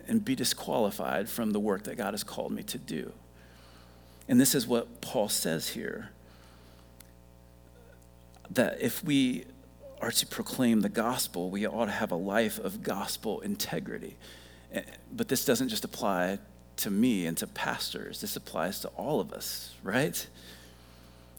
and 0.07 0.23
be 0.23 0.35
disqualified 0.35 1.27
from 1.27 1.51
the 1.51 1.59
work 1.59 1.83
that 1.83 1.97
God 1.97 2.13
has 2.13 2.23
called 2.23 2.51
me 2.51 2.63
to 2.63 2.77
do. 2.77 3.11
And 4.29 4.39
this 4.39 4.55
is 4.55 4.65
what 4.65 5.01
Paul 5.01 5.27
says 5.27 5.69
here 5.69 6.11
that 8.51 8.81
if 8.81 9.03
we 9.03 9.45
are 10.01 10.11
to 10.11 10.25
proclaim 10.27 10.81
the 10.81 10.89
gospel, 10.89 11.49
we 11.49 11.65
ought 11.65 11.85
to 11.85 11.91
have 11.91 12.11
a 12.11 12.15
life 12.15 12.59
of 12.59 12.83
gospel 12.83 13.39
integrity. 13.41 14.17
Eh, 14.73 14.81
but 15.11 15.27
this 15.27 15.45
doesn't 15.45 15.69
just 15.69 15.85
apply 15.85 16.39
to 16.77 16.91
me 16.91 17.25
and 17.25 17.37
to 17.37 17.47
pastors, 17.47 18.21
this 18.21 18.35
applies 18.35 18.79
to 18.81 18.87
all 18.89 19.19
of 19.19 19.31
us, 19.31 19.73
right? 19.83 20.27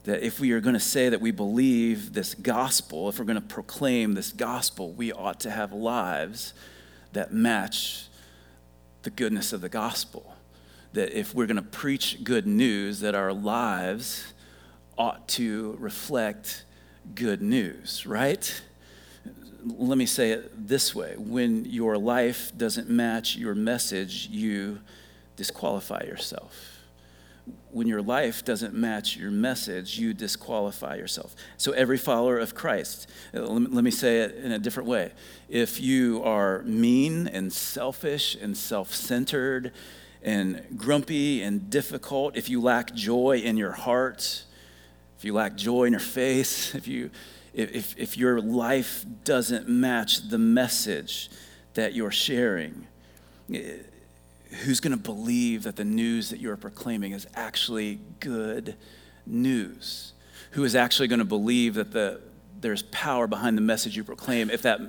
That 0.05 0.23
if 0.23 0.39
we 0.39 0.51
are 0.51 0.59
going 0.59 0.73
to 0.73 0.79
say 0.79 1.09
that 1.09 1.21
we 1.21 1.31
believe 1.31 2.13
this 2.13 2.33
gospel, 2.33 3.09
if 3.09 3.19
we're 3.19 3.25
going 3.25 3.41
to 3.41 3.41
proclaim 3.41 4.13
this 4.13 4.31
gospel, 4.31 4.93
we 4.93 5.11
ought 5.11 5.39
to 5.41 5.51
have 5.51 5.73
lives 5.73 6.53
that 7.13 7.33
match 7.33 8.07
the 9.03 9.09
goodness 9.09 9.53
of 9.53 9.61
the 9.61 9.69
gospel. 9.69 10.35
That 10.93 11.17
if 11.17 11.35
we're 11.35 11.47
going 11.47 11.55
to 11.57 11.61
preach 11.61 12.23
good 12.23 12.47
news, 12.47 13.01
that 13.01 13.15
our 13.15 13.33
lives 13.33 14.33
ought 14.97 15.27
to 15.27 15.75
reflect 15.79 16.64
good 17.13 17.41
news, 17.41 18.05
right? 18.05 18.61
Let 19.65 19.97
me 19.97 20.05
say 20.05 20.31
it 20.31 20.67
this 20.67 20.93
way 20.93 21.15
when 21.17 21.65
your 21.65 21.97
life 21.97 22.51
doesn't 22.55 22.89
match 22.89 23.35
your 23.35 23.55
message, 23.55 24.27
you 24.27 24.79
disqualify 25.35 26.03
yourself. 26.03 26.71
When 27.69 27.87
your 27.87 28.01
life 28.01 28.43
doesn't 28.43 28.73
match 28.73 29.17
your 29.17 29.29
message, 29.29 29.99
you 29.99 30.13
disqualify 30.13 30.95
yourself. 30.95 31.35
So, 31.57 31.73
every 31.73 31.97
follower 31.97 32.39
of 32.39 32.55
Christ, 32.55 33.07
let 33.33 33.83
me 33.83 33.91
say 33.91 34.21
it 34.21 34.35
in 34.35 34.51
a 34.51 34.57
different 34.57 34.89
way. 34.89 35.11
If 35.49 35.79
you 35.79 36.23
are 36.23 36.63
mean 36.63 37.27
and 37.27 37.51
selfish 37.51 38.35
and 38.35 38.57
self 38.57 38.93
centered 38.93 39.73
and 40.23 40.65
grumpy 40.75 41.43
and 41.43 41.69
difficult, 41.69 42.35
if 42.35 42.49
you 42.49 42.61
lack 42.61 42.95
joy 42.95 43.41
in 43.43 43.57
your 43.57 43.73
heart, 43.73 44.44
if 45.17 45.23
you 45.23 45.33
lack 45.33 45.55
joy 45.55 45.85
in 45.85 45.93
your 45.93 45.99
face, 45.99 46.75
if, 46.75 46.87
you, 46.87 47.09
if, 47.53 47.97
if 47.97 48.17
your 48.17 48.41
life 48.41 49.05
doesn't 49.23 49.67
match 49.67 50.29
the 50.29 50.37
message 50.37 51.29
that 51.73 51.93
you're 51.93 52.11
sharing, 52.11 52.87
eh, 53.53 53.77
who's 54.63 54.79
going 54.79 54.95
to 54.95 55.01
believe 55.01 55.63
that 55.63 55.75
the 55.75 55.85
news 55.85 56.29
that 56.29 56.39
you're 56.39 56.57
proclaiming 56.57 57.11
is 57.11 57.27
actually 57.35 57.99
good 58.19 58.75
news? 59.25 60.13
Who 60.51 60.63
is 60.63 60.75
actually 60.75 61.07
going 61.07 61.19
to 61.19 61.25
believe 61.25 61.75
that 61.75 61.91
the, 61.91 62.21
there's 62.59 62.83
power 62.83 63.27
behind 63.27 63.57
the 63.57 63.61
message 63.61 63.95
you 63.97 64.03
proclaim 64.03 64.49
if 64.49 64.61
that 64.63 64.79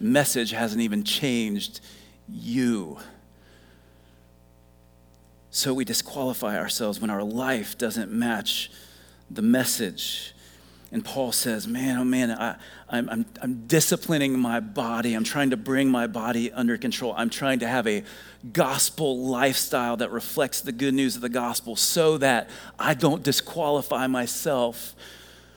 message 0.00 0.50
hasn't 0.50 0.82
even 0.82 1.04
changed 1.04 1.80
you? 2.28 2.98
So 5.50 5.72
we 5.72 5.84
disqualify 5.84 6.58
ourselves 6.58 7.00
when 7.00 7.10
our 7.10 7.22
life 7.22 7.78
doesn't 7.78 8.10
match 8.10 8.70
the 9.30 9.42
message. 9.42 10.34
And 10.92 11.04
Paul 11.04 11.32
says, 11.32 11.66
Man, 11.66 11.98
oh 11.98 12.04
man, 12.04 12.30
I, 12.30 12.56
I'm, 12.88 13.08
I'm, 13.10 13.26
I'm 13.42 13.66
disciplining 13.66 14.38
my 14.38 14.60
body. 14.60 15.14
I'm 15.14 15.24
trying 15.24 15.50
to 15.50 15.56
bring 15.56 15.90
my 15.90 16.06
body 16.06 16.52
under 16.52 16.78
control. 16.78 17.14
I'm 17.16 17.30
trying 17.30 17.58
to 17.60 17.68
have 17.68 17.86
a 17.88 18.04
gospel 18.52 19.26
lifestyle 19.26 19.96
that 19.96 20.12
reflects 20.12 20.60
the 20.60 20.70
good 20.70 20.94
news 20.94 21.16
of 21.16 21.22
the 21.22 21.28
gospel 21.28 21.74
so 21.74 22.18
that 22.18 22.48
I 22.78 22.94
don't 22.94 23.22
disqualify 23.22 24.06
myself 24.06 24.94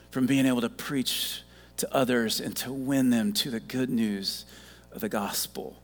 from 0.09 0.25
being 0.25 0.47
able 0.47 0.61
to 0.61 0.69
preach 0.69 1.43
to 1.77 1.95
others 1.95 2.39
and 2.39 2.55
to 2.57 2.73
win 2.73 3.11
them 3.11 3.33
to 3.33 3.51
the 3.51 3.59
good 3.59 3.89
news 3.89 4.45
of 4.91 5.01
the 5.01 5.09
gospel, 5.09 5.75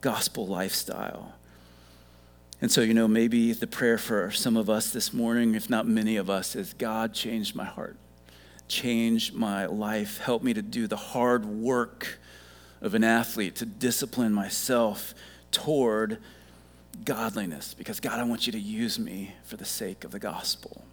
gospel 0.00 0.46
lifestyle. 0.46 1.34
And 2.64 2.72
so, 2.72 2.80
you 2.80 2.94
know, 2.94 3.06
maybe 3.06 3.52
the 3.52 3.66
prayer 3.66 3.98
for 3.98 4.30
some 4.30 4.56
of 4.56 4.70
us 4.70 4.90
this 4.90 5.12
morning, 5.12 5.54
if 5.54 5.68
not 5.68 5.86
many 5.86 6.16
of 6.16 6.30
us, 6.30 6.56
is 6.56 6.72
God, 6.72 7.12
change 7.12 7.54
my 7.54 7.66
heart, 7.66 7.98
change 8.68 9.34
my 9.34 9.66
life, 9.66 10.16
help 10.16 10.42
me 10.42 10.54
to 10.54 10.62
do 10.62 10.86
the 10.86 10.96
hard 10.96 11.44
work 11.44 12.18
of 12.80 12.94
an 12.94 13.04
athlete, 13.04 13.56
to 13.56 13.66
discipline 13.66 14.32
myself 14.32 15.12
toward 15.50 16.16
godliness, 17.04 17.74
because 17.74 18.00
God, 18.00 18.18
I 18.18 18.24
want 18.24 18.46
you 18.46 18.52
to 18.54 18.58
use 18.58 18.98
me 18.98 19.34
for 19.44 19.58
the 19.58 19.66
sake 19.66 20.02
of 20.02 20.10
the 20.10 20.18
gospel. 20.18 20.86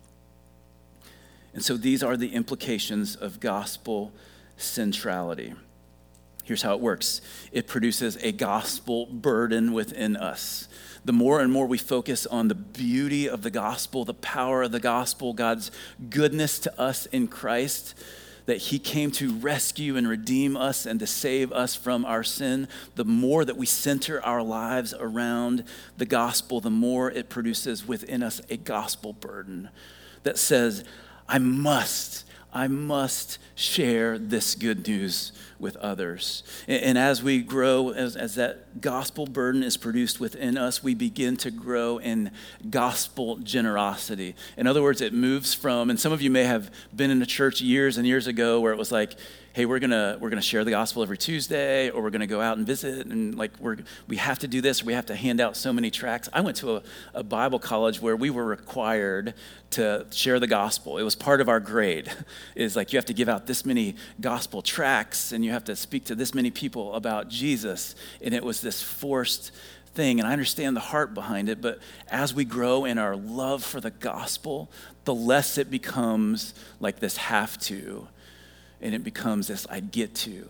And 1.53 1.63
so 1.63 1.77
these 1.77 2.03
are 2.03 2.17
the 2.17 2.33
implications 2.33 3.15
of 3.15 3.39
gospel 3.39 4.11
centrality. 4.57 5.53
Here's 6.43 6.63
how 6.63 6.75
it 6.75 6.81
works 6.81 7.21
it 7.53 7.65
produces 7.65 8.17
a 8.17 8.33
gospel 8.33 9.05
burden 9.05 9.71
within 9.71 10.17
us 10.17 10.67
the 11.03 11.13
more 11.13 11.41
and 11.41 11.51
more 11.51 11.65
we 11.65 11.77
focus 11.77 12.25
on 12.25 12.47
the 12.47 12.55
beauty 12.55 13.27
of 13.27 13.41
the 13.41 13.49
gospel, 13.49 14.05
the 14.05 14.13
power 14.13 14.63
of 14.63 14.71
the 14.71 14.79
gospel, 14.79 15.33
God's 15.33 15.71
goodness 16.09 16.59
to 16.59 16.79
us 16.79 17.07
in 17.07 17.27
Christ, 17.27 17.95
that 18.45 18.57
He 18.57 18.79
came 18.79 19.11
to 19.11 19.33
rescue 19.33 19.97
and 19.97 20.07
redeem 20.07 20.55
us 20.55 20.85
and 20.85 20.99
to 20.99 21.07
save 21.07 21.51
us 21.51 21.75
from 21.75 22.05
our 22.05 22.23
sin, 22.23 22.67
the 22.95 23.05
more 23.05 23.45
that 23.45 23.57
we 23.57 23.65
center 23.65 24.23
our 24.23 24.43
lives 24.43 24.93
around 24.99 25.63
the 25.97 26.05
gospel, 26.05 26.59
the 26.59 26.69
more 26.69 27.09
it 27.09 27.29
produces 27.29 27.87
within 27.87 28.21
us 28.21 28.41
a 28.49 28.57
gospel 28.57 29.13
burden 29.13 29.69
that 30.23 30.37
says, 30.37 30.83
I 31.27 31.39
must, 31.39 32.25
I 32.53 32.67
must 32.67 33.37
share 33.55 34.17
this 34.17 34.55
good 34.55 34.87
news 34.87 35.31
with 35.59 35.77
others. 35.77 36.43
And, 36.67 36.83
and 36.83 36.97
as 36.97 37.23
we 37.23 37.41
grow, 37.41 37.91
as, 37.91 38.15
as 38.15 38.35
that 38.35 38.81
gospel 38.81 39.25
burden 39.25 39.63
is 39.63 39.77
produced 39.77 40.19
within 40.19 40.57
us, 40.57 40.83
we 40.83 40.93
begin 40.93 41.37
to 41.37 41.51
grow 41.51 41.97
in 41.99 42.31
gospel 42.69 43.37
generosity. 43.37 44.35
In 44.57 44.67
other 44.67 44.81
words, 44.81 45.01
it 45.01 45.13
moves 45.13 45.53
from, 45.53 45.89
and 45.89 45.99
some 45.99 46.11
of 46.11 46.21
you 46.21 46.29
may 46.29 46.43
have 46.43 46.71
been 46.95 47.11
in 47.11 47.21
a 47.21 47.25
church 47.25 47.61
years 47.61 47.97
and 47.97 48.05
years 48.05 48.27
ago 48.27 48.59
where 48.59 48.73
it 48.73 48.77
was 48.77 48.91
like, 48.91 49.15
hey, 49.53 49.65
we're 49.65 49.79
gonna 49.79 50.17
we're 50.19 50.29
gonna 50.29 50.41
share 50.41 50.63
the 50.63 50.71
gospel 50.71 51.03
every 51.03 51.17
Tuesday, 51.17 51.89
or 51.89 52.01
we're 52.01 52.09
gonna 52.09 52.27
go 52.27 52.39
out 52.39 52.57
and 52.57 52.65
visit, 52.65 53.07
and 53.07 53.35
like 53.35 53.51
we're 53.59 53.77
we 54.07 54.17
have 54.17 54.39
to 54.39 54.47
do 54.47 54.61
this, 54.61 54.83
we 54.83 54.93
have 54.93 55.05
to 55.07 55.15
hand 55.15 55.41
out 55.41 55.57
so 55.57 55.73
many 55.73 55.91
tracts. 55.91 56.29
I 56.31 56.41
went 56.41 56.57
to 56.57 56.77
a, 56.77 56.83
a 57.15 57.23
Bible 57.23 57.59
college 57.59 58.01
where 58.01 58.15
we 58.15 58.29
were 58.29 58.45
required 58.45 59.33
to 59.71 60.05
share 60.11 60.39
the 60.39 60.47
gospel. 60.47 60.97
It 60.97 61.03
was 61.03 61.15
part 61.15 61.41
of 61.41 61.49
our 61.49 61.59
grade. 61.59 62.11
Is 62.55 62.75
like 62.75 62.93
you 62.93 62.97
have 62.97 63.05
to 63.05 63.13
give 63.13 63.27
out 63.29 63.47
this 63.47 63.65
many 63.65 63.95
gospel 64.19 64.61
tracts, 64.61 65.31
and 65.31 65.43
you 65.43 65.51
have 65.51 65.65
to 65.65 65.75
speak 65.75 66.05
to 66.05 66.15
this 66.15 66.33
many 66.33 66.51
people 66.51 66.93
about 66.95 67.27
Jesus, 67.27 67.95
and 68.21 68.33
it 68.33 68.43
was 68.43 68.61
this 68.61 68.81
forced 68.81 69.51
thing, 69.93 70.19
and 70.19 70.27
I 70.27 70.31
understand 70.31 70.77
the 70.77 70.81
heart 70.81 71.13
behind 71.13 71.49
it, 71.49 71.61
but 71.61 71.79
as 72.09 72.33
we 72.33 72.45
grow 72.45 72.85
in 72.85 72.97
our 72.97 73.17
love 73.17 73.61
for 73.61 73.81
the 73.81 73.91
gospel, 73.91 74.71
the 75.03 75.13
less 75.13 75.57
it 75.57 75.69
becomes 75.69 76.53
like 76.79 76.99
this 76.99 77.17
have 77.17 77.59
to 77.63 78.07
and 78.81 78.95
it 78.95 79.03
becomes 79.03 79.47
this 79.47 79.67
I 79.69 79.79
get 79.79 80.15
to, 80.15 80.49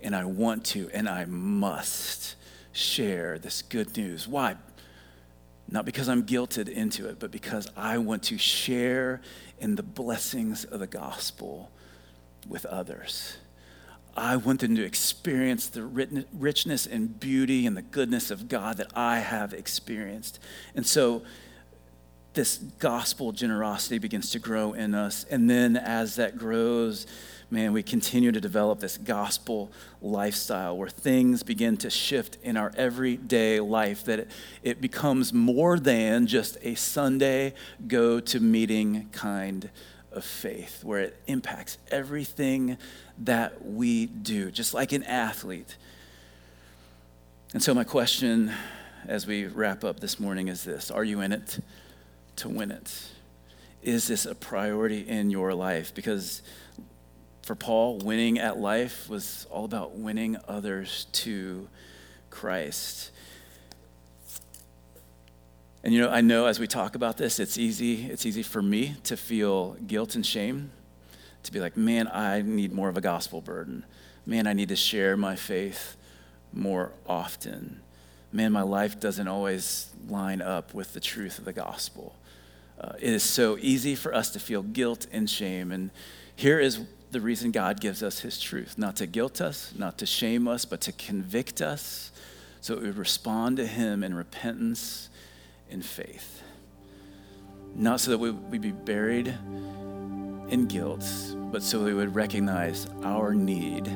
and 0.00 0.16
I 0.16 0.24
want 0.24 0.64
to, 0.66 0.90
and 0.92 1.08
I 1.08 1.24
must 1.26 2.36
share 2.72 3.38
this 3.38 3.62
good 3.62 3.96
news. 3.96 4.26
Why? 4.26 4.56
Not 5.68 5.84
because 5.84 6.08
I'm 6.08 6.24
guilted 6.24 6.68
into 6.68 7.08
it, 7.08 7.18
but 7.18 7.30
because 7.30 7.68
I 7.76 7.98
want 7.98 8.22
to 8.24 8.38
share 8.38 9.20
in 9.58 9.74
the 9.74 9.82
blessings 9.82 10.64
of 10.64 10.80
the 10.80 10.86
gospel 10.86 11.70
with 12.48 12.64
others. 12.66 13.36
I 14.16 14.36
want 14.36 14.60
them 14.60 14.76
to 14.76 14.84
experience 14.84 15.68
the 15.68 15.82
richness 15.82 16.86
and 16.86 17.18
beauty 17.20 17.66
and 17.66 17.76
the 17.76 17.82
goodness 17.82 18.30
of 18.30 18.48
God 18.48 18.78
that 18.78 18.90
I 18.94 19.18
have 19.18 19.52
experienced. 19.52 20.38
And 20.74 20.86
so, 20.86 21.22
this 22.32 22.58
gospel 22.78 23.32
generosity 23.32 23.98
begins 23.98 24.30
to 24.30 24.38
grow 24.38 24.74
in 24.74 24.94
us. 24.94 25.24
And 25.24 25.48
then, 25.48 25.76
as 25.76 26.16
that 26.16 26.36
grows, 26.38 27.06
man, 27.50 27.72
we 27.72 27.82
continue 27.82 28.32
to 28.32 28.40
develop 28.40 28.80
this 28.80 28.98
gospel 28.98 29.70
lifestyle 30.02 30.76
where 30.76 30.88
things 30.88 31.42
begin 31.42 31.76
to 31.76 31.90
shift 31.90 32.38
in 32.42 32.56
our 32.56 32.72
everyday 32.76 33.60
life, 33.60 34.04
that 34.04 34.28
it, 34.62 34.80
becomes 34.80 35.32
more 35.32 35.78
than 35.78 36.26
just 36.26 36.58
a 36.62 36.74
Sunday 36.74 37.54
go 37.86 38.18
to 38.18 38.40
meeting 38.40 39.08
kind 39.12 39.70
of 40.10 40.24
faith, 40.24 40.82
where 40.82 41.00
it 41.00 41.16
impacts 41.26 41.78
everything 41.90 42.78
that 43.18 43.64
we 43.64 44.06
do, 44.06 44.50
just 44.50 44.74
like 44.74 44.92
an 44.92 45.04
athlete. 45.04 45.76
And 47.52 47.62
so, 47.62 47.74
my 47.74 47.84
question 47.84 48.52
as 49.06 49.26
we 49.26 49.46
wrap 49.46 49.84
up 49.84 50.00
this 50.00 50.18
morning 50.18 50.48
is 50.48 50.64
this 50.64 50.90
Are 50.90 51.04
you 51.04 51.20
in 51.20 51.32
it 51.32 51.60
to 52.36 52.48
win 52.48 52.72
it? 52.72 53.08
Is 53.82 54.08
this 54.08 54.26
a 54.26 54.34
priority 54.34 55.00
in 55.08 55.30
your 55.30 55.54
life? 55.54 55.94
Because 55.94 56.42
for 57.46 57.54
Paul, 57.54 57.98
winning 57.98 58.40
at 58.40 58.58
life 58.58 59.08
was 59.08 59.46
all 59.52 59.64
about 59.64 59.92
winning 59.92 60.36
others 60.48 61.06
to 61.12 61.68
Christ. 62.28 63.12
And 65.84 65.94
you 65.94 66.00
know, 66.00 66.10
I 66.10 66.22
know 66.22 66.46
as 66.46 66.58
we 66.58 66.66
talk 66.66 66.96
about 66.96 67.18
this, 67.18 67.38
it's 67.38 67.56
easy, 67.56 68.06
it's 68.10 68.26
easy 68.26 68.42
for 68.42 68.60
me 68.60 68.96
to 69.04 69.16
feel 69.16 69.74
guilt 69.74 70.16
and 70.16 70.26
shame, 70.26 70.72
to 71.44 71.52
be 71.52 71.60
like, 71.60 71.76
man, 71.76 72.08
I 72.08 72.42
need 72.42 72.72
more 72.72 72.88
of 72.88 72.96
a 72.96 73.00
gospel 73.00 73.40
burden. 73.40 73.86
Man, 74.26 74.48
I 74.48 74.52
need 74.52 74.70
to 74.70 74.76
share 74.76 75.16
my 75.16 75.36
faith 75.36 75.96
more 76.52 76.90
often. 77.08 77.80
Man, 78.32 78.50
my 78.50 78.62
life 78.62 78.98
doesn't 78.98 79.28
always 79.28 79.92
line 80.08 80.42
up 80.42 80.74
with 80.74 80.94
the 80.94 81.00
truth 81.00 81.38
of 81.38 81.44
the 81.44 81.52
gospel. 81.52 82.16
Uh, 82.80 82.94
it 82.98 83.12
is 83.12 83.22
so 83.22 83.56
easy 83.60 83.94
for 83.94 84.12
us 84.12 84.30
to 84.30 84.40
feel 84.40 84.64
guilt 84.64 85.06
and 85.12 85.30
shame. 85.30 85.70
And 85.70 85.92
here 86.34 86.58
is 86.58 86.80
the 87.16 87.22
reason 87.22 87.50
God 87.50 87.80
gives 87.80 88.02
us 88.02 88.20
his 88.20 88.38
truth 88.38 88.76
not 88.76 88.96
to 88.96 89.06
guilt 89.06 89.40
us, 89.40 89.72
not 89.74 89.96
to 89.98 90.06
shame 90.06 90.46
us, 90.46 90.66
but 90.66 90.82
to 90.82 90.92
convict 90.92 91.62
us 91.62 92.12
so 92.60 92.76
we 92.76 92.90
respond 92.90 93.56
to 93.56 93.66
him 93.66 94.04
in 94.04 94.12
repentance 94.12 95.08
and 95.70 95.82
faith. 95.82 96.42
Not 97.74 98.00
so 98.00 98.10
that 98.10 98.18
we, 98.18 98.32
would 98.32 98.60
be 98.60 98.70
buried 98.70 99.28
in 99.28 100.66
guilt, 100.68 101.06
but 101.50 101.62
so 101.62 101.82
we 101.84 101.94
would 101.94 102.14
recognize 102.14 102.86
our 103.02 103.32
need 103.34 103.86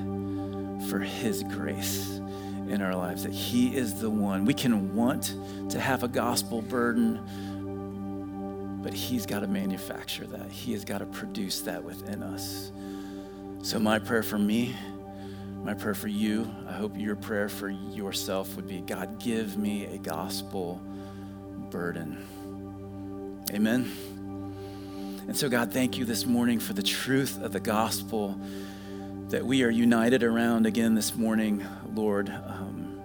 for 0.88 1.00
his 1.00 1.42
grace 1.42 2.20
in 2.70 2.80
our 2.80 2.94
lives, 2.94 3.24
that 3.24 3.34
he 3.34 3.76
is 3.76 4.00
the 4.00 4.08
one. 4.08 4.46
We 4.46 4.54
can 4.54 4.96
want 4.96 5.36
to 5.68 5.78
have 5.78 6.04
a 6.04 6.08
gospel 6.08 6.62
burden, 6.62 7.20
but 8.82 8.94
he's 8.94 9.26
got 9.26 9.40
to 9.40 9.46
manufacture 9.46 10.26
that. 10.28 10.50
He 10.50 10.72
has 10.72 10.86
got 10.86 10.98
to 10.98 11.06
produce 11.06 11.60
that 11.62 11.84
within 11.84 12.22
us. 12.22 12.72
So, 13.62 13.78
my 13.78 13.98
prayer 13.98 14.22
for 14.22 14.38
me, 14.38 14.74
my 15.62 15.74
prayer 15.74 15.94
for 15.94 16.08
you, 16.08 16.50
I 16.66 16.72
hope 16.72 16.96
your 16.96 17.14
prayer 17.14 17.50
for 17.50 17.68
yourself 17.68 18.56
would 18.56 18.66
be 18.66 18.80
God, 18.80 19.20
give 19.20 19.58
me 19.58 19.84
a 19.84 19.98
gospel 19.98 20.80
burden. 21.70 23.44
Amen. 23.52 23.92
And 25.28 25.36
so, 25.36 25.50
God, 25.50 25.74
thank 25.74 25.98
you 25.98 26.06
this 26.06 26.24
morning 26.24 26.58
for 26.58 26.72
the 26.72 26.82
truth 26.82 27.42
of 27.42 27.52
the 27.52 27.60
gospel 27.60 28.40
that 29.28 29.44
we 29.44 29.62
are 29.62 29.70
united 29.70 30.22
around 30.22 30.64
again 30.64 30.94
this 30.94 31.14
morning, 31.14 31.62
Lord. 31.94 32.30
Um, 32.30 32.98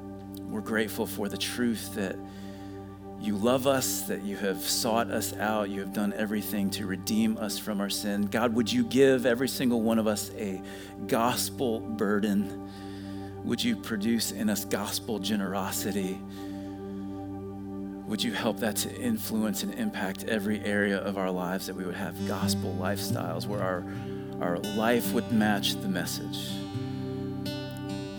we're 0.50 0.62
grateful 0.62 1.06
for 1.06 1.28
the 1.28 1.38
truth 1.38 1.96
that 1.96 2.16
you 3.26 3.36
love 3.36 3.66
us, 3.66 4.04
that 4.04 4.22
you 4.22 4.38
have 4.38 4.62
sought 4.62 5.10
us 5.10 5.34
out, 5.34 5.70
you 5.70 5.80
have 5.80 5.94
done 5.94 6.14
everything 6.14 6.70
to 6.72 6.86
redeem 6.86 7.38
us 7.38 7.58
from 7.58 7.82
our 7.82 7.90
sin. 7.90 8.28
God, 8.28 8.54
would 8.54 8.72
you 8.72 8.84
give 8.84 9.26
every 9.26 9.48
single 9.48 9.82
one 9.82 9.98
of 9.98 10.06
us 10.06 10.32
a 10.38 10.62
gospel 11.08 11.80
burden? 11.80 12.70
Would 13.44 13.64
you 13.64 13.76
produce 13.76 14.32
in 14.32 14.50
us 14.50 14.66
gospel 14.66 15.20
generosity? 15.20 16.20
Would 18.08 18.24
you 18.24 18.34
help 18.34 18.60
that 18.60 18.76
to 18.78 18.96
influence 18.96 19.64
and 19.64 19.74
impact 19.74 20.26
every 20.26 20.60
area 20.62 21.00
of 21.00 21.18
our 21.18 21.32
lives 21.32 21.66
that 21.66 21.76
we 21.76 21.84
would 21.84 21.96
have 21.96 22.28
gospel 22.28 22.78
lifestyles 22.80 23.48
where 23.48 23.62
our, 23.62 23.84
our 24.40 24.60
life 24.60 25.12
would 25.14 25.32
match 25.32 25.74
the 25.82 25.88
message? 25.88 26.52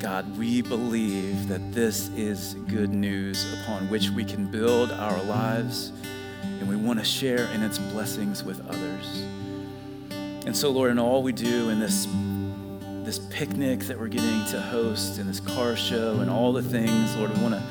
God, 0.07 0.38
we 0.38 0.62
believe 0.62 1.48
that 1.48 1.72
this 1.72 2.11
is 2.11 2.54
good 2.68 2.90
news 2.90 3.44
upon 3.61 3.90
which 3.90 4.09
we 4.11 4.24
can 4.24 4.46
build 4.46 4.92
our 4.92 5.20
lives, 5.24 5.90
and 6.44 6.68
we 6.68 6.76
want 6.76 7.00
to 7.00 7.04
share 7.04 7.46
in 7.46 7.61
its 7.61 7.80
blessings 7.80 8.44
with 8.44 8.64
others. 8.68 9.24
And 10.46 10.57
so, 10.57 10.70
Lord, 10.70 10.92
in 10.92 11.00
all 11.00 11.24
we 11.24 11.32
do 11.32 11.70
in 11.70 11.80
this, 11.80 12.07
this 13.02 13.18
picnic 13.30 13.80
that 13.80 13.98
we're 13.98 14.07
getting 14.07 14.44
to 14.52 14.61
host, 14.61 15.18
and 15.18 15.28
this 15.28 15.40
car 15.40 15.74
show, 15.74 16.20
and 16.20 16.30
all 16.30 16.52
the 16.52 16.62
things, 16.62 17.16
Lord, 17.16 17.36
we 17.36 17.42
want 17.42 17.54
to 17.54 17.62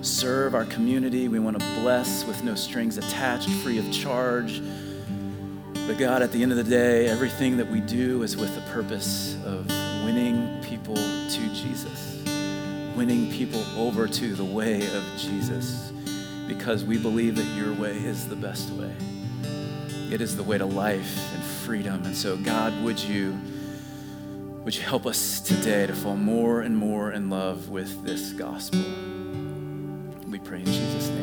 serve 0.00 0.54
our 0.54 0.64
community. 0.64 1.28
We 1.28 1.40
want 1.40 1.60
to 1.60 1.74
bless 1.74 2.24
with 2.24 2.42
no 2.42 2.54
strings 2.54 2.96
attached, 2.96 3.50
free 3.62 3.76
of 3.76 3.92
charge. 3.92 4.62
But 5.86 5.98
God, 5.98 6.22
at 6.22 6.32
the 6.32 6.42
end 6.42 6.52
of 6.52 6.56
the 6.56 6.64
day, 6.64 7.08
everything 7.08 7.58
that 7.58 7.70
we 7.70 7.80
do 7.80 8.22
is 8.22 8.34
with 8.34 8.54
the 8.54 8.62
purpose 8.72 9.36
of 9.44 9.68
winning 10.04 10.62
people 10.62 10.96
to 10.96 11.54
Jesus, 11.54 12.22
winning 12.96 13.30
people 13.30 13.64
over 13.76 14.06
to 14.08 14.34
the 14.34 14.44
way 14.44 14.86
of 14.94 15.04
Jesus, 15.16 15.92
because 16.48 16.84
we 16.84 16.98
believe 16.98 17.36
that 17.36 17.46
your 17.56 17.72
way 17.74 17.96
is 17.96 18.28
the 18.28 18.36
best 18.36 18.70
way. 18.70 18.92
It 20.10 20.20
is 20.20 20.36
the 20.36 20.42
way 20.42 20.58
to 20.58 20.66
life 20.66 21.34
and 21.34 21.42
freedom. 21.42 22.04
And 22.04 22.14
so, 22.14 22.36
God, 22.36 22.82
would 22.82 23.00
you, 23.00 23.38
would 24.64 24.74
you 24.74 24.82
help 24.82 25.06
us 25.06 25.40
today 25.40 25.86
to 25.86 25.94
fall 25.94 26.16
more 26.16 26.60
and 26.60 26.76
more 26.76 27.12
in 27.12 27.30
love 27.30 27.68
with 27.68 28.04
this 28.04 28.32
gospel? 28.32 28.80
We 30.28 30.38
pray 30.38 30.60
in 30.60 30.66
Jesus' 30.66 31.08
name. 31.08 31.21